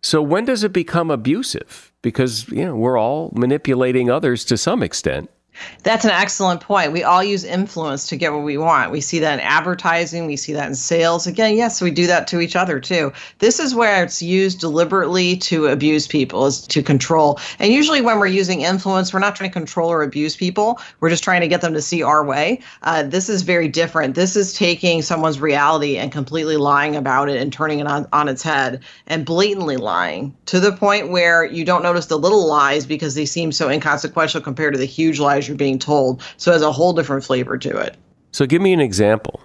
So, 0.02 0.20
when 0.20 0.44
does 0.44 0.64
it 0.64 0.74
become 0.74 1.10
abusive? 1.10 1.92
Because, 2.02 2.46
you 2.50 2.66
know, 2.66 2.76
we're 2.76 2.98
all 2.98 3.32
manipulating 3.34 4.10
others 4.10 4.44
to 4.44 4.58
some 4.58 4.82
extent. 4.82 5.30
That's 5.82 6.04
an 6.04 6.10
excellent 6.10 6.60
point. 6.60 6.92
We 6.92 7.02
all 7.02 7.22
use 7.22 7.44
influence 7.44 8.06
to 8.08 8.16
get 8.16 8.32
what 8.32 8.42
we 8.42 8.58
want. 8.58 8.90
We 8.90 9.00
see 9.00 9.18
that 9.20 9.34
in 9.34 9.40
advertising, 9.40 10.26
we 10.26 10.36
see 10.36 10.52
that 10.52 10.68
in 10.68 10.74
sales. 10.74 11.26
Again, 11.26 11.56
yes, 11.56 11.80
we 11.80 11.90
do 11.90 12.06
that 12.06 12.26
to 12.28 12.40
each 12.40 12.56
other 12.56 12.80
too. 12.80 13.12
This 13.38 13.58
is 13.58 13.74
where 13.74 14.02
it's 14.02 14.22
used 14.22 14.60
deliberately 14.60 15.36
to 15.38 15.66
abuse 15.66 16.06
people, 16.06 16.46
is 16.46 16.66
to 16.68 16.82
control. 16.82 17.38
And 17.58 17.72
usually, 17.72 18.00
when 18.00 18.18
we're 18.18 18.26
using 18.26 18.62
influence, 18.62 19.12
we're 19.12 19.20
not 19.20 19.36
trying 19.36 19.50
to 19.50 19.54
control 19.54 19.90
or 19.90 20.02
abuse 20.02 20.36
people. 20.36 20.80
We're 21.00 21.10
just 21.10 21.24
trying 21.24 21.40
to 21.40 21.48
get 21.48 21.60
them 21.60 21.74
to 21.74 21.82
see 21.82 22.02
our 22.02 22.24
way. 22.24 22.60
Uh, 22.82 23.02
this 23.02 23.28
is 23.28 23.42
very 23.42 23.68
different. 23.68 24.14
This 24.14 24.36
is 24.36 24.52
taking 24.52 25.02
someone's 25.02 25.40
reality 25.40 25.96
and 25.96 26.12
completely 26.12 26.56
lying 26.56 26.96
about 26.96 27.28
it 27.28 27.40
and 27.40 27.52
turning 27.52 27.80
it 27.80 27.86
on, 27.86 28.06
on 28.12 28.28
its 28.28 28.42
head 28.42 28.82
and 29.06 29.24
blatantly 29.24 29.76
lying 29.76 30.36
to 30.46 30.60
the 30.60 30.72
point 30.72 31.10
where 31.10 31.44
you 31.44 31.64
don't 31.64 31.82
notice 31.82 32.06
the 32.06 32.18
little 32.18 32.46
lies 32.46 32.86
because 32.86 33.14
they 33.14 33.26
seem 33.26 33.52
so 33.52 33.68
inconsequential 33.68 34.40
compared 34.40 34.74
to 34.74 34.78
the 34.78 34.84
huge 34.84 35.18
lies 35.20 35.49
you're 35.50 35.58
being 35.58 35.78
told. 35.78 36.22
So 36.38 36.50
it 36.50 36.54
has 36.54 36.62
a 36.62 36.72
whole 36.72 36.94
different 36.94 37.24
flavor 37.24 37.58
to 37.58 37.76
it. 37.76 37.96
So 38.32 38.46
give 38.46 38.62
me 38.62 38.72
an 38.72 38.80
example. 38.80 39.40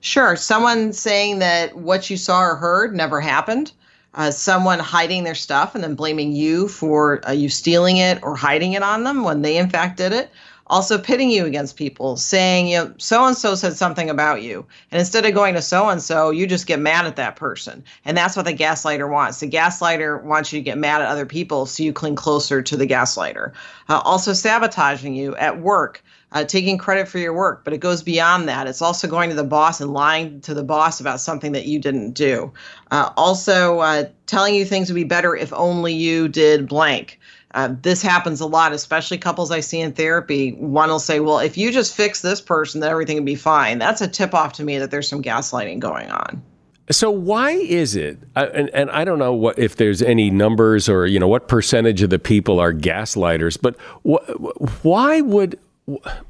Sure. 0.00 0.36
Someone 0.36 0.92
saying 0.92 1.40
that 1.40 1.76
what 1.76 2.08
you 2.08 2.16
saw 2.16 2.42
or 2.42 2.54
heard 2.54 2.94
never 2.94 3.20
happened. 3.20 3.72
Uh, 4.12 4.30
someone 4.30 4.78
hiding 4.78 5.24
their 5.24 5.34
stuff 5.34 5.74
and 5.74 5.84
then 5.84 5.94
blaming 5.94 6.32
you 6.32 6.66
for 6.68 7.26
uh, 7.28 7.32
you 7.32 7.48
stealing 7.48 7.96
it 7.96 8.20
or 8.22 8.34
hiding 8.34 8.72
it 8.72 8.82
on 8.82 9.04
them 9.04 9.22
when 9.22 9.42
they 9.42 9.56
in 9.56 9.70
fact 9.70 9.96
did 9.98 10.12
it 10.12 10.30
also 10.70 10.98
pitting 10.98 11.30
you 11.30 11.44
against 11.44 11.76
people, 11.76 12.16
saying, 12.16 12.68
you 12.68 12.78
know, 12.78 12.94
so 12.96 13.24
and 13.26 13.36
so 13.36 13.54
said 13.54 13.76
something 13.76 14.08
about 14.08 14.42
you. 14.42 14.64
And 14.90 15.00
instead 15.00 15.26
of 15.26 15.34
going 15.34 15.54
to 15.54 15.62
so 15.62 15.88
and 15.88 16.00
so, 16.00 16.30
you 16.30 16.46
just 16.46 16.66
get 16.66 16.78
mad 16.78 17.06
at 17.06 17.16
that 17.16 17.36
person. 17.36 17.84
And 18.04 18.16
that's 18.16 18.36
what 18.36 18.46
the 18.46 18.54
gaslighter 18.54 19.10
wants. 19.10 19.40
The 19.40 19.50
gaslighter 19.50 20.22
wants 20.22 20.52
you 20.52 20.60
to 20.60 20.64
get 20.64 20.78
mad 20.78 21.02
at 21.02 21.08
other 21.08 21.26
people 21.26 21.66
so 21.66 21.82
you 21.82 21.92
cling 21.92 22.14
closer 22.14 22.62
to 22.62 22.76
the 22.76 22.86
gaslighter. 22.86 23.52
Uh, 23.88 24.00
also, 24.04 24.32
sabotaging 24.32 25.14
you 25.14 25.36
at 25.36 25.60
work. 25.60 26.02
Uh, 26.32 26.44
taking 26.44 26.78
credit 26.78 27.08
for 27.08 27.18
your 27.18 27.34
work, 27.34 27.64
but 27.64 27.72
it 27.72 27.78
goes 27.78 28.04
beyond 28.04 28.48
that. 28.48 28.68
It's 28.68 28.80
also 28.80 29.08
going 29.08 29.30
to 29.30 29.34
the 29.34 29.42
boss 29.42 29.80
and 29.80 29.92
lying 29.92 30.40
to 30.42 30.54
the 30.54 30.62
boss 30.62 31.00
about 31.00 31.18
something 31.18 31.50
that 31.50 31.66
you 31.66 31.80
didn't 31.80 32.12
do. 32.12 32.52
Uh, 32.92 33.10
also, 33.16 33.80
uh, 33.80 34.04
telling 34.26 34.54
you 34.54 34.64
things 34.64 34.88
would 34.88 34.94
be 34.94 35.02
better 35.02 35.34
if 35.34 35.52
only 35.52 35.92
you 35.92 36.28
did 36.28 36.68
blank. 36.68 37.18
Uh, 37.52 37.74
this 37.82 38.00
happens 38.00 38.40
a 38.40 38.46
lot, 38.46 38.72
especially 38.72 39.18
couples 39.18 39.50
I 39.50 39.60
see 39.60 39.80
in 39.80 39.92
therapy. 39.92 40.52
One 40.52 40.88
will 40.88 40.98
say, 41.00 41.20
Well, 41.20 41.40
if 41.40 41.58
you 41.58 41.72
just 41.72 41.94
fix 41.94 42.22
this 42.22 42.40
person, 42.40 42.80
then 42.80 42.90
everything 42.90 43.16
will 43.16 43.24
be 43.24 43.34
fine. 43.34 43.78
That's 43.78 44.00
a 44.00 44.08
tip 44.08 44.34
off 44.34 44.52
to 44.54 44.64
me 44.64 44.78
that 44.78 44.90
there's 44.90 45.08
some 45.08 45.22
gaslighting 45.22 45.80
going 45.80 46.10
on. 46.10 46.42
So 46.90 47.10
why 47.10 47.52
is 47.52 47.94
it? 47.94 48.18
And, 48.34 48.68
and, 48.70 48.90
I 48.90 49.04
don't 49.04 49.20
know 49.20 49.32
what 49.32 49.58
if 49.58 49.76
there's 49.76 50.02
any 50.02 50.28
numbers 50.28 50.88
or 50.88 51.06
you 51.06 51.20
know 51.20 51.28
what 51.28 51.46
percentage 51.46 52.02
of 52.02 52.10
the 52.10 52.18
people 52.18 52.58
are 52.58 52.72
gaslighters, 52.72 53.56
but 53.60 53.76
wh- 54.02 54.84
why 54.84 55.20
would 55.20 55.58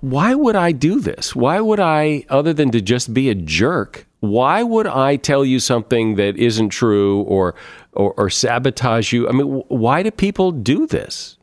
why 0.01 0.35
would 0.35 0.57
I 0.57 0.73
do 0.73 1.01
this? 1.01 1.35
Why 1.35 1.61
would 1.61 1.81
I, 1.81 2.25
other 2.29 2.53
than 2.53 2.71
to 2.71 2.81
just 2.81 3.13
be 3.13 3.29
a 3.29 3.35
jerk, 3.35 4.07
why 4.21 4.63
would 4.63 4.87
I 4.87 5.17
tell 5.17 5.45
you 5.45 5.59
something 5.59 6.17
that 6.17 6.37
isn't 6.37 6.69
true 6.69 7.23
or, 7.23 7.55
or, 7.93 8.13
or 8.17 8.31
sabotage 8.31 9.13
you? 9.13 9.29
I 9.29 9.33
mean, 9.33 9.47
why 9.69 10.03
do 10.03 10.11
people 10.11 10.53
do 10.53 10.87
this? 10.87 11.39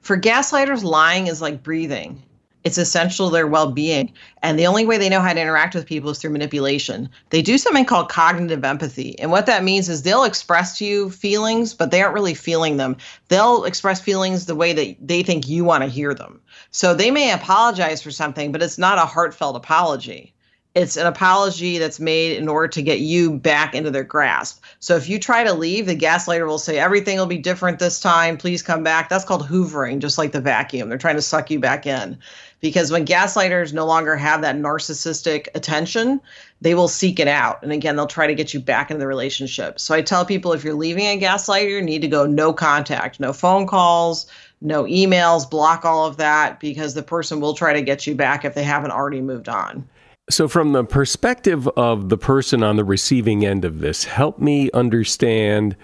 For 0.00 0.18
gaslighters, 0.18 0.82
lying 0.82 1.28
is 1.28 1.40
like 1.40 1.62
breathing. 1.62 2.20
It's 2.64 2.78
essential 2.78 3.28
to 3.28 3.32
their 3.32 3.46
well 3.46 3.72
being. 3.72 4.12
And 4.42 4.58
the 4.58 4.66
only 4.66 4.84
way 4.84 4.98
they 4.98 5.08
know 5.08 5.20
how 5.20 5.32
to 5.32 5.40
interact 5.40 5.74
with 5.74 5.86
people 5.86 6.10
is 6.10 6.18
through 6.18 6.30
manipulation. 6.30 7.08
They 7.30 7.42
do 7.42 7.58
something 7.58 7.84
called 7.84 8.08
cognitive 8.08 8.64
empathy. 8.64 9.18
And 9.18 9.30
what 9.32 9.46
that 9.46 9.64
means 9.64 9.88
is 9.88 10.02
they'll 10.02 10.24
express 10.24 10.78
to 10.78 10.84
you 10.84 11.10
feelings, 11.10 11.74
but 11.74 11.90
they 11.90 12.02
aren't 12.02 12.14
really 12.14 12.34
feeling 12.34 12.76
them. 12.76 12.96
They'll 13.28 13.64
express 13.64 14.00
feelings 14.00 14.46
the 14.46 14.54
way 14.54 14.72
that 14.72 14.96
they 15.00 15.22
think 15.22 15.48
you 15.48 15.64
want 15.64 15.82
to 15.82 15.90
hear 15.90 16.14
them. 16.14 16.40
So 16.70 16.94
they 16.94 17.10
may 17.10 17.32
apologize 17.32 18.02
for 18.02 18.12
something, 18.12 18.52
but 18.52 18.62
it's 18.62 18.78
not 18.78 18.98
a 18.98 19.06
heartfelt 19.06 19.56
apology 19.56 20.31
it's 20.74 20.96
an 20.96 21.06
apology 21.06 21.76
that's 21.76 22.00
made 22.00 22.38
in 22.38 22.48
order 22.48 22.68
to 22.68 22.82
get 22.82 23.00
you 23.00 23.38
back 23.38 23.74
into 23.74 23.90
their 23.90 24.04
grasp. 24.04 24.62
So 24.80 24.96
if 24.96 25.06
you 25.06 25.18
try 25.18 25.44
to 25.44 25.52
leave, 25.52 25.86
the 25.86 25.96
gaslighter 25.96 26.46
will 26.46 26.58
say 26.58 26.78
everything 26.78 27.18
will 27.18 27.26
be 27.26 27.36
different 27.36 27.78
this 27.78 28.00
time. 28.00 28.38
Please 28.38 28.62
come 28.62 28.82
back. 28.82 29.10
That's 29.10 29.24
called 29.24 29.46
hoovering, 29.46 29.98
just 29.98 30.16
like 30.16 30.32
the 30.32 30.40
vacuum. 30.40 30.88
They're 30.88 30.96
trying 30.96 31.16
to 31.16 31.22
suck 31.22 31.50
you 31.50 31.60
back 31.60 31.86
in. 31.86 32.16
Because 32.60 32.90
when 32.90 33.04
gaslighters 33.04 33.74
no 33.74 33.84
longer 33.84 34.16
have 34.16 34.40
that 34.42 34.56
narcissistic 34.56 35.48
attention, 35.54 36.20
they 36.62 36.74
will 36.74 36.88
seek 36.88 37.20
it 37.20 37.28
out. 37.28 37.62
And 37.62 37.72
again, 37.72 37.96
they'll 37.96 38.06
try 38.06 38.26
to 38.26 38.34
get 38.34 38.54
you 38.54 38.60
back 38.60 38.90
into 38.90 39.00
the 39.00 39.06
relationship. 39.06 39.78
So 39.78 39.94
I 39.94 40.00
tell 40.00 40.24
people 40.24 40.52
if 40.52 40.64
you're 40.64 40.72
leaving 40.72 41.04
a 41.04 41.20
gaslighter, 41.20 41.68
you 41.68 41.82
need 41.82 42.02
to 42.02 42.08
go 42.08 42.24
no 42.24 42.52
contact, 42.52 43.20
no 43.20 43.32
phone 43.32 43.66
calls, 43.66 44.26
no 44.62 44.84
emails, 44.84 45.50
block 45.50 45.84
all 45.84 46.06
of 46.06 46.16
that 46.18 46.60
because 46.60 46.94
the 46.94 47.02
person 47.02 47.40
will 47.40 47.54
try 47.54 47.72
to 47.74 47.82
get 47.82 48.06
you 48.06 48.14
back 48.14 48.44
if 48.44 48.54
they 48.54 48.62
haven't 48.62 48.92
already 48.92 49.20
moved 49.20 49.48
on. 49.48 49.86
So, 50.32 50.48
from 50.48 50.72
the 50.72 50.82
perspective 50.82 51.68
of 51.76 52.08
the 52.08 52.16
person 52.16 52.62
on 52.62 52.76
the 52.76 52.84
receiving 52.84 53.44
end 53.44 53.66
of 53.66 53.80
this, 53.80 54.04
help 54.04 54.38
me 54.38 54.70
understand 54.72 55.76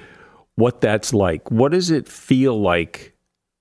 what 0.55 0.81
that's 0.81 1.13
like. 1.13 1.51
What 1.51 1.73
does 1.73 1.91
it 1.91 2.09
feel 2.09 2.59
like? 2.59 3.15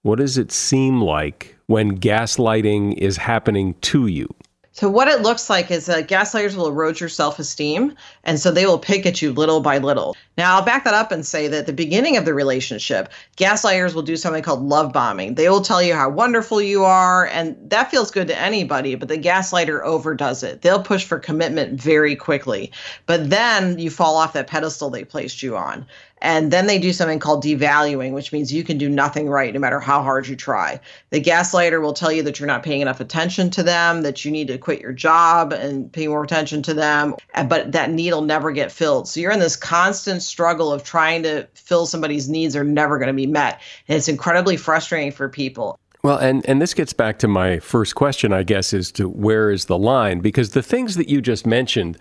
What 0.03 0.19
does 0.19 0.38
it 0.38 0.49
seem 0.49 1.01
like 1.01 1.57
when 1.65 1.99
gaslighting 1.99 2.93
is 2.99 3.17
happening 3.17 3.73
to 3.81 4.07
you? 4.07 4.33
So 4.78 4.88
what 4.88 5.07
it 5.07 5.23
looks 5.23 5.49
like 5.49 5.71
is 5.71 5.88
that 5.88 6.07
gaslighters 6.07 6.55
will 6.55 6.67
erode 6.67 6.99
your 6.99 7.09
self-esteem, 7.09 7.95
and 8.25 8.39
so 8.39 8.51
they 8.51 8.67
will 8.67 8.78
pick 8.78 9.07
at 9.07 9.23
you 9.23 9.34
little 9.34 9.59
by 9.59 9.80
little. 9.80 10.15
Now 10.38 10.55
I'll 10.55 10.65
back 10.65 10.84
that 10.84 10.93
up 10.93 11.11
and 11.11 11.25
say 11.25 11.47
that 11.47 11.61
at 11.61 11.65
the 11.65 11.73
beginning 11.73 12.15
of 12.15 12.25
the 12.25 12.36
relationship, 12.36 13.11
gaslighters 13.38 13.95
will 13.95 14.03
do 14.03 14.15
something 14.15 14.43
called 14.43 14.61
love 14.61 14.93
bombing. 14.93 15.34
They 15.34 15.49
will 15.49 15.61
tell 15.61 15.82
you 15.82 15.95
how 15.95 16.09
wonderful 16.09 16.61
you 16.61 16.86
are, 16.86 17.25
and 17.25 17.57
that 17.71 17.89
feels 17.89 18.11
good 18.11 18.28
to 18.28 18.39
anybody, 18.39 18.93
but 18.93 19.07
the 19.07 19.17
gaslighter 19.17 19.82
overdoes 19.82 20.43
it. 20.43 20.61
They'll 20.61 20.84
push 20.84 21.03
for 21.03 21.17
commitment 21.17 21.82
very 21.82 22.15
quickly, 22.15 22.71
but 23.07 23.32
then 23.32 23.80
you 23.80 23.89
fall 23.89 24.15
off 24.15 24.34
that 24.34 24.45
pedestal 24.45 24.91
they 24.91 25.03
placed 25.03 25.41
you 25.41 25.57
on. 25.57 25.88
And 26.22 26.51
then 26.51 26.68
they 26.68 26.80
do 26.80 26.91
something 26.93 27.20
called 27.20 27.43
devaluing, 27.43 28.13
which 28.13 28.32
means 28.32 28.51
you 28.51 28.63
can 28.63 28.78
do 28.78 28.89
nothing 28.89 29.30
right 29.30 29.53
no 29.53 29.59
matter 29.59 29.80
how 29.80 30.01
hard 30.01 30.28
you 30.28 30.36
try. 30.36 30.80
The 31.11 31.22
gaslighter 31.22 31.82
will 31.82 31.93
tell 31.93 32.11
you 32.11 32.24
that 32.24 32.39
you're 32.39 32.47
not 32.47 32.63
paying 32.63 32.82
enough 32.82 32.99
attention 32.99 33.49
to 33.51 33.63
them, 33.63 34.01
that 34.01 34.26
you 34.26 34.32
need 34.32 34.47
to 34.47 34.57
quit 34.57 34.82
your 34.82 34.93
job 34.93 35.53
and 35.53 35.91
pay 35.91 36.07
more 36.07 36.24
attention 36.24 36.63
to 36.63 36.74
them, 36.74 37.15
but 37.47 37.72
that 37.72 37.91
need 37.91 38.13
will 38.13 38.22
never 38.22 38.51
get 38.51 38.72
filled. 38.72 39.07
So 39.07 39.20
you're 39.20 39.32
in 39.32 39.39
this 39.39 39.55
constant 39.55 40.24
struggle 40.24 40.74
of 40.74 40.84
trying 40.84 41.24
to 41.24 41.47
fill 41.53 41.86
somebody's 41.86 42.28
needs 42.30 42.55
are 42.55 42.63
never 42.63 42.97
going 42.97 43.07
to 43.07 43.13
be 43.13 43.28
met. 43.28 43.61
And 43.88 43.97
it's 43.97 44.07
incredibly 44.07 44.57
frustrating 44.57 45.11
for 45.11 45.30
people. 45.30 45.80
Well, 46.03 46.18
and, 46.18 46.47
and 46.47 46.61
this 46.61 46.74
gets 46.74 46.93
back 46.93 47.20
to 47.20 47.28
my 47.28 47.59
first 47.59 47.95
question, 47.95 48.32
I 48.32 48.43
guess, 48.43 48.72
is 48.72 48.91
to 48.93 49.09
where 49.09 49.51
is 49.51 49.65
the 49.65 49.78
line? 49.78 50.20
Because 50.20 50.51
the 50.51 50.63
things 50.63 50.95
that 50.95 51.09
you 51.09 51.22
just 51.22 51.45
mentioned 51.45 51.97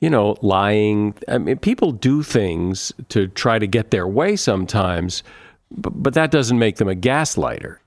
you 0.00 0.10
know, 0.10 0.36
lying. 0.42 1.14
I 1.28 1.38
mean, 1.38 1.58
people 1.58 1.92
do 1.92 2.22
things 2.22 2.92
to 3.08 3.28
try 3.28 3.58
to 3.58 3.66
get 3.66 3.90
their 3.90 4.06
way 4.06 4.36
sometimes, 4.36 5.22
but, 5.70 5.90
but 6.02 6.14
that 6.14 6.30
doesn't 6.30 6.58
make 6.58 6.76
them 6.76 6.88
a 6.88 6.94
gaslighter. 6.94 7.78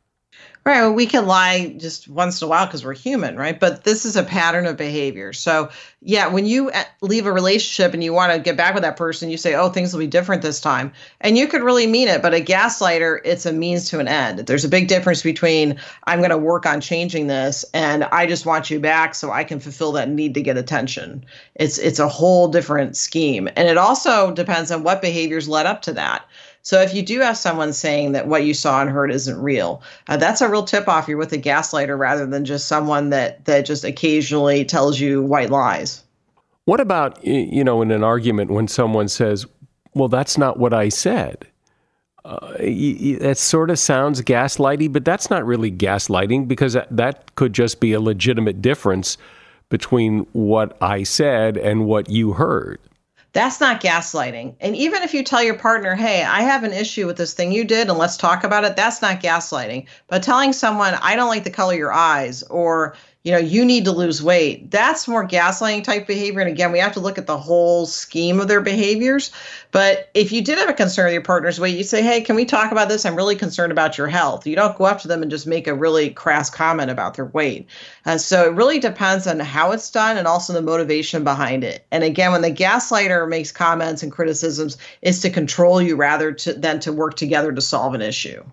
Right. 0.70 0.82
Well, 0.82 0.94
we 0.94 1.08
can 1.08 1.26
lie 1.26 1.74
just 1.78 2.08
once 2.08 2.44
in 2.44 2.46
a 2.46 2.48
while 2.48 2.68
because 2.68 2.86
we're 2.86 2.94
human, 2.94 3.36
right? 3.38 3.60
But 3.60 3.86
this 3.86 4.06
is 4.06 4.16
a 4.16 4.22
pattern 4.22 4.68
of 4.68 4.78
behavior. 4.78 5.34
So, 5.34 5.72
yeah, 6.04 6.28
when 6.28 6.46
you 6.46 6.70
uh, 6.70 6.84
leave 7.02 7.26
a 7.26 7.32
relationship 7.32 7.96
and 7.96 8.04
you 8.04 8.14
want 8.14 8.34
to 8.34 8.38
get 8.38 8.56
back 8.56 8.76
with 8.76 8.84
that 8.84 8.96
person, 8.96 9.32
you 9.32 9.38
say, 9.38 9.56
oh, 9.56 9.70
things 9.70 9.92
will 9.92 10.00
be 10.00 10.06
different 10.06 10.44
this 10.44 10.62
time. 10.62 10.94
And 11.22 11.40
you 11.40 11.48
could 11.48 11.64
really 11.64 11.88
mean 11.88 12.08
it. 12.08 12.22
But 12.22 12.36
a 12.36 12.40
gaslighter, 12.40 13.20
it's 13.26 13.48
a 13.48 13.52
means 13.52 13.90
to 13.90 13.98
an 13.98 14.08
end. 14.08 14.46
There's 14.46 14.64
a 14.64 14.70
big 14.70 14.88
difference 14.88 15.24
between 15.24 15.80
I'm 16.04 16.20
going 16.20 16.30
to 16.30 16.38
work 16.38 16.68
on 16.68 16.82
changing 16.82 17.26
this 17.26 17.66
and 17.74 18.04
I 18.04 18.28
just 18.28 18.46
want 18.46 18.70
you 18.70 18.80
back 18.80 19.16
so 19.16 19.32
I 19.32 19.44
can 19.44 19.60
fulfill 19.60 19.94
that 19.94 20.08
need 20.08 20.36
to 20.36 20.42
get 20.44 20.56
attention. 20.56 21.26
It's, 21.56 21.80
it's 21.80 21.98
a 21.98 22.08
whole 22.08 22.48
different 22.48 22.96
scheme. 22.96 23.50
And 23.56 23.68
it 23.68 23.78
also 23.78 24.32
depends 24.32 24.70
on 24.70 24.84
what 24.84 25.02
behaviors 25.02 25.50
led 25.50 25.66
up 25.66 25.82
to 25.82 25.94
that. 25.94 26.28
So 26.62 26.82
if 26.82 26.94
you 26.94 27.02
do 27.02 27.20
have 27.22 27.38
someone 27.38 27.74
saying 27.74 28.12
that 28.12 28.28
what 28.28 28.44
you 28.44 28.54
saw 28.54 28.82
and 28.82 28.90
heard 28.90 29.12
isn't 29.12 29.42
real, 29.42 29.82
uh, 30.08 30.18
that's 30.18 30.42
a 30.42 30.50
real 30.50 30.64
tip 30.64 30.88
off. 30.88 31.08
You're 31.08 31.18
with 31.18 31.34
a 31.34 31.38
gaslighter 31.38 31.98
rather 31.98 32.26
than 32.26 32.46
just 32.46 32.68
someone 32.68 33.10
that 33.10 33.46
that 33.46 33.66
just 33.66 33.84
occasionally 33.84 34.66
tells 34.66 35.00
you 35.00 35.24
white 35.24 35.50
lies. 35.50 36.04
What 36.66 36.80
about 36.80 37.24
you 37.26 37.64
know 37.64 37.82
in 37.82 37.92
an 37.92 38.04
argument 38.04 38.52
when 38.52 38.68
someone 38.68 39.08
says, 39.08 39.46
"Well, 39.94 40.10
that's 40.10 40.38
not 40.38 40.60
what 40.60 40.74
I 40.74 40.90
said." 40.90 41.48
Uh, 42.26 42.58
that 42.58 43.38
sort 43.38 43.70
of 43.70 43.80
sounds 43.80 44.22
gaslighty, 44.22 44.92
but 44.92 45.06
that's 45.06 45.30
not 45.30 45.46
really 45.46 45.72
gaslighting 45.72 46.48
because 46.48 46.74
that, 46.74 46.96
that 46.96 47.34
could 47.36 47.54
just 47.54 47.80
be 47.80 47.94
a 47.94 48.00
legitimate 48.00 48.62
difference 48.62 49.18
between 49.70 50.28
what 50.34 50.78
I 50.82 51.04
said 51.04 51.58
and 51.58 51.86
what 51.86 52.10
you 52.10 52.34
heard. 52.34 52.80
That's 53.32 53.60
not 53.60 53.82
gaslighting. 53.82 54.56
And 54.60 54.76
even 54.76 55.04
if 55.04 55.14
you 55.14 55.24
tell 55.24 55.44
your 55.44 55.58
partner, 55.58 55.94
hey, 55.94 56.24
I 56.24 56.42
have 56.42 56.64
an 56.64 56.74
issue 56.74 57.06
with 57.06 57.18
this 57.18 57.34
thing 57.34 57.52
you 57.52 57.64
did 57.64 57.88
and 57.88 57.98
let's 57.98 58.18
talk 58.18 58.44
about 58.44 58.64
it, 58.64 58.76
that's 58.76 59.04
not 59.04 59.22
gaslighting. 59.22 59.86
But 60.08 60.24
telling 60.24 60.52
someone, 60.52 60.96
I 60.96 61.16
don't 61.16 61.30
like 61.30 61.44
the 61.44 61.52
color 61.52 61.74
of 61.74 61.80
your 61.80 61.94
eyes, 61.94 62.42
or 62.44 62.96
you 63.30 63.36
know, 63.36 63.42
you 63.42 63.64
need 63.64 63.86
to 63.86 63.92
lose 63.92 64.24
weight. 64.24 64.72
That's 64.72 65.08
more 65.08 65.28
gaslighting 65.28 65.84
type 65.84 66.08
behavior. 66.08 66.40
And 66.40 66.50
again, 66.50 66.72
we 66.72 66.80
have 66.80 66.94
to 66.94 67.00
look 67.00 67.20
at 67.20 67.28
the 67.28 67.38
whole 67.38 67.86
scheme 67.86 68.40
of 68.40 68.48
their 68.48 68.60
behaviors. 68.60 69.30
But 69.70 70.10
if 70.16 70.32
you 70.32 70.42
did 70.44 70.58
have 70.58 70.68
a 70.68 70.74
concern 70.74 71.06
with 71.06 71.14
your 71.14 71.22
partner's 71.22 71.60
weight, 71.60 71.78
you 71.78 71.84
say, 71.84 72.02
Hey, 72.02 72.22
can 72.22 72.36
we 72.36 72.44
talk 72.44 72.72
about 72.72 72.90
this? 72.90 73.06
I'm 73.06 73.16
really 73.16 73.36
concerned 73.36 73.72
about 73.72 74.00
your 74.00 74.08
health. 74.08 74.48
You 74.48 74.56
don't 74.56 74.76
go 74.80 74.86
up 74.86 75.00
to 75.02 75.08
them 75.08 75.22
and 75.22 75.30
just 75.30 75.46
make 75.46 75.68
a 75.68 75.76
really 75.76 76.10
crass 76.10 76.50
comment 76.50 76.90
about 76.90 77.14
their 77.14 77.26
weight. 77.26 77.68
Uh, 78.04 78.18
so 78.18 78.46
it 78.46 78.56
really 78.56 78.80
depends 78.80 79.28
on 79.28 79.40
how 79.40 79.74
it's 79.74 79.92
done 79.92 80.18
and 80.18 80.26
also 80.26 80.52
the 80.52 80.64
motivation 80.64 81.24
behind 81.24 81.64
it. 81.64 81.86
And 81.92 82.04
again, 82.04 82.32
when 82.32 82.42
the 82.42 82.52
gaslighter 82.52 83.30
makes 83.30 83.52
comments 83.52 84.02
and 84.02 84.12
criticisms, 84.12 84.76
is 85.04 85.20
to 85.20 85.30
control 85.30 85.80
you 85.80 85.96
rather 85.96 86.32
to, 86.32 86.54
than 86.54 86.80
to 86.80 86.92
work 86.92 87.16
together 87.16 87.52
to 87.52 87.62
solve 87.62 87.94
an 87.94 88.02
issue. 88.02 88.44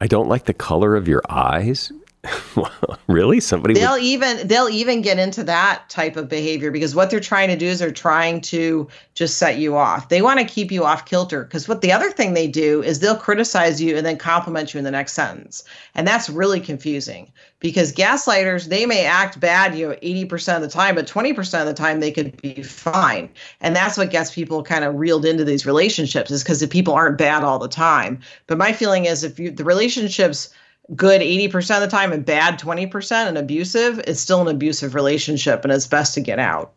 I 0.00 0.06
don't 0.06 0.28
like 0.28 0.44
the 0.44 0.54
color 0.54 0.94
of 0.94 1.08
your 1.08 1.22
eyes. 1.28 1.90
really? 3.08 3.40
Somebody 3.40 3.74
They'll 3.74 3.94
would... 3.94 4.02
even 4.02 4.46
they'll 4.46 4.68
even 4.68 5.02
get 5.02 5.18
into 5.18 5.42
that 5.44 5.88
type 5.88 6.16
of 6.16 6.28
behavior 6.28 6.70
because 6.70 6.94
what 6.94 7.10
they're 7.10 7.18
trying 7.18 7.48
to 7.48 7.56
do 7.56 7.66
is 7.66 7.80
they're 7.80 7.90
trying 7.90 8.40
to 8.42 8.88
just 9.14 9.38
set 9.38 9.58
you 9.58 9.76
off. 9.76 10.08
They 10.08 10.22
want 10.22 10.38
to 10.38 10.46
keep 10.46 10.70
you 10.70 10.84
off 10.84 11.04
kilter 11.04 11.42
because 11.42 11.66
what 11.68 11.80
the 11.80 11.90
other 11.90 12.10
thing 12.10 12.34
they 12.34 12.46
do 12.46 12.80
is 12.82 13.00
they'll 13.00 13.16
criticize 13.16 13.82
you 13.82 13.96
and 13.96 14.06
then 14.06 14.18
compliment 14.18 14.72
you 14.72 14.78
in 14.78 14.84
the 14.84 14.90
next 14.90 15.14
sentence. 15.14 15.64
And 15.96 16.06
that's 16.06 16.30
really 16.30 16.60
confusing 16.60 17.32
because 17.58 17.92
gaslighters 17.92 18.68
they 18.68 18.86
may 18.86 19.04
act 19.04 19.40
bad, 19.40 19.76
you 19.76 19.88
know, 19.88 19.94
80% 19.96 20.56
of 20.56 20.62
the 20.62 20.68
time, 20.68 20.94
but 20.94 21.08
20% 21.08 21.60
of 21.60 21.66
the 21.66 21.74
time 21.74 21.98
they 21.98 22.12
could 22.12 22.40
be 22.40 22.62
fine. 22.62 23.30
And 23.60 23.74
that's 23.74 23.98
what 23.98 24.10
gets 24.10 24.32
people 24.32 24.62
kind 24.62 24.84
of 24.84 24.94
reeled 24.94 25.24
into 25.24 25.44
these 25.44 25.66
relationships 25.66 26.30
is 26.30 26.44
because 26.44 26.60
the 26.60 26.68
people 26.68 26.94
aren't 26.94 27.18
bad 27.18 27.42
all 27.42 27.58
the 27.58 27.68
time. 27.68 28.20
But 28.46 28.58
my 28.58 28.72
feeling 28.72 29.06
is 29.06 29.24
if 29.24 29.40
you 29.40 29.50
the 29.50 29.64
relationships 29.64 30.50
good 30.94 31.20
80% 31.20 31.76
of 31.76 31.80
the 31.82 31.88
time 31.88 32.12
and 32.12 32.24
bad 32.24 32.58
20% 32.58 33.12
and 33.28 33.38
abusive, 33.38 33.98
it's 34.00 34.20
still 34.20 34.42
an 34.42 34.48
abusive 34.48 34.94
relationship 34.94 35.64
and 35.64 35.72
it's 35.72 35.86
best 35.86 36.14
to 36.14 36.20
get 36.20 36.38
out. 36.38 36.72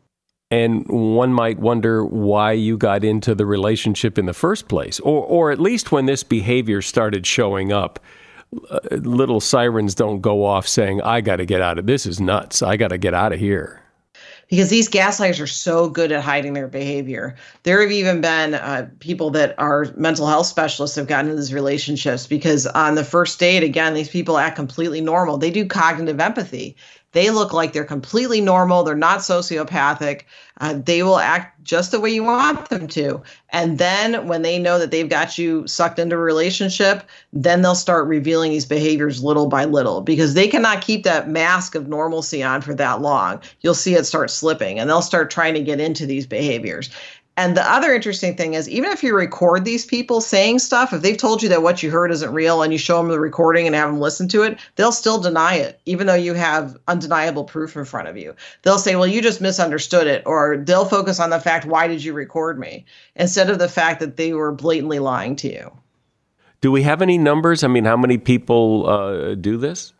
And 0.51 0.85
one 0.87 1.33
might 1.33 1.59
wonder 1.59 2.05
why 2.05 2.51
you 2.51 2.77
got 2.77 3.03
into 3.03 3.33
the 3.33 3.45
relationship 3.45 4.17
in 4.17 4.25
the 4.25 4.33
first 4.33 4.67
place, 4.67 4.99
or, 4.99 5.23
or 5.25 5.51
at 5.51 5.59
least 5.59 5.91
when 5.91 6.05
this 6.05 6.23
behavior 6.23 6.81
started 6.81 7.25
showing 7.25 7.71
up. 7.71 7.99
Uh, 8.69 8.79
little 8.91 9.41
sirens 9.41 9.95
don't 9.95 10.21
go 10.21 10.45
off 10.45 10.67
saying, 10.67 11.01
I 11.01 11.21
got 11.21 11.37
to 11.37 11.45
get 11.45 11.61
out 11.61 11.79
of 11.79 11.87
this, 11.87 12.05
is 12.05 12.21
nuts. 12.21 12.61
I 12.61 12.77
got 12.77 12.89
to 12.89 12.97
get 12.97 13.13
out 13.13 13.33
of 13.33 13.39
here 13.39 13.84
because 14.49 14.69
these 14.69 14.89
gaslighters 14.89 15.41
are 15.41 15.47
so 15.47 15.89
good 15.89 16.11
at 16.11 16.23
hiding 16.23 16.53
their 16.53 16.67
behavior. 16.67 17.35
There 17.63 17.81
have 17.81 17.91
even 17.91 18.21
been 18.21 18.55
uh, 18.55 18.89
people 18.99 19.29
that 19.31 19.55
are 19.57 19.87
mental 19.95 20.27
health 20.27 20.47
specialists 20.47 20.95
have 20.95 21.07
gotten 21.07 21.31
into 21.31 21.41
these 21.41 21.53
relationships 21.53 22.27
because 22.27 22.67
on 22.67 22.95
the 22.95 23.03
first 23.03 23.39
date, 23.39 23.63
again, 23.63 23.93
these 23.93 24.09
people 24.09 24.37
act 24.37 24.55
completely 24.55 25.01
normal. 25.01 25.37
They 25.37 25.51
do 25.51 25.65
cognitive 25.65 26.19
empathy. 26.19 26.75
They 27.15 27.29
look 27.29 27.53
like 27.53 27.71
they're 27.71 27.85
completely 27.85 28.41
normal. 28.41 28.83
They're 28.83 28.93
not 28.93 29.19
sociopathic. 29.19 30.23
Uh, 30.59 30.73
they 30.85 31.01
will 31.01 31.17
act 31.17 31.63
just 31.63 31.91
the 31.91 31.99
way 32.01 32.09
you 32.09 32.25
want 32.25 32.67
them 32.69 32.87
to. 32.87 33.21
And 33.51 33.77
then 33.77 34.27
when 34.27 34.41
they 34.41 34.59
know 34.59 34.77
that 34.77 34.91
they've 34.91 35.07
got 35.07 35.37
you 35.37 35.65
sucked 35.65 35.97
into 35.97 36.17
a 36.17 36.19
relationship, 36.19 37.03
then 37.31 37.61
they'll 37.61 37.73
start 37.73 38.07
revealing 38.07 38.51
these 38.51 38.65
behaviors 38.65 39.23
little 39.23 39.47
by 39.47 39.63
little 39.63 40.01
because 40.01 40.33
they 40.33 40.49
cannot 40.49 40.81
keep 40.81 41.03
that 41.05 41.29
mask 41.29 41.73
of 41.73 41.87
normalcy 41.87 42.43
on 42.43 42.61
for 42.61 42.73
that 42.75 43.01
long. 43.01 43.39
You'll 43.61 43.75
see 43.75 43.95
it 43.95 44.05
start 44.05 44.29
slipping 44.29 44.77
and 44.77 44.89
they'll 44.89 45.01
start 45.01 45.31
trying 45.31 45.53
to 45.53 45.61
get 45.61 45.79
into 45.79 46.05
these 46.05 46.27
behaviors. 46.27 46.89
And 47.37 47.57
the 47.57 47.69
other 47.69 47.93
interesting 47.93 48.35
thing 48.35 48.53
is, 48.53 48.69
even 48.69 48.91
if 48.91 49.03
you 49.03 49.13
record 49.13 49.65
these 49.65 49.85
people 49.85 50.21
saying 50.21 50.59
stuff, 50.59 50.93
if 50.93 51.01
they've 51.01 51.17
told 51.17 51.43
you 51.43 51.49
that 51.49 51.63
what 51.63 51.83
you 51.83 51.91
heard 51.91 52.09
isn't 52.11 52.33
real 52.33 52.61
and 52.61 52.71
you 52.71 52.79
show 52.79 52.97
them 52.97 53.09
the 53.09 53.19
recording 53.19 53.65
and 53.65 53.75
have 53.75 53.89
them 53.89 53.99
listen 53.99 54.29
to 54.29 54.43
it, 54.43 54.57
they'll 54.75 54.93
still 54.93 55.19
deny 55.19 55.55
it, 55.55 55.81
even 55.85 56.07
though 56.07 56.13
you 56.13 56.33
have 56.33 56.77
undeniable 56.87 57.43
proof 57.43 57.75
in 57.75 57.83
front 57.83 58.07
of 58.07 58.15
you. 58.15 58.33
They'll 58.61 58.77
say, 58.77 58.95
well, 58.95 59.07
you 59.07 59.21
just 59.21 59.41
misunderstood 59.41 60.07
it, 60.07 60.23
or 60.25 60.57
they'll 60.57 60.85
focus 60.85 61.19
on 61.19 61.29
the 61.29 61.39
fact, 61.41 61.65
why 61.65 61.87
did 61.87 62.05
you 62.05 62.13
record 62.13 62.57
me? 62.57 62.85
Instead 63.17 63.49
of 63.49 63.59
the 63.59 63.67
fact 63.67 63.99
that 63.99 64.15
they 64.15 64.31
were 64.31 64.53
blatantly 64.53 64.99
lying 64.99 65.35
to 65.37 65.51
you. 65.51 65.71
Do 66.61 66.71
we 66.71 66.83
have 66.83 67.01
any 67.01 67.17
numbers? 67.17 67.65
I 67.65 67.67
mean, 67.67 67.83
how 67.83 67.97
many 67.97 68.17
people 68.17 68.87
uh, 68.87 69.35
do 69.35 69.57
this? 69.57 69.91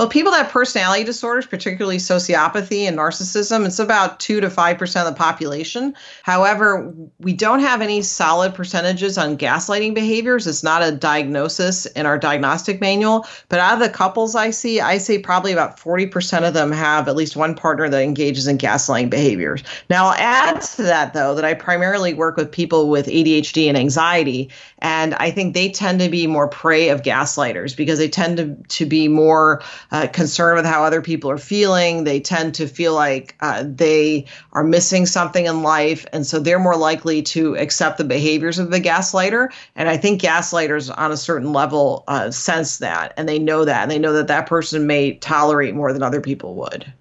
Well, 0.00 0.08
people 0.08 0.32
that 0.32 0.44
have 0.44 0.50
personality 0.50 1.04
disorders, 1.04 1.44
particularly 1.44 1.98
sociopathy 1.98 2.84
and 2.84 2.96
narcissism, 2.96 3.66
it's 3.66 3.78
about 3.78 4.18
2 4.18 4.40
to 4.40 4.48
5% 4.48 5.06
of 5.06 5.06
the 5.06 5.12
population. 5.12 5.94
However, 6.22 6.94
we 7.18 7.34
don't 7.34 7.60
have 7.60 7.82
any 7.82 8.00
solid 8.00 8.54
percentages 8.54 9.18
on 9.18 9.36
gaslighting 9.36 9.92
behaviors. 9.92 10.46
It's 10.46 10.62
not 10.62 10.82
a 10.82 10.90
diagnosis 10.90 11.84
in 11.84 12.06
our 12.06 12.18
diagnostic 12.18 12.80
manual. 12.80 13.26
But 13.50 13.60
out 13.60 13.74
of 13.74 13.80
the 13.80 13.90
couples 13.90 14.34
I 14.34 14.52
see, 14.52 14.80
I 14.80 14.96
say 14.96 15.18
probably 15.18 15.52
about 15.52 15.78
40% 15.78 16.48
of 16.48 16.54
them 16.54 16.72
have 16.72 17.06
at 17.06 17.14
least 17.14 17.36
one 17.36 17.54
partner 17.54 17.86
that 17.90 18.02
engages 18.02 18.46
in 18.46 18.56
gaslighting 18.56 19.10
behaviors. 19.10 19.62
Now, 19.90 20.06
I'll 20.06 20.14
add 20.14 20.62
to 20.62 20.82
that, 20.84 21.12
though, 21.12 21.34
that 21.34 21.44
I 21.44 21.52
primarily 21.52 22.14
work 22.14 22.38
with 22.38 22.50
people 22.50 22.88
with 22.88 23.06
ADHD 23.06 23.68
and 23.68 23.76
anxiety. 23.76 24.48
And 24.78 25.14
I 25.16 25.30
think 25.30 25.52
they 25.52 25.68
tend 25.68 26.00
to 26.00 26.08
be 26.08 26.26
more 26.26 26.48
prey 26.48 26.88
of 26.88 27.02
gaslighters 27.02 27.76
because 27.76 27.98
they 27.98 28.08
tend 28.08 28.38
to, 28.38 28.56
to 28.78 28.86
be 28.86 29.06
more 29.06 29.60
uh, 29.92 30.06
concerned 30.08 30.56
with 30.56 30.66
how 30.66 30.84
other 30.84 31.02
people 31.02 31.30
are 31.30 31.38
feeling. 31.38 32.04
They 32.04 32.20
tend 32.20 32.54
to 32.56 32.66
feel 32.66 32.94
like 32.94 33.34
uh, 33.40 33.64
they 33.66 34.26
are 34.52 34.64
missing 34.64 35.06
something 35.06 35.46
in 35.46 35.62
life. 35.62 36.06
And 36.12 36.26
so 36.26 36.38
they're 36.38 36.58
more 36.58 36.76
likely 36.76 37.22
to 37.22 37.56
accept 37.56 37.98
the 37.98 38.04
behaviors 38.04 38.58
of 38.58 38.70
the 38.70 38.80
gaslighter. 38.80 39.52
And 39.76 39.88
I 39.88 39.96
think 39.96 40.20
gaslighters 40.20 40.96
on 40.96 41.12
a 41.12 41.16
certain 41.16 41.52
level 41.52 42.04
uh, 42.08 42.30
sense 42.30 42.78
that 42.78 43.12
and 43.16 43.28
they 43.28 43.38
know 43.38 43.64
that. 43.64 43.82
And 43.82 43.90
they 43.90 43.98
know 43.98 44.12
that 44.12 44.28
that 44.28 44.46
person 44.46 44.86
may 44.86 45.14
tolerate 45.14 45.74
more 45.74 45.92
than 45.92 46.02
other 46.02 46.20
people 46.20 46.54
would. 46.56 46.92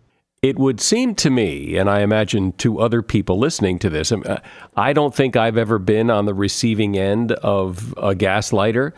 It 0.42 0.58
would 0.58 0.80
seem 0.80 1.16
to 1.16 1.30
me, 1.30 1.76
and 1.76 1.90
I 1.90 2.00
imagine 2.00 2.54
to 2.54 2.80
other 2.80 3.02
people 3.02 3.38
listening 3.38 3.78
to 3.80 3.90
this, 3.90 4.10
um, 4.10 4.24
uh, 4.26 4.38
I 4.78 4.94
don't 4.94 5.14
think 5.14 5.36
I've 5.36 5.58
ever 5.58 5.78
been 5.80 6.10
on 6.10 6.26
the 6.26 6.34
receiving 6.34 6.98
end 6.98 7.34
of 7.34 7.94
a 7.98 8.16
gaslighter, 8.16 8.94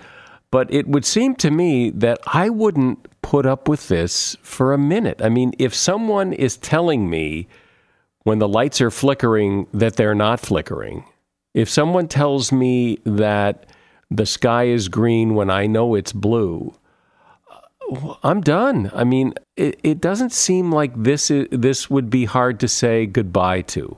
but 0.51 0.71
it 0.71 0.87
would 0.87 1.03
seem 1.03 1.33
to 1.37 1.49
me 1.49 1.89
that 1.91 2.19
I 2.27 2.49
wouldn't 2.49 3.07
put 3.22 3.45
up 3.45 3.67
with 3.67 3.88
this 3.88 4.36
for 4.41 4.74
a 4.74 4.78
minute. 4.78 5.22
I 5.22 5.30
mean, 5.30 5.53
if 5.59 5.74
someone 5.74 6.34
is 6.34 6.57
telling 6.57 7.09
me 7.09 7.47
when 8.24 8.39
the 8.39 8.47
lights 8.47 8.82
are 8.82 8.91
flickering 8.91 9.67
that 9.74 9.95
they're 9.95 10.15
not 10.15 10.39
flickering, 10.39 11.05
if 11.53 11.69
someone 11.69 12.07
tells 12.07 12.51
me 12.51 12.97
that 13.05 13.65
the 14.09 14.26
sky 14.26 14.65
is 14.65 14.88
green 14.88 15.36
when 15.36 15.49
I 15.49 15.67
know 15.67 15.95
it's 15.95 16.13
blue, 16.13 16.74
uh, 17.49 18.15
I'm 18.24 18.41
done. 18.41 18.91
I 18.93 19.03
mean, 19.03 19.34
it, 19.55 19.80
it 19.84 20.01
doesn't 20.01 20.32
seem 20.32 20.72
like 20.72 20.91
this 20.95 21.32
is, 21.32 21.47
this 21.51 21.89
would 21.89 22.09
be 22.09 22.26
hard 22.26 22.59
to 22.61 22.67
say 22.67 23.05
goodbye 23.05 23.61
to. 23.61 23.95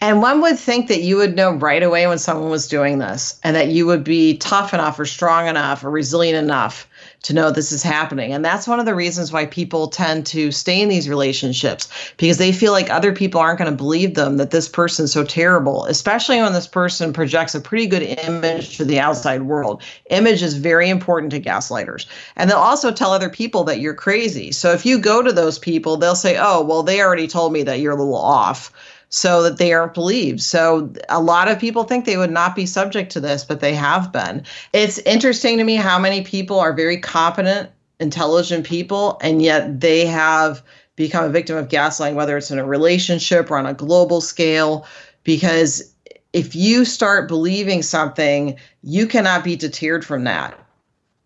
And 0.00 0.20
one 0.20 0.42
would 0.42 0.58
think 0.58 0.88
that 0.88 1.00
you 1.00 1.16
would 1.16 1.36
know 1.36 1.52
right 1.52 1.82
away 1.82 2.06
when 2.06 2.18
someone 2.18 2.50
was 2.50 2.68
doing 2.68 2.98
this 2.98 3.40
and 3.42 3.56
that 3.56 3.68
you 3.68 3.86
would 3.86 4.04
be 4.04 4.36
tough 4.36 4.74
enough 4.74 4.98
or 4.98 5.06
strong 5.06 5.48
enough 5.48 5.84
or 5.84 5.90
resilient 5.90 6.36
enough 6.36 6.86
to 7.22 7.32
know 7.32 7.50
this 7.50 7.72
is 7.72 7.82
happening. 7.82 8.32
And 8.32 8.44
that's 8.44 8.68
one 8.68 8.78
of 8.78 8.86
the 8.86 8.94
reasons 8.94 9.32
why 9.32 9.46
people 9.46 9.88
tend 9.88 10.26
to 10.26 10.52
stay 10.52 10.80
in 10.80 10.88
these 10.88 11.08
relationships 11.08 11.88
because 12.16 12.38
they 12.38 12.52
feel 12.52 12.72
like 12.72 12.90
other 12.90 13.12
people 13.12 13.40
aren't 13.40 13.58
going 13.58 13.70
to 13.70 13.76
believe 13.76 14.14
them 14.14 14.36
that 14.36 14.50
this 14.50 14.68
person's 14.68 15.12
so 15.12 15.24
terrible, 15.24 15.84
especially 15.86 16.40
when 16.40 16.52
this 16.52 16.66
person 16.66 17.12
projects 17.12 17.54
a 17.54 17.60
pretty 17.60 17.86
good 17.86 18.02
image 18.02 18.76
to 18.76 18.84
the 18.84 19.00
outside 19.00 19.42
world. 19.42 19.82
Image 20.10 20.42
is 20.42 20.54
very 20.54 20.88
important 20.88 21.32
to 21.32 21.40
gaslighters. 21.40 22.06
And 22.36 22.50
they'll 22.50 22.58
also 22.58 22.92
tell 22.92 23.12
other 23.12 23.30
people 23.30 23.64
that 23.64 23.80
you're 23.80 23.94
crazy. 23.94 24.52
So 24.52 24.72
if 24.72 24.86
you 24.86 24.98
go 24.98 25.22
to 25.22 25.32
those 25.32 25.58
people, 25.58 25.96
they'll 25.96 26.14
say, 26.14 26.36
oh, 26.38 26.62
well, 26.62 26.82
they 26.82 27.00
already 27.00 27.26
told 27.26 27.52
me 27.52 27.62
that 27.64 27.80
you're 27.80 27.92
a 27.92 27.96
little 27.96 28.16
off 28.16 28.72
so 29.08 29.42
that 29.42 29.58
they 29.58 29.72
aren't 29.72 29.94
believed. 29.94 30.40
So 30.40 30.92
a 31.08 31.20
lot 31.20 31.48
of 31.48 31.58
people 31.58 31.84
think 31.84 32.04
they 32.04 32.16
would 32.16 32.30
not 32.30 32.56
be 32.56 32.66
subject 32.66 33.12
to 33.12 33.20
this, 33.20 33.44
but 33.44 33.60
they 33.60 33.74
have 33.74 34.12
been. 34.12 34.44
It's 34.72 34.98
interesting 34.98 35.58
to 35.58 35.64
me 35.64 35.76
how 35.76 35.98
many 35.98 36.22
people 36.22 36.58
are 36.58 36.72
very 36.72 36.98
competent, 36.98 37.70
intelligent 38.00 38.66
people, 38.66 39.18
and 39.22 39.40
yet 39.40 39.80
they 39.80 40.06
have 40.06 40.62
become 40.96 41.24
a 41.24 41.28
victim 41.28 41.56
of 41.56 41.68
gaslighting, 41.68 42.14
whether 42.14 42.36
it's 42.36 42.50
in 42.50 42.58
a 42.58 42.64
relationship 42.64 43.50
or 43.50 43.58
on 43.58 43.66
a 43.66 43.74
global 43.74 44.20
scale, 44.20 44.86
because 45.24 45.94
if 46.32 46.54
you 46.54 46.84
start 46.84 47.28
believing 47.28 47.82
something, 47.82 48.58
you 48.82 49.06
cannot 49.06 49.44
be 49.44 49.56
deterred 49.56 50.04
from 50.04 50.24
that. 50.24 50.58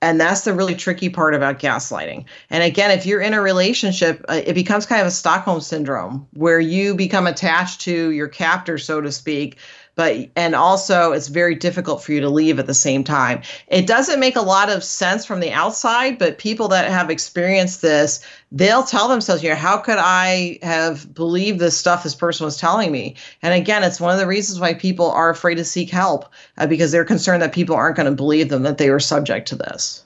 And 0.03 0.18
that's 0.18 0.42
the 0.42 0.55
really 0.55 0.74
tricky 0.74 1.11
part 1.11 1.34
about 1.34 1.59
gaslighting. 1.59 2.24
And 2.48 2.62
again, 2.62 2.90
if 2.90 3.05
you're 3.05 3.20
in 3.20 3.34
a 3.34 3.40
relationship, 3.40 4.24
uh, 4.28 4.40
it 4.46 4.55
becomes 4.55 4.86
kind 4.86 5.03
of 5.03 5.07
a 5.07 5.11
Stockholm 5.11 5.61
syndrome 5.61 6.26
where 6.32 6.61
you 6.61 6.94
become 6.94 7.26
attached 7.26 7.82
to 7.82 8.11
your 8.11 8.28
captor, 8.28 8.78
so 8.78 9.03
to 9.03 9.12
speak, 9.12 9.59
but 10.01 10.30
and 10.34 10.55
also 10.55 11.12
it's 11.12 11.28
very 11.28 11.55
difficult 11.55 12.03
for 12.03 12.12
you 12.12 12.22
to 12.22 12.30
leave 12.30 12.59
at 12.59 12.66
the 12.66 12.72
same 12.72 13.05
time. 13.05 13.42
It 13.68 13.86
doesn't 13.86 14.18
make 14.18 14.34
a 14.34 14.40
lot 14.40 14.70
of 14.70 14.82
sense 14.82 15.26
from 15.26 15.40
the 15.40 15.53
outside, 15.53 16.18
but 16.18 16.38
people 16.38 16.68
that 16.68 16.90
have 16.90 17.11
experienced 17.11 17.82
this, 17.82 18.26
they'll 18.51 18.82
tell 18.82 19.09
themselves, 19.09 19.42
you 19.42 19.51
know, 19.51 19.57
how 19.57 19.76
could 19.76 19.98
I 19.98 20.59
have 20.62 21.12
believed 21.12 21.59
this 21.59 21.76
stuff 21.76 22.03
this 22.03 22.14
person 22.14 22.46
was 22.46 22.57
telling 22.57 22.90
me? 22.90 23.14
And 23.42 23.53
again, 23.53 23.84
it's 23.84 24.01
one 24.01 24.14
of 24.14 24.18
the 24.18 24.26
reasons 24.26 24.59
why 24.59 24.72
people 24.72 25.11
are 25.11 25.28
afraid 25.28 25.57
to 25.57 25.66
seek 25.66 25.90
help 25.90 26.32
uh, 26.57 26.66
because 26.66 26.92
they're 26.92 27.05
concerned 27.05 27.42
that 27.42 27.53
people 27.53 27.76
aren't 27.76 27.96
going 27.96 28.09
to 28.09 28.12
believe 28.12 28.48
them 28.48 28.62
that 28.62 28.78
they 28.78 28.88
were 28.88 29.01
subject 29.01 29.48
to 29.48 29.57
this. 29.57 30.03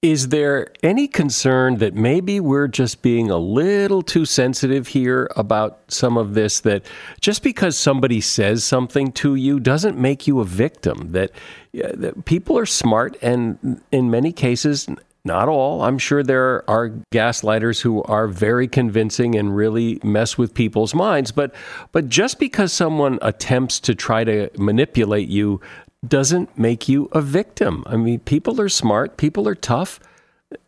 Is 0.00 0.28
there 0.28 0.68
any 0.84 1.08
concern 1.08 1.78
that 1.78 1.92
maybe 1.92 2.38
we're 2.38 2.68
just 2.68 3.02
being 3.02 3.32
a 3.32 3.36
little 3.36 4.00
too 4.00 4.24
sensitive 4.24 4.86
here 4.86 5.28
about 5.34 5.80
some 5.88 6.16
of 6.16 6.34
this? 6.34 6.60
That 6.60 6.86
just 7.20 7.42
because 7.42 7.76
somebody 7.76 8.20
says 8.20 8.62
something 8.62 9.10
to 9.12 9.34
you 9.34 9.58
doesn't 9.58 9.98
make 9.98 10.28
you 10.28 10.38
a 10.38 10.44
victim? 10.44 11.10
That, 11.10 11.32
that 11.74 12.24
people 12.26 12.56
are 12.56 12.66
smart, 12.66 13.16
and 13.22 13.82
in 13.90 14.08
many 14.08 14.30
cases, 14.30 14.86
not 15.24 15.48
all. 15.48 15.82
I'm 15.82 15.98
sure 15.98 16.22
there 16.22 16.68
are 16.70 16.90
gaslighters 17.12 17.80
who 17.80 18.04
are 18.04 18.28
very 18.28 18.68
convincing 18.68 19.34
and 19.34 19.56
really 19.56 19.98
mess 20.04 20.38
with 20.38 20.54
people's 20.54 20.94
minds. 20.94 21.32
But, 21.32 21.52
but 21.90 22.08
just 22.08 22.38
because 22.38 22.72
someone 22.72 23.18
attempts 23.20 23.80
to 23.80 23.96
try 23.96 24.22
to 24.22 24.48
manipulate 24.56 25.28
you 25.28 25.60
doesn't 26.06 26.56
make 26.58 26.88
you 26.88 27.08
a 27.12 27.20
victim. 27.20 27.84
I 27.86 27.96
mean, 27.96 28.20
people 28.20 28.60
are 28.60 28.68
smart, 28.68 29.16
people 29.16 29.48
are 29.48 29.54
tough. 29.54 30.00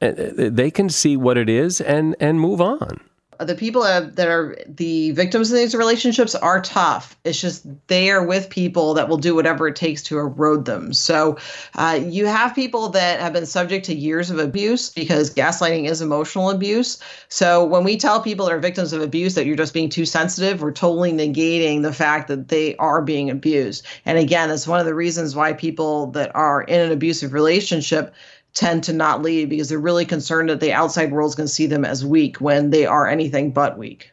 Uh, 0.02 0.12
they 0.36 0.70
can 0.70 0.90
see 0.90 1.16
what 1.16 1.38
it 1.38 1.48
is 1.48 1.80
and 1.80 2.14
and 2.20 2.38
move 2.38 2.60
on 2.60 3.00
the 3.44 3.54
people 3.54 3.82
that 3.82 4.28
are 4.28 4.56
the 4.66 5.12
victims 5.12 5.50
in 5.50 5.56
these 5.56 5.74
relationships 5.74 6.34
are 6.34 6.60
tough. 6.60 7.18
It's 7.24 7.40
just 7.40 7.66
they 7.86 8.10
are 8.10 8.24
with 8.24 8.50
people 8.50 8.94
that 8.94 9.08
will 9.08 9.16
do 9.16 9.34
whatever 9.34 9.68
it 9.68 9.76
takes 9.76 10.02
to 10.04 10.18
erode 10.18 10.64
them. 10.64 10.92
So 10.92 11.38
uh, 11.74 12.00
you 12.02 12.26
have 12.26 12.54
people 12.54 12.88
that 12.90 13.20
have 13.20 13.32
been 13.32 13.46
subject 13.46 13.86
to 13.86 13.94
years 13.94 14.30
of 14.30 14.38
abuse 14.38 14.90
because 14.90 15.32
gaslighting 15.34 15.88
is 15.88 16.00
emotional 16.00 16.50
abuse. 16.50 16.98
So 17.28 17.64
when 17.64 17.84
we 17.84 17.96
tell 17.96 18.20
people 18.20 18.46
that 18.46 18.54
are 18.54 18.58
victims 18.58 18.92
of 18.92 19.02
abuse 19.02 19.34
that 19.34 19.46
you're 19.46 19.56
just 19.56 19.74
being 19.74 19.88
too 19.88 20.04
sensitive, 20.04 20.60
we're 20.60 20.72
totally 20.72 21.12
negating 21.12 21.82
the 21.82 21.92
fact 21.92 22.28
that 22.28 22.48
they 22.48 22.76
are 22.76 23.02
being 23.02 23.30
abused. 23.30 23.86
And 24.04 24.18
again, 24.18 24.48
that's 24.48 24.68
one 24.68 24.80
of 24.80 24.86
the 24.86 24.94
reasons 24.94 25.34
why 25.34 25.52
people 25.52 26.06
that 26.12 26.34
are 26.34 26.62
in 26.62 26.80
an 26.80 26.92
abusive 26.92 27.32
relationship 27.32 28.14
tend 28.54 28.84
to 28.84 28.92
not 28.92 29.22
leave 29.22 29.48
because 29.48 29.68
they're 29.68 29.78
really 29.78 30.04
concerned 30.04 30.48
that 30.48 30.60
the 30.60 30.72
outside 30.72 31.12
world's 31.12 31.34
going 31.34 31.46
to 31.46 31.52
see 31.52 31.66
them 31.66 31.84
as 31.84 32.04
weak 32.04 32.40
when 32.40 32.70
they 32.70 32.86
are 32.86 33.08
anything 33.08 33.50
but 33.50 33.78
weak. 33.78 34.12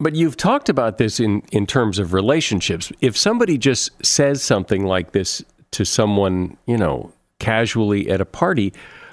But 0.00 0.14
you've 0.14 0.36
talked 0.36 0.68
about 0.68 0.98
this 0.98 1.20
in, 1.20 1.42
in 1.52 1.66
terms 1.66 1.98
of 1.98 2.12
relationships. 2.12 2.92
If 3.00 3.16
somebody 3.16 3.56
just 3.58 3.90
says 4.04 4.42
something 4.42 4.84
like 4.84 5.12
this 5.12 5.42
to 5.72 5.84
someone, 5.84 6.56
you 6.66 6.76
know, 6.76 7.12
casually 7.38 8.10
at 8.10 8.20
a 8.20 8.24
party, 8.24 8.72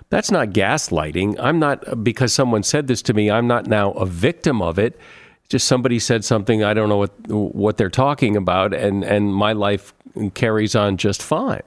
that's 0.10 0.32
not 0.32 0.50
gaslighting. 0.50 1.38
I'm 1.40 1.60
not, 1.60 2.04
because 2.04 2.34
someone 2.34 2.64
said 2.64 2.88
this 2.88 3.02
to 3.04 3.14
me, 3.14 3.32
I'm 3.32 3.48
not 3.48 3.68
now 3.68 3.92
a 3.92 4.06
victim 4.06 4.62
of 4.62 4.78
it. 4.78 5.00
Just 5.50 5.68
somebody 5.68 6.00
said 6.00 6.26
something, 6.26 6.64
I 6.64 6.74
don't 6.74 6.90
know 6.90 6.98
what, 6.98 7.12
what 7.28 7.78
they're 7.78 7.90
talking 7.90 8.36
about, 8.36 8.74
and, 8.74 9.04
and 9.04 9.34
my 9.34 9.54
life 9.54 9.94
carries 10.34 10.76
on 10.76 10.98
just 10.98 11.22
fine. 11.22 11.62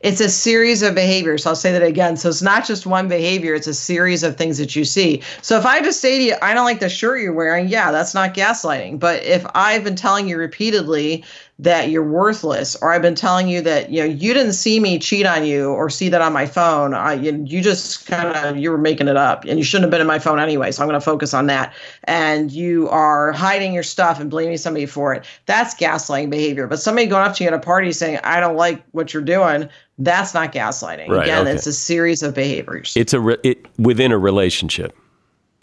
It's 0.00 0.20
a 0.20 0.28
series 0.28 0.82
of 0.82 0.94
behaviors. 0.94 1.46
I'll 1.46 1.56
say 1.56 1.72
that 1.72 1.82
again. 1.82 2.16
So 2.16 2.28
it's 2.28 2.42
not 2.42 2.66
just 2.66 2.86
one 2.86 3.08
behavior, 3.08 3.54
it's 3.54 3.66
a 3.66 3.74
series 3.74 4.22
of 4.22 4.36
things 4.36 4.58
that 4.58 4.74
you 4.74 4.84
see. 4.84 5.22
So 5.42 5.58
if 5.58 5.66
I 5.66 5.80
just 5.80 6.00
say 6.00 6.18
to 6.18 6.24
you, 6.24 6.34
I 6.42 6.54
don't 6.54 6.64
like 6.64 6.80
the 6.80 6.88
shirt 6.88 7.20
you're 7.20 7.32
wearing, 7.32 7.68
yeah, 7.68 7.92
that's 7.92 8.14
not 8.14 8.34
gaslighting. 8.34 8.98
But 8.98 9.22
if 9.24 9.46
I've 9.54 9.84
been 9.84 9.96
telling 9.96 10.28
you 10.28 10.38
repeatedly 10.38 11.24
that 11.60 11.90
you're 11.90 12.04
worthless, 12.04 12.76
or 12.76 12.92
I've 12.92 13.02
been 13.02 13.16
telling 13.16 13.48
you 13.48 13.60
that 13.62 13.90
you 13.90 14.00
know 14.00 14.04
you 14.04 14.32
didn't 14.32 14.52
see 14.52 14.78
me 14.78 14.98
cheat 14.98 15.26
on 15.26 15.44
you 15.44 15.70
or 15.70 15.90
see 15.90 16.08
that 16.08 16.20
on 16.20 16.32
my 16.32 16.46
phone. 16.46 16.94
I, 16.94 17.14
you, 17.14 17.44
you 17.46 17.60
just 17.60 18.06
kind 18.06 18.28
of 18.28 18.56
you 18.56 18.70
were 18.70 18.78
making 18.78 19.08
it 19.08 19.16
up, 19.16 19.44
and 19.44 19.58
you 19.58 19.64
shouldn't 19.64 19.84
have 19.84 19.90
been 19.90 20.00
in 20.00 20.06
my 20.06 20.20
phone 20.20 20.38
anyway. 20.38 20.70
So 20.70 20.82
I'm 20.82 20.88
going 20.88 21.00
to 21.00 21.04
focus 21.04 21.34
on 21.34 21.46
that. 21.46 21.74
And 22.04 22.52
you 22.52 22.88
are 22.90 23.32
hiding 23.32 23.72
your 23.72 23.82
stuff 23.82 24.20
and 24.20 24.30
blaming 24.30 24.56
somebody 24.56 24.86
for 24.86 25.12
it. 25.12 25.24
That's 25.46 25.74
gaslighting 25.74 26.30
behavior. 26.30 26.68
But 26.68 26.78
somebody 26.78 27.08
going 27.08 27.26
up 27.26 27.34
to 27.36 27.44
you 27.44 27.48
at 27.48 27.54
a 27.54 27.58
party 27.58 27.90
saying, 27.92 28.20
"I 28.22 28.38
don't 28.38 28.56
like 28.56 28.84
what 28.92 29.12
you're 29.12 29.22
doing," 29.22 29.68
that's 29.98 30.34
not 30.34 30.52
gaslighting. 30.52 31.08
Right, 31.08 31.24
Again, 31.24 31.42
okay. 31.42 31.56
it's 31.56 31.66
a 31.66 31.72
series 31.72 32.22
of 32.22 32.34
behaviors. 32.34 32.92
It's 32.96 33.12
a 33.12 33.20
re- 33.20 33.38
it 33.42 33.66
within 33.78 34.12
a 34.12 34.18
relationship. 34.18 34.96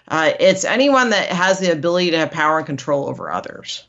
Uh, 0.09 0.31
it's 0.39 0.65
anyone 0.65 1.09
that 1.11 1.29
has 1.29 1.59
the 1.59 1.71
ability 1.71 2.11
to 2.11 2.17
have 2.17 2.31
power 2.31 2.57
and 2.57 2.67
control 2.67 3.07
over 3.07 3.31
others. 3.31 3.85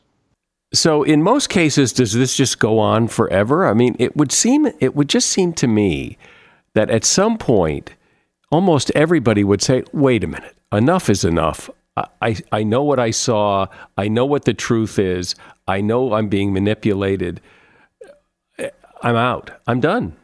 So 0.77 1.01
in 1.01 1.23
most 1.23 1.49
cases, 1.49 1.91
does 1.91 2.13
this 2.13 2.37
just 2.37 2.59
go 2.59 2.77
on 2.77 3.07
forever? 3.07 3.65
I 3.65 3.73
mean, 3.73 3.95
it 3.97 4.15
would 4.15 4.31
seem 4.31 4.67
it 4.79 4.95
would 4.95 5.09
just 5.09 5.29
seem 5.29 5.53
to 5.53 5.67
me 5.67 6.19
that 6.75 6.91
at 6.91 7.03
some 7.03 7.39
point, 7.39 7.95
almost 8.51 8.91
everybody 8.93 9.43
would 9.43 9.63
say, 9.63 9.83
"Wait 9.91 10.23
a 10.23 10.27
minute, 10.27 10.55
enough 10.71 11.09
is 11.09 11.25
enough. 11.25 11.67
I, 12.21 12.37
I, 12.51 12.61
know 12.61 12.83
what 12.83 12.99
I 12.99 13.09
saw. 13.09 13.65
I 13.97 14.07
know 14.07 14.23
what 14.23 14.45
the 14.45 14.53
truth 14.53 14.99
is. 14.99 15.33
I 15.67 15.81
know 15.81 16.13
I'm 16.13 16.29
being 16.29 16.53
manipulated. 16.53 17.41
I'm 19.01 19.15
out. 19.15 19.49
I'm 19.65 19.79
done." 19.79 20.15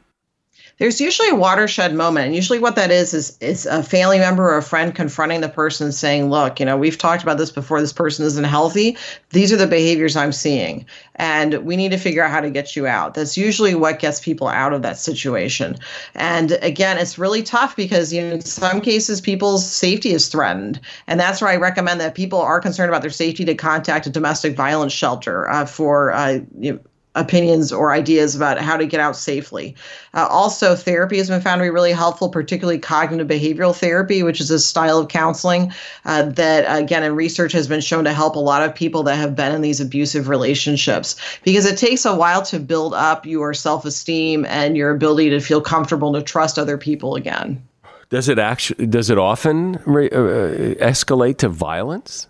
There's 0.79 0.99
usually 0.99 1.29
a 1.29 1.35
watershed 1.35 1.93
moment, 1.93 2.25
and 2.25 2.35
usually 2.35 2.57
what 2.57 2.75
that 2.77 2.89
is 2.89 3.13
is 3.13 3.37
is 3.39 3.67
a 3.67 3.83
family 3.83 4.17
member 4.17 4.43
or 4.43 4.57
a 4.57 4.63
friend 4.63 4.93
confronting 4.93 5.41
the 5.41 5.49
person 5.49 5.91
saying, 5.91 6.31
"Look, 6.31 6.59
you 6.59 6.65
know, 6.65 6.77
we've 6.77 6.97
talked 6.97 7.21
about 7.21 7.37
this 7.37 7.51
before. 7.51 7.79
This 7.79 7.93
person 7.93 8.25
isn't 8.25 8.43
healthy. 8.43 8.97
These 9.29 9.53
are 9.53 9.57
the 9.57 9.67
behaviors 9.67 10.15
I'm 10.15 10.31
seeing, 10.31 10.85
and 11.15 11.53
we 11.63 11.75
need 11.75 11.91
to 11.91 11.97
figure 11.97 12.23
out 12.23 12.31
how 12.31 12.41
to 12.41 12.49
get 12.49 12.75
you 12.75 12.87
out." 12.87 13.13
That's 13.13 13.37
usually 13.37 13.75
what 13.75 13.99
gets 13.99 14.19
people 14.19 14.47
out 14.47 14.73
of 14.73 14.81
that 14.81 14.97
situation. 14.97 15.77
And 16.15 16.53
again, 16.63 16.97
it's 16.97 17.19
really 17.19 17.43
tough 17.43 17.75
because 17.75 18.11
you 18.11 18.21
know, 18.23 18.31
in 18.31 18.41
some 18.41 18.81
cases 18.81 19.21
people's 19.21 19.69
safety 19.69 20.11
is 20.11 20.27
threatened, 20.27 20.79
and 21.05 21.19
that's 21.19 21.39
where 21.39 21.51
I 21.51 21.57
recommend 21.57 22.01
that 22.01 22.15
people 22.15 22.41
are 22.41 22.59
concerned 22.59 22.89
about 22.89 23.01
their 23.01 23.11
safety 23.11 23.45
to 23.45 23.53
contact 23.53 24.07
a 24.07 24.09
domestic 24.09 24.55
violence 24.55 24.93
shelter 24.93 25.47
uh, 25.49 25.65
for. 25.67 26.11
Uh, 26.11 26.39
you 26.59 26.73
know, 26.73 26.79
opinions 27.15 27.71
or 27.71 27.93
ideas 27.93 28.35
about 28.35 28.59
how 28.59 28.75
to 28.75 28.85
get 28.85 28.99
out 28.99 29.15
safely. 29.15 29.75
Uh, 30.13 30.27
also, 30.29 30.75
therapy 30.75 31.17
has 31.17 31.29
been 31.29 31.41
found 31.41 31.59
to 31.59 31.63
be 31.63 31.69
really 31.69 31.91
helpful, 31.91 32.29
particularly 32.29 32.79
cognitive 32.79 33.27
behavioral 33.27 33.75
therapy, 33.75 34.23
which 34.23 34.41
is 34.41 34.49
a 34.49 34.59
style 34.59 34.97
of 34.97 35.07
counseling 35.09 35.71
uh, 36.05 36.23
that, 36.23 36.65
again, 36.81 37.03
in 37.03 37.15
research 37.15 37.51
has 37.51 37.67
been 37.67 37.81
shown 37.81 38.03
to 38.03 38.13
help 38.13 38.35
a 38.35 38.39
lot 38.39 38.63
of 38.63 38.73
people 38.73 39.03
that 39.03 39.15
have 39.15 39.35
been 39.35 39.53
in 39.53 39.61
these 39.61 39.79
abusive 39.79 40.27
relationships 40.27 41.15
because 41.43 41.65
it 41.65 41.77
takes 41.77 42.05
a 42.05 42.15
while 42.15 42.41
to 42.41 42.59
build 42.59 42.93
up 42.93 43.25
your 43.25 43.53
self 43.53 43.85
esteem 43.85 44.45
and 44.45 44.75
your 44.75 44.91
ability 44.91 45.29
to 45.29 45.39
feel 45.39 45.61
comfortable 45.61 46.13
to 46.13 46.21
trust 46.21 46.57
other 46.57 46.77
people 46.77 47.15
again. 47.15 47.61
Does 48.09 48.29
it 48.29 48.37
actually? 48.37 48.85
Does 48.87 49.09
it 49.09 49.17
often 49.17 49.79
re- 49.85 50.09
uh, 50.09 50.75
escalate 50.75 51.37
to 51.37 51.49
violence? 51.49 52.27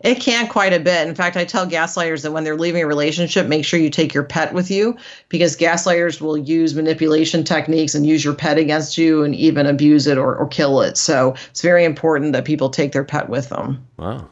It 0.00 0.16
can 0.16 0.48
quite 0.48 0.72
a 0.72 0.80
bit. 0.80 1.06
In 1.08 1.14
fact, 1.14 1.36
I 1.36 1.44
tell 1.44 1.66
gaslighters 1.66 2.22
that 2.22 2.32
when 2.32 2.44
they're 2.44 2.56
leaving 2.56 2.82
a 2.82 2.86
relationship, 2.86 3.46
make 3.46 3.64
sure 3.64 3.78
you 3.78 3.90
take 3.90 4.14
your 4.14 4.24
pet 4.24 4.52
with 4.54 4.70
you 4.70 4.96
because 5.28 5.56
gaslighters 5.56 6.20
will 6.20 6.36
use 6.36 6.74
manipulation 6.74 7.44
techniques 7.44 7.94
and 7.94 8.06
use 8.06 8.24
your 8.24 8.34
pet 8.34 8.58
against 8.58 8.98
you 8.98 9.22
and 9.22 9.34
even 9.34 9.66
abuse 9.66 10.06
it 10.06 10.18
or, 10.18 10.34
or 10.36 10.46
kill 10.46 10.80
it. 10.80 10.96
So 10.96 11.34
it's 11.50 11.62
very 11.62 11.84
important 11.84 12.32
that 12.32 12.44
people 12.44 12.70
take 12.70 12.92
their 12.92 13.04
pet 13.04 13.28
with 13.28 13.48
them. 13.48 13.86
Wow. 13.98 14.28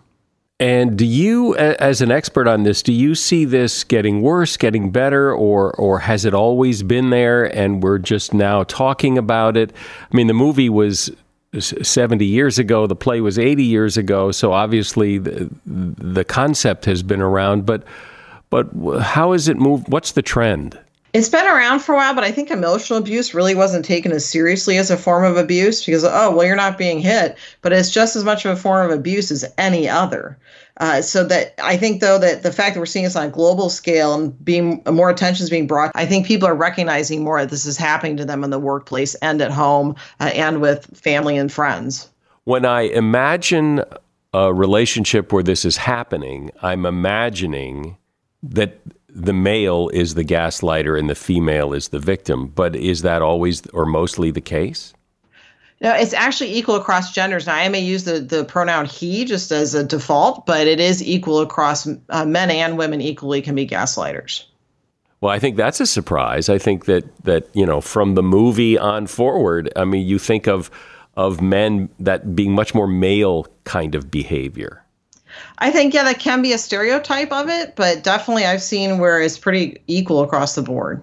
And 0.61 0.99
do 0.99 1.07
you, 1.07 1.57
as 1.57 2.03
an 2.03 2.11
expert 2.11 2.47
on 2.47 2.65
this, 2.65 2.83
do 2.83 2.93
you 2.93 3.15
see 3.15 3.47
this 3.47 3.83
getting 3.83 4.21
worse, 4.21 4.59
getting 4.59 4.91
better, 4.91 5.33
or 5.33 5.73
or 5.77 6.01
has 6.01 6.27
it 6.27 6.35
always 6.35 6.83
been 6.83 7.09
there 7.09 7.45
and 7.57 7.83
we're 7.83 7.97
just 7.97 8.35
now 8.35 8.65
talking 8.65 9.17
about 9.17 9.57
it? 9.57 9.73
I 10.13 10.15
mean, 10.15 10.27
the 10.27 10.35
movie 10.35 10.69
was 10.69 11.11
70 11.59 12.25
years 12.25 12.59
ago, 12.59 12.87
the 12.87 12.95
play 12.95 13.21
was 13.21 13.39
80 13.39 13.65
years 13.65 13.97
ago, 13.97 14.31
so 14.31 14.53
obviously 14.53 15.19
the, 15.19 15.51
the 15.67 16.25
concept 16.25 16.85
has 16.85 17.03
been 17.03 17.21
around, 17.21 17.67
but 17.67 17.85
but 18.51 18.69
how 19.01 19.33
has 19.33 19.49
it 19.49 19.57
moved? 19.57 19.89
What's 19.89 20.13
the 20.13 20.23
trend? 20.23 20.79
It's 21.13 21.29
been 21.29 21.47
around 21.47 21.81
for 21.81 21.93
a 21.93 21.97
while, 21.97 22.15
but 22.15 22.23
I 22.23 22.31
think 22.31 22.51
emotional 22.51 22.99
abuse 22.99 23.35
really 23.35 23.55
wasn't 23.55 23.85
taken 23.85 24.13
as 24.13 24.25
seriously 24.25 24.79
as 24.79 24.91
a 24.91 24.97
form 24.97 25.25
of 25.25 25.37
abuse 25.37 25.85
because, 25.85 26.05
oh, 26.05 26.35
well, 26.35 26.47
you're 26.47 26.55
not 26.55 26.79
being 26.79 27.01
hit, 27.01 27.37
but 27.63 27.73
it's 27.73 27.91
just 27.91 28.15
as 28.15 28.23
much 28.23 28.45
of 28.45 28.53
a 28.53 28.61
form 28.61 28.89
of 28.89 28.97
abuse 28.97 29.31
as 29.33 29.45
any 29.59 29.89
other. 29.89 30.39
Uh, 30.77 31.03
so 31.03 31.25
that 31.25 31.55
I 31.63 31.77
think, 31.77 32.01
though, 32.01 32.19
that 32.19 32.43
the 32.43 32.53
fact 32.53 32.75
that 32.75 32.81
we're 32.81 32.87
seeing 32.87 33.05
this 33.05 33.17
on 33.17 33.27
a 33.27 33.31
global 33.31 33.71
scale 33.71 34.15
and 34.15 34.45
being 34.45 34.83
more 34.91 35.11
attention 35.11 35.43
is 35.43 35.51
being 35.51 35.67
brought, 35.67 35.91
I 35.95 36.07
think 36.07 36.27
people 36.27 36.49
are 36.49 36.55
recognizing 36.55 37.25
more 37.25 37.41
that 37.41 37.51
this 37.51 37.67
is 37.67 37.77
happening 37.77 38.17
to 38.17 38.25
them 38.25 38.45
in 38.45 38.51
the 38.51 38.59
workplace 38.59 39.15
and 39.17 39.43
at 39.43 39.51
home 39.51 39.97
uh, 40.21 40.31
and 40.35 40.61
with 40.61 40.87
family 40.97 41.37
and 41.37 41.53
friends. 41.53 42.09
When 42.45 42.65
I 42.65 42.83
imagine 42.83 43.83
a 44.33 44.55
relationship 44.55 45.33
where 45.33 45.43
this 45.43 45.65
is 45.65 45.77
happening, 45.77 46.51
I'm 46.63 46.87
imagining 46.87 47.97
that 48.43 48.81
the 49.15 49.33
male 49.33 49.89
is 49.93 50.15
the 50.15 50.25
gaslighter 50.25 50.99
and 50.99 51.09
the 51.09 51.15
female 51.15 51.73
is 51.73 51.89
the 51.89 51.99
victim. 51.99 52.49
But 52.49 52.77
is 52.77 53.03
that 53.03 53.23
always 53.23 53.67
or 53.69 53.87
mostly 53.87 54.31
the 54.31 54.41
case? 54.41 54.93
No, 55.83 55.95
it's 55.95 56.13
actually 56.13 56.53
equal 56.55 56.75
across 56.75 57.13
genders. 57.13 57.47
Now, 57.47 57.55
I 57.55 57.69
may 57.71 57.81
use 57.81 58.05
the, 58.05 58.21
the 58.21 58.45
pronoun 58.45 58.85
he 58.85 59.25
just 59.25 59.51
as 59.51 59.75
a 59.75 59.83
default, 59.83 60.45
but 60.45 60.67
it 60.67 60.79
is 60.79 61.03
equal 61.03 61.41
across 61.41 61.89
uh, 62.11 62.25
men 62.27 62.51
and 62.51 62.77
women 62.77 63.01
equally 63.01 63.41
can 63.41 63.55
be 63.55 63.67
gaslighters. 63.67 64.45
Well, 65.23 65.33
I 65.33 65.39
think 65.39 65.57
that's 65.57 65.81
a 65.81 65.87
surprise. 65.87 66.49
I 66.49 66.59
think 66.59 66.87
that 66.87 67.05
that 67.25 67.49
you 67.55 67.67
know 67.67 67.81
from 67.81 68.15
the 68.15 68.23
movie 68.23 68.79
on 68.79 69.07
forward, 69.07 69.71
I 69.77 69.85
mean, 69.85 70.07
you 70.07 70.19
think 70.19 70.47
of 70.47 70.71
of 71.17 71.41
men 71.41 71.89
that 71.99 72.35
being 72.35 72.53
much 72.53 72.75
more 72.75 72.87
male 72.87 73.47
kind 73.65 73.95
of 73.95 74.11
behavior. 74.11 74.80
I 75.59 75.71
think, 75.71 75.95
yeah, 75.95 76.05
that 76.05 76.19
can 76.19 76.43
be 76.43 76.53
a 76.53 76.59
stereotype 76.59 77.33
of 77.33 77.49
it, 77.49 77.77
but 77.77 78.03
definitely 78.03 78.45
I've 78.45 78.63
seen 78.63 78.99
where 78.99 79.21
it's 79.21 79.39
pretty 79.39 79.83
equal 79.87 80.23
across 80.23 80.55
the 80.55 80.63
board. 80.63 81.03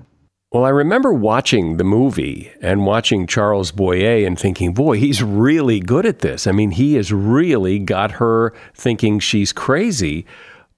Well, 0.53 0.63
I 0.63 0.69
remember 0.69 1.11
watching 1.11 1.75
the 1.75 1.84
movie 1.84 2.49
and 2.61 2.86
watching 2.86 3.28
Charles 3.28 3.71
Boyer 3.71 4.25
and 4.25 4.39
thinking, 4.39 4.73
boy, 4.73 4.97
he's 4.97 5.21
really 5.21 5.82
good 5.82 6.05
at 6.05 6.19
this. 6.19 6.47
I 6.47 6.53
mean, 6.53 6.71
he 6.71 6.95
has 6.95 7.11
really 7.11 7.80
got 7.80 8.11
her 8.13 8.53
thinking 8.73 9.19
she's 9.19 9.51
crazy, 9.51 10.25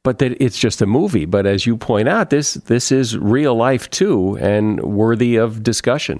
but 0.03 0.17
that 0.19 0.41
it's 0.43 0.57
just 0.57 0.81
a 0.81 0.87
movie. 0.87 1.25
But 1.25 1.45
as 1.45 1.67
you 1.67 1.77
point 1.77 2.09
out, 2.09 2.31
this 2.31 2.55
this 2.55 2.91
is 2.91 3.15
real 3.15 3.53
life 3.53 3.87
too 3.91 4.39
and 4.41 4.81
worthy 4.81 5.35
of 5.35 5.61
discussion. 5.61 6.19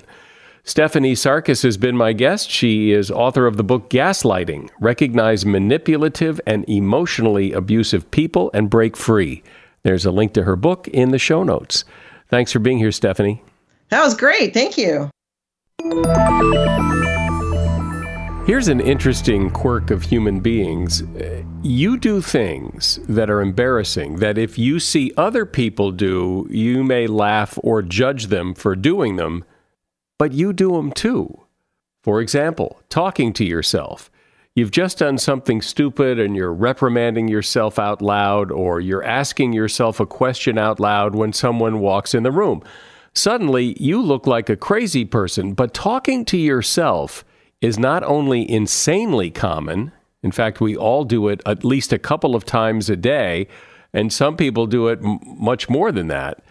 Stephanie 0.69 1.15
Sarkis 1.15 1.63
has 1.63 1.77
been 1.77 1.97
my 1.97 2.13
guest. 2.13 2.51
She 2.51 2.91
is 2.91 3.09
author 3.09 3.47
of 3.47 3.57
the 3.57 3.63
book 3.63 3.89
Gaslighting 3.89 4.69
Recognize 4.79 5.43
Manipulative 5.43 6.39
and 6.45 6.63
Emotionally 6.69 7.51
Abusive 7.53 8.11
People 8.11 8.51
and 8.53 8.69
Break 8.69 8.95
Free. 8.95 9.41
There's 9.81 10.05
a 10.05 10.11
link 10.11 10.31
to 10.33 10.43
her 10.43 10.55
book 10.55 10.87
in 10.89 11.09
the 11.09 11.17
show 11.17 11.41
notes. 11.41 11.85
Thanks 12.27 12.51
for 12.51 12.59
being 12.59 12.77
here, 12.77 12.91
Stephanie. 12.91 13.41
That 13.89 14.03
was 14.03 14.13
great. 14.13 14.53
Thank 14.53 14.77
you. 14.77 15.09
Here's 18.45 18.67
an 18.67 18.79
interesting 18.79 19.49
quirk 19.49 19.89
of 19.89 20.03
human 20.03 20.39
beings. 20.39 21.01
Uh, 21.01 21.41
you 21.63 21.97
do 21.97 22.21
things 22.21 22.99
that 23.09 23.31
are 23.31 23.41
embarrassing 23.41 24.17
that 24.17 24.37
if 24.37 24.59
you 24.59 24.79
see 24.79 25.13
other 25.17 25.47
people 25.47 25.89
do, 25.89 26.47
you 26.51 26.83
may 26.83 27.07
laugh 27.07 27.57
or 27.63 27.81
judge 27.81 28.27
them 28.27 28.53
for 28.53 28.75
doing 28.75 29.15
them, 29.15 29.43
but 30.19 30.33
you 30.33 30.53
do 30.53 30.73
them 30.73 30.91
too. 30.91 31.45
For 32.03 32.21
example, 32.21 32.79
talking 32.89 33.33
to 33.33 33.43
yourself. 33.43 34.11
You've 34.55 34.71
just 34.71 34.99
done 34.99 35.17
something 35.17 35.61
stupid 35.61 36.19
and 36.19 36.35
you're 36.35 36.53
reprimanding 36.53 37.27
yourself 37.27 37.79
out 37.79 38.01
loud, 38.01 38.51
or 38.51 38.79
you're 38.79 39.03
asking 39.03 39.53
yourself 39.53 39.99
a 39.99 40.05
question 40.05 40.57
out 40.57 40.79
loud 40.79 41.15
when 41.15 41.33
someone 41.33 41.79
walks 41.79 42.13
in 42.13 42.23
the 42.23 42.31
room. 42.31 42.61
Suddenly, 43.13 43.75
you 43.79 44.01
look 44.01 44.27
like 44.27 44.49
a 44.49 44.55
crazy 44.55 45.05
person, 45.05 45.53
but 45.53 45.73
talking 45.73 46.25
to 46.25 46.37
yourself 46.37 47.23
is 47.61 47.79
not 47.79 48.03
only 48.03 48.49
insanely 48.49 49.29
common, 49.29 49.91
in 50.21 50.31
fact, 50.31 50.59
we 50.59 50.75
all 50.75 51.05
do 51.05 51.27
it 51.29 51.41
at 51.45 51.63
least 51.63 51.93
a 51.93 51.99
couple 51.99 52.35
of 52.35 52.45
times 52.45 52.89
a 52.89 52.95
day, 52.95 53.47
and 53.93 54.11
some 54.11 54.35
people 54.35 54.67
do 54.67 54.87
it 54.87 54.99
m- 55.03 55.19
much 55.23 55.69
more 55.69 55.91
than 55.91 56.07
that. 56.07 56.43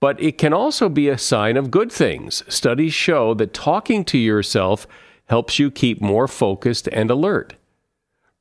But 0.00 0.20
it 0.22 0.38
can 0.38 0.52
also 0.52 0.88
be 0.88 1.08
a 1.08 1.18
sign 1.18 1.56
of 1.56 1.70
good 1.70 1.92
things. 1.92 2.42
Studies 2.48 2.94
show 2.94 3.34
that 3.34 3.52
talking 3.52 4.04
to 4.06 4.18
yourself 4.18 4.86
helps 5.26 5.58
you 5.58 5.70
keep 5.70 6.00
more 6.00 6.26
focused 6.26 6.88
and 6.88 7.10
alert. 7.10 7.54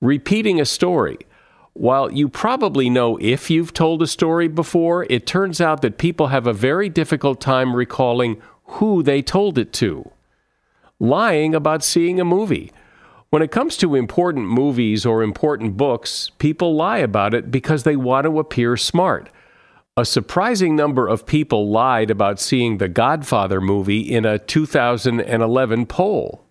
Repeating 0.02 0.60
a 0.60 0.66
story. 0.66 1.18
While 1.74 2.12
you 2.12 2.30
probably 2.30 2.90
know 2.90 3.18
if 3.22 3.50
you've 3.50 3.74
told 3.74 4.02
a 4.02 4.08
story 4.08 4.48
before, 4.48 5.06
it 5.10 5.28
turns 5.28 5.62
out 5.62 5.82
that 5.82 5.98
people 5.98 6.28
have 6.28 6.48
a 6.48 6.54
very 6.54 6.90
difficult 6.90 7.40
time 7.40 7.76
recalling 7.76 8.42
who 8.64 9.04
they 9.04 9.22
told 9.22 9.58
it 9.58 9.72
to 9.74 10.12
lying 11.00 11.56
about 11.56 11.84
seeing 11.84 12.20
a 12.20 12.26
movie. 12.26 12.72
When 13.30 13.42
it 13.42 13.52
comes 13.52 13.78
to 13.78 13.96
important 13.96 14.48
movies 14.48 15.06
or 15.06 15.24
important 15.24 15.78
books, 15.78 16.32
people 16.40 16.76
lie 16.76 16.98
about 16.98 17.34
it 17.34 17.52
because 17.52 17.84
they 17.84 17.96
want 17.96 18.26
to 18.26 18.40
appear 18.40 18.76
smart. 18.76 19.30
A 20.00 20.06
surprising 20.06 20.78
number 20.78 21.10
of 21.10 21.26
people 21.26 21.70
lied 21.70 22.10
about 22.10 22.40
seeing 22.40 22.78
the 22.78 22.88
Godfather 22.88 23.60
movie 23.60 24.00
in 24.00 24.24
a 24.24 24.40
2011 24.40 25.88
poll. 25.88 26.46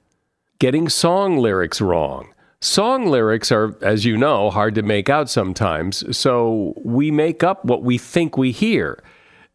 Getting 0.59 0.91
song 0.91 1.39
lyrics 1.39 1.81
wrong. 1.81 2.35
Song 2.61 3.07
lyrics 3.07 3.51
are, 3.51 3.75
as 3.81 4.05
you 4.05 4.19
know, 4.19 4.51
hard 4.51 4.75
to 4.75 4.83
make 4.83 5.09
out 5.09 5.31
sometimes, 5.31 6.15
so 6.15 6.75
we 6.85 7.11
make 7.11 7.43
up 7.43 7.65
what 7.65 7.83
we 7.83 7.97
think 7.97 8.37
we 8.37 8.53
hear. 8.53 9.03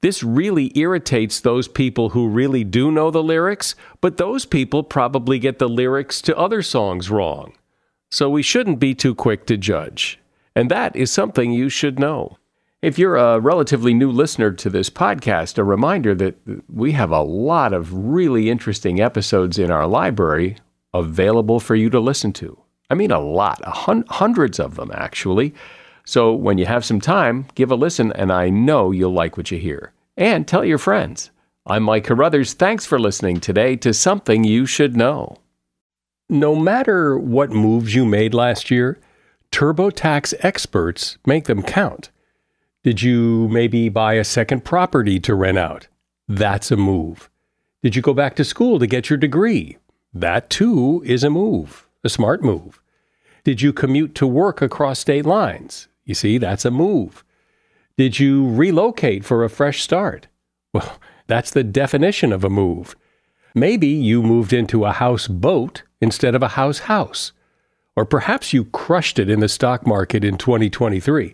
This 0.02 0.24
really 0.24 0.76
irritates 0.76 1.39
those 1.39 1.68
people 1.68 2.10
who 2.10 2.30
really 2.30 2.64
do 2.64 2.91
know 2.91 3.12
the 3.12 3.22
lyrics, 3.22 3.76
but 4.02 4.18
those 4.18 4.44
people 4.44 4.82
probably 4.82 5.38
get 5.38 5.60
the 5.60 5.70
lyrics 5.70 6.20
to 6.24 6.36
other 6.36 6.64
songs 6.64 7.12
wrong. 7.12 7.54
So 8.10 8.28
we 8.28 8.41
shouldn't 8.41 8.80
be 8.80 8.96
too 8.96 9.14
quick 9.14 9.46
to 9.46 9.56
judge. 9.56 10.20
And 10.56 10.72
that 10.72 10.96
is 10.96 11.12
something 11.12 11.52
you 11.52 11.70
should 11.70 12.00
know. 12.00 12.39
If 12.84 13.00
you're 13.00 13.16
a 13.16 13.40
relatively 13.40 13.94
new 13.94 14.12
listener 14.12 14.52
to 14.52 14.70
this 14.70 14.90
podcast, 14.90 15.58
a 15.58 15.64
reminder 15.64 16.14
that 16.16 16.36
we 16.70 16.92
have 16.92 17.12
a 17.12 17.22
lot 17.22 17.72
of 17.72 17.94
really 17.94 18.50
interesting 18.50 19.00
episodes 19.00 19.58
in 19.58 19.72
our 19.72 19.88
library 19.88 20.58
available 20.94 21.62
for 21.62 21.76
you 21.76 21.90
to 21.92 22.02
listen 22.02 22.34
to. 22.34 22.60
I 22.90 22.96
mean, 22.96 23.10
a 23.10 23.22
lot, 23.22 23.62
a 23.64 23.72
hun- 23.72 24.04
hundreds 24.10 24.60
of 24.60 24.76
them, 24.76 24.92
actually. 24.94 25.54
So 26.04 26.34
when 26.34 26.58
you 26.58 26.66
have 26.66 26.84
some 26.84 27.00
time, 27.00 27.46
give 27.56 27.72
a 27.72 27.76
listen, 27.76 28.12
and 28.12 28.34
I 28.34 28.50
know 28.50 28.92
you'll 28.92 29.14
like 29.14 29.38
what 29.38 29.50
you 29.50 29.60
hear. 29.60 29.94
And 30.18 30.46
tell 30.46 30.66
your 30.66 30.78
friends. 30.78 31.32
I'm 31.66 31.84
Mike 31.84 32.04
Carruthers. 32.04 32.52
Thanks 32.52 32.86
for 32.86 33.00
listening 33.00 33.40
today 33.40 33.78
to 33.78 33.94
Something 33.94 34.44
You 34.44 34.66
Should 34.66 34.98
Know. 34.98 35.38
No 36.30 36.54
matter 36.54 37.18
what 37.18 37.50
moves 37.50 37.96
you 37.96 38.04
made 38.06 38.34
last 38.34 38.70
year, 38.70 39.00
TurboTax 39.54 40.34
experts 40.42 41.18
make 41.26 41.46
them 41.46 41.64
count. 41.64 42.10
Did 42.84 43.02
you 43.02 43.48
maybe 43.48 43.88
buy 43.88 44.16
a 44.16 44.26
second 44.26 44.66
property 44.66 45.18
to 45.22 45.36
rent 45.36 45.58
out? 45.58 45.88
That's 46.28 46.70
a 46.70 46.76
move. 46.76 47.30
Did 47.82 47.96
you 47.96 48.02
go 48.02 48.14
back 48.14 48.36
to 48.36 48.44
school 48.44 48.78
to 48.78 48.88
get 48.88 49.10
your 49.10 49.16
degree? 49.16 49.78
That 50.14 50.50
too 50.50 51.02
is 51.06 51.24
a 51.24 51.30
move, 51.30 51.88
a 52.04 52.10
smart 52.10 52.44
move. 52.44 52.82
Did 53.46 53.62
you 53.62 53.72
commute 53.72 54.16
to 54.16 54.28
work 54.28 54.62
across 54.62 55.00
state 55.00 55.26
lines? 55.26 55.88
You 56.04 56.14
see, 56.14 56.38
that's 56.38 56.66
a 56.66 56.72
move. 56.72 57.24
Did 57.98 58.20
you 58.20 58.50
relocate 58.50 59.24
for 59.24 59.46
a 59.46 59.50
fresh 59.50 59.82
start? 59.82 60.28
Well, 60.74 61.00
that's 61.28 61.52
the 61.52 61.64
definition 61.64 62.34
of 62.34 62.44
a 62.44 62.50
move. 62.50 62.98
Maybe 63.56 63.88
you 63.88 64.22
moved 64.22 64.52
into 64.52 64.84
a 64.84 64.92
house 64.92 65.30
boat 65.30 65.84
instead 66.02 66.36
of 66.36 66.44
a 66.44 66.50
house 66.50 66.80
house. 66.80 67.32
Or 67.96 68.04
perhaps 68.04 68.52
you 68.52 68.66
crushed 68.66 69.20
it 69.20 69.30
in 69.30 69.40
the 69.40 69.48
stock 69.48 69.88
market 69.88 70.26
in 70.26 70.38
2023. 70.38 71.34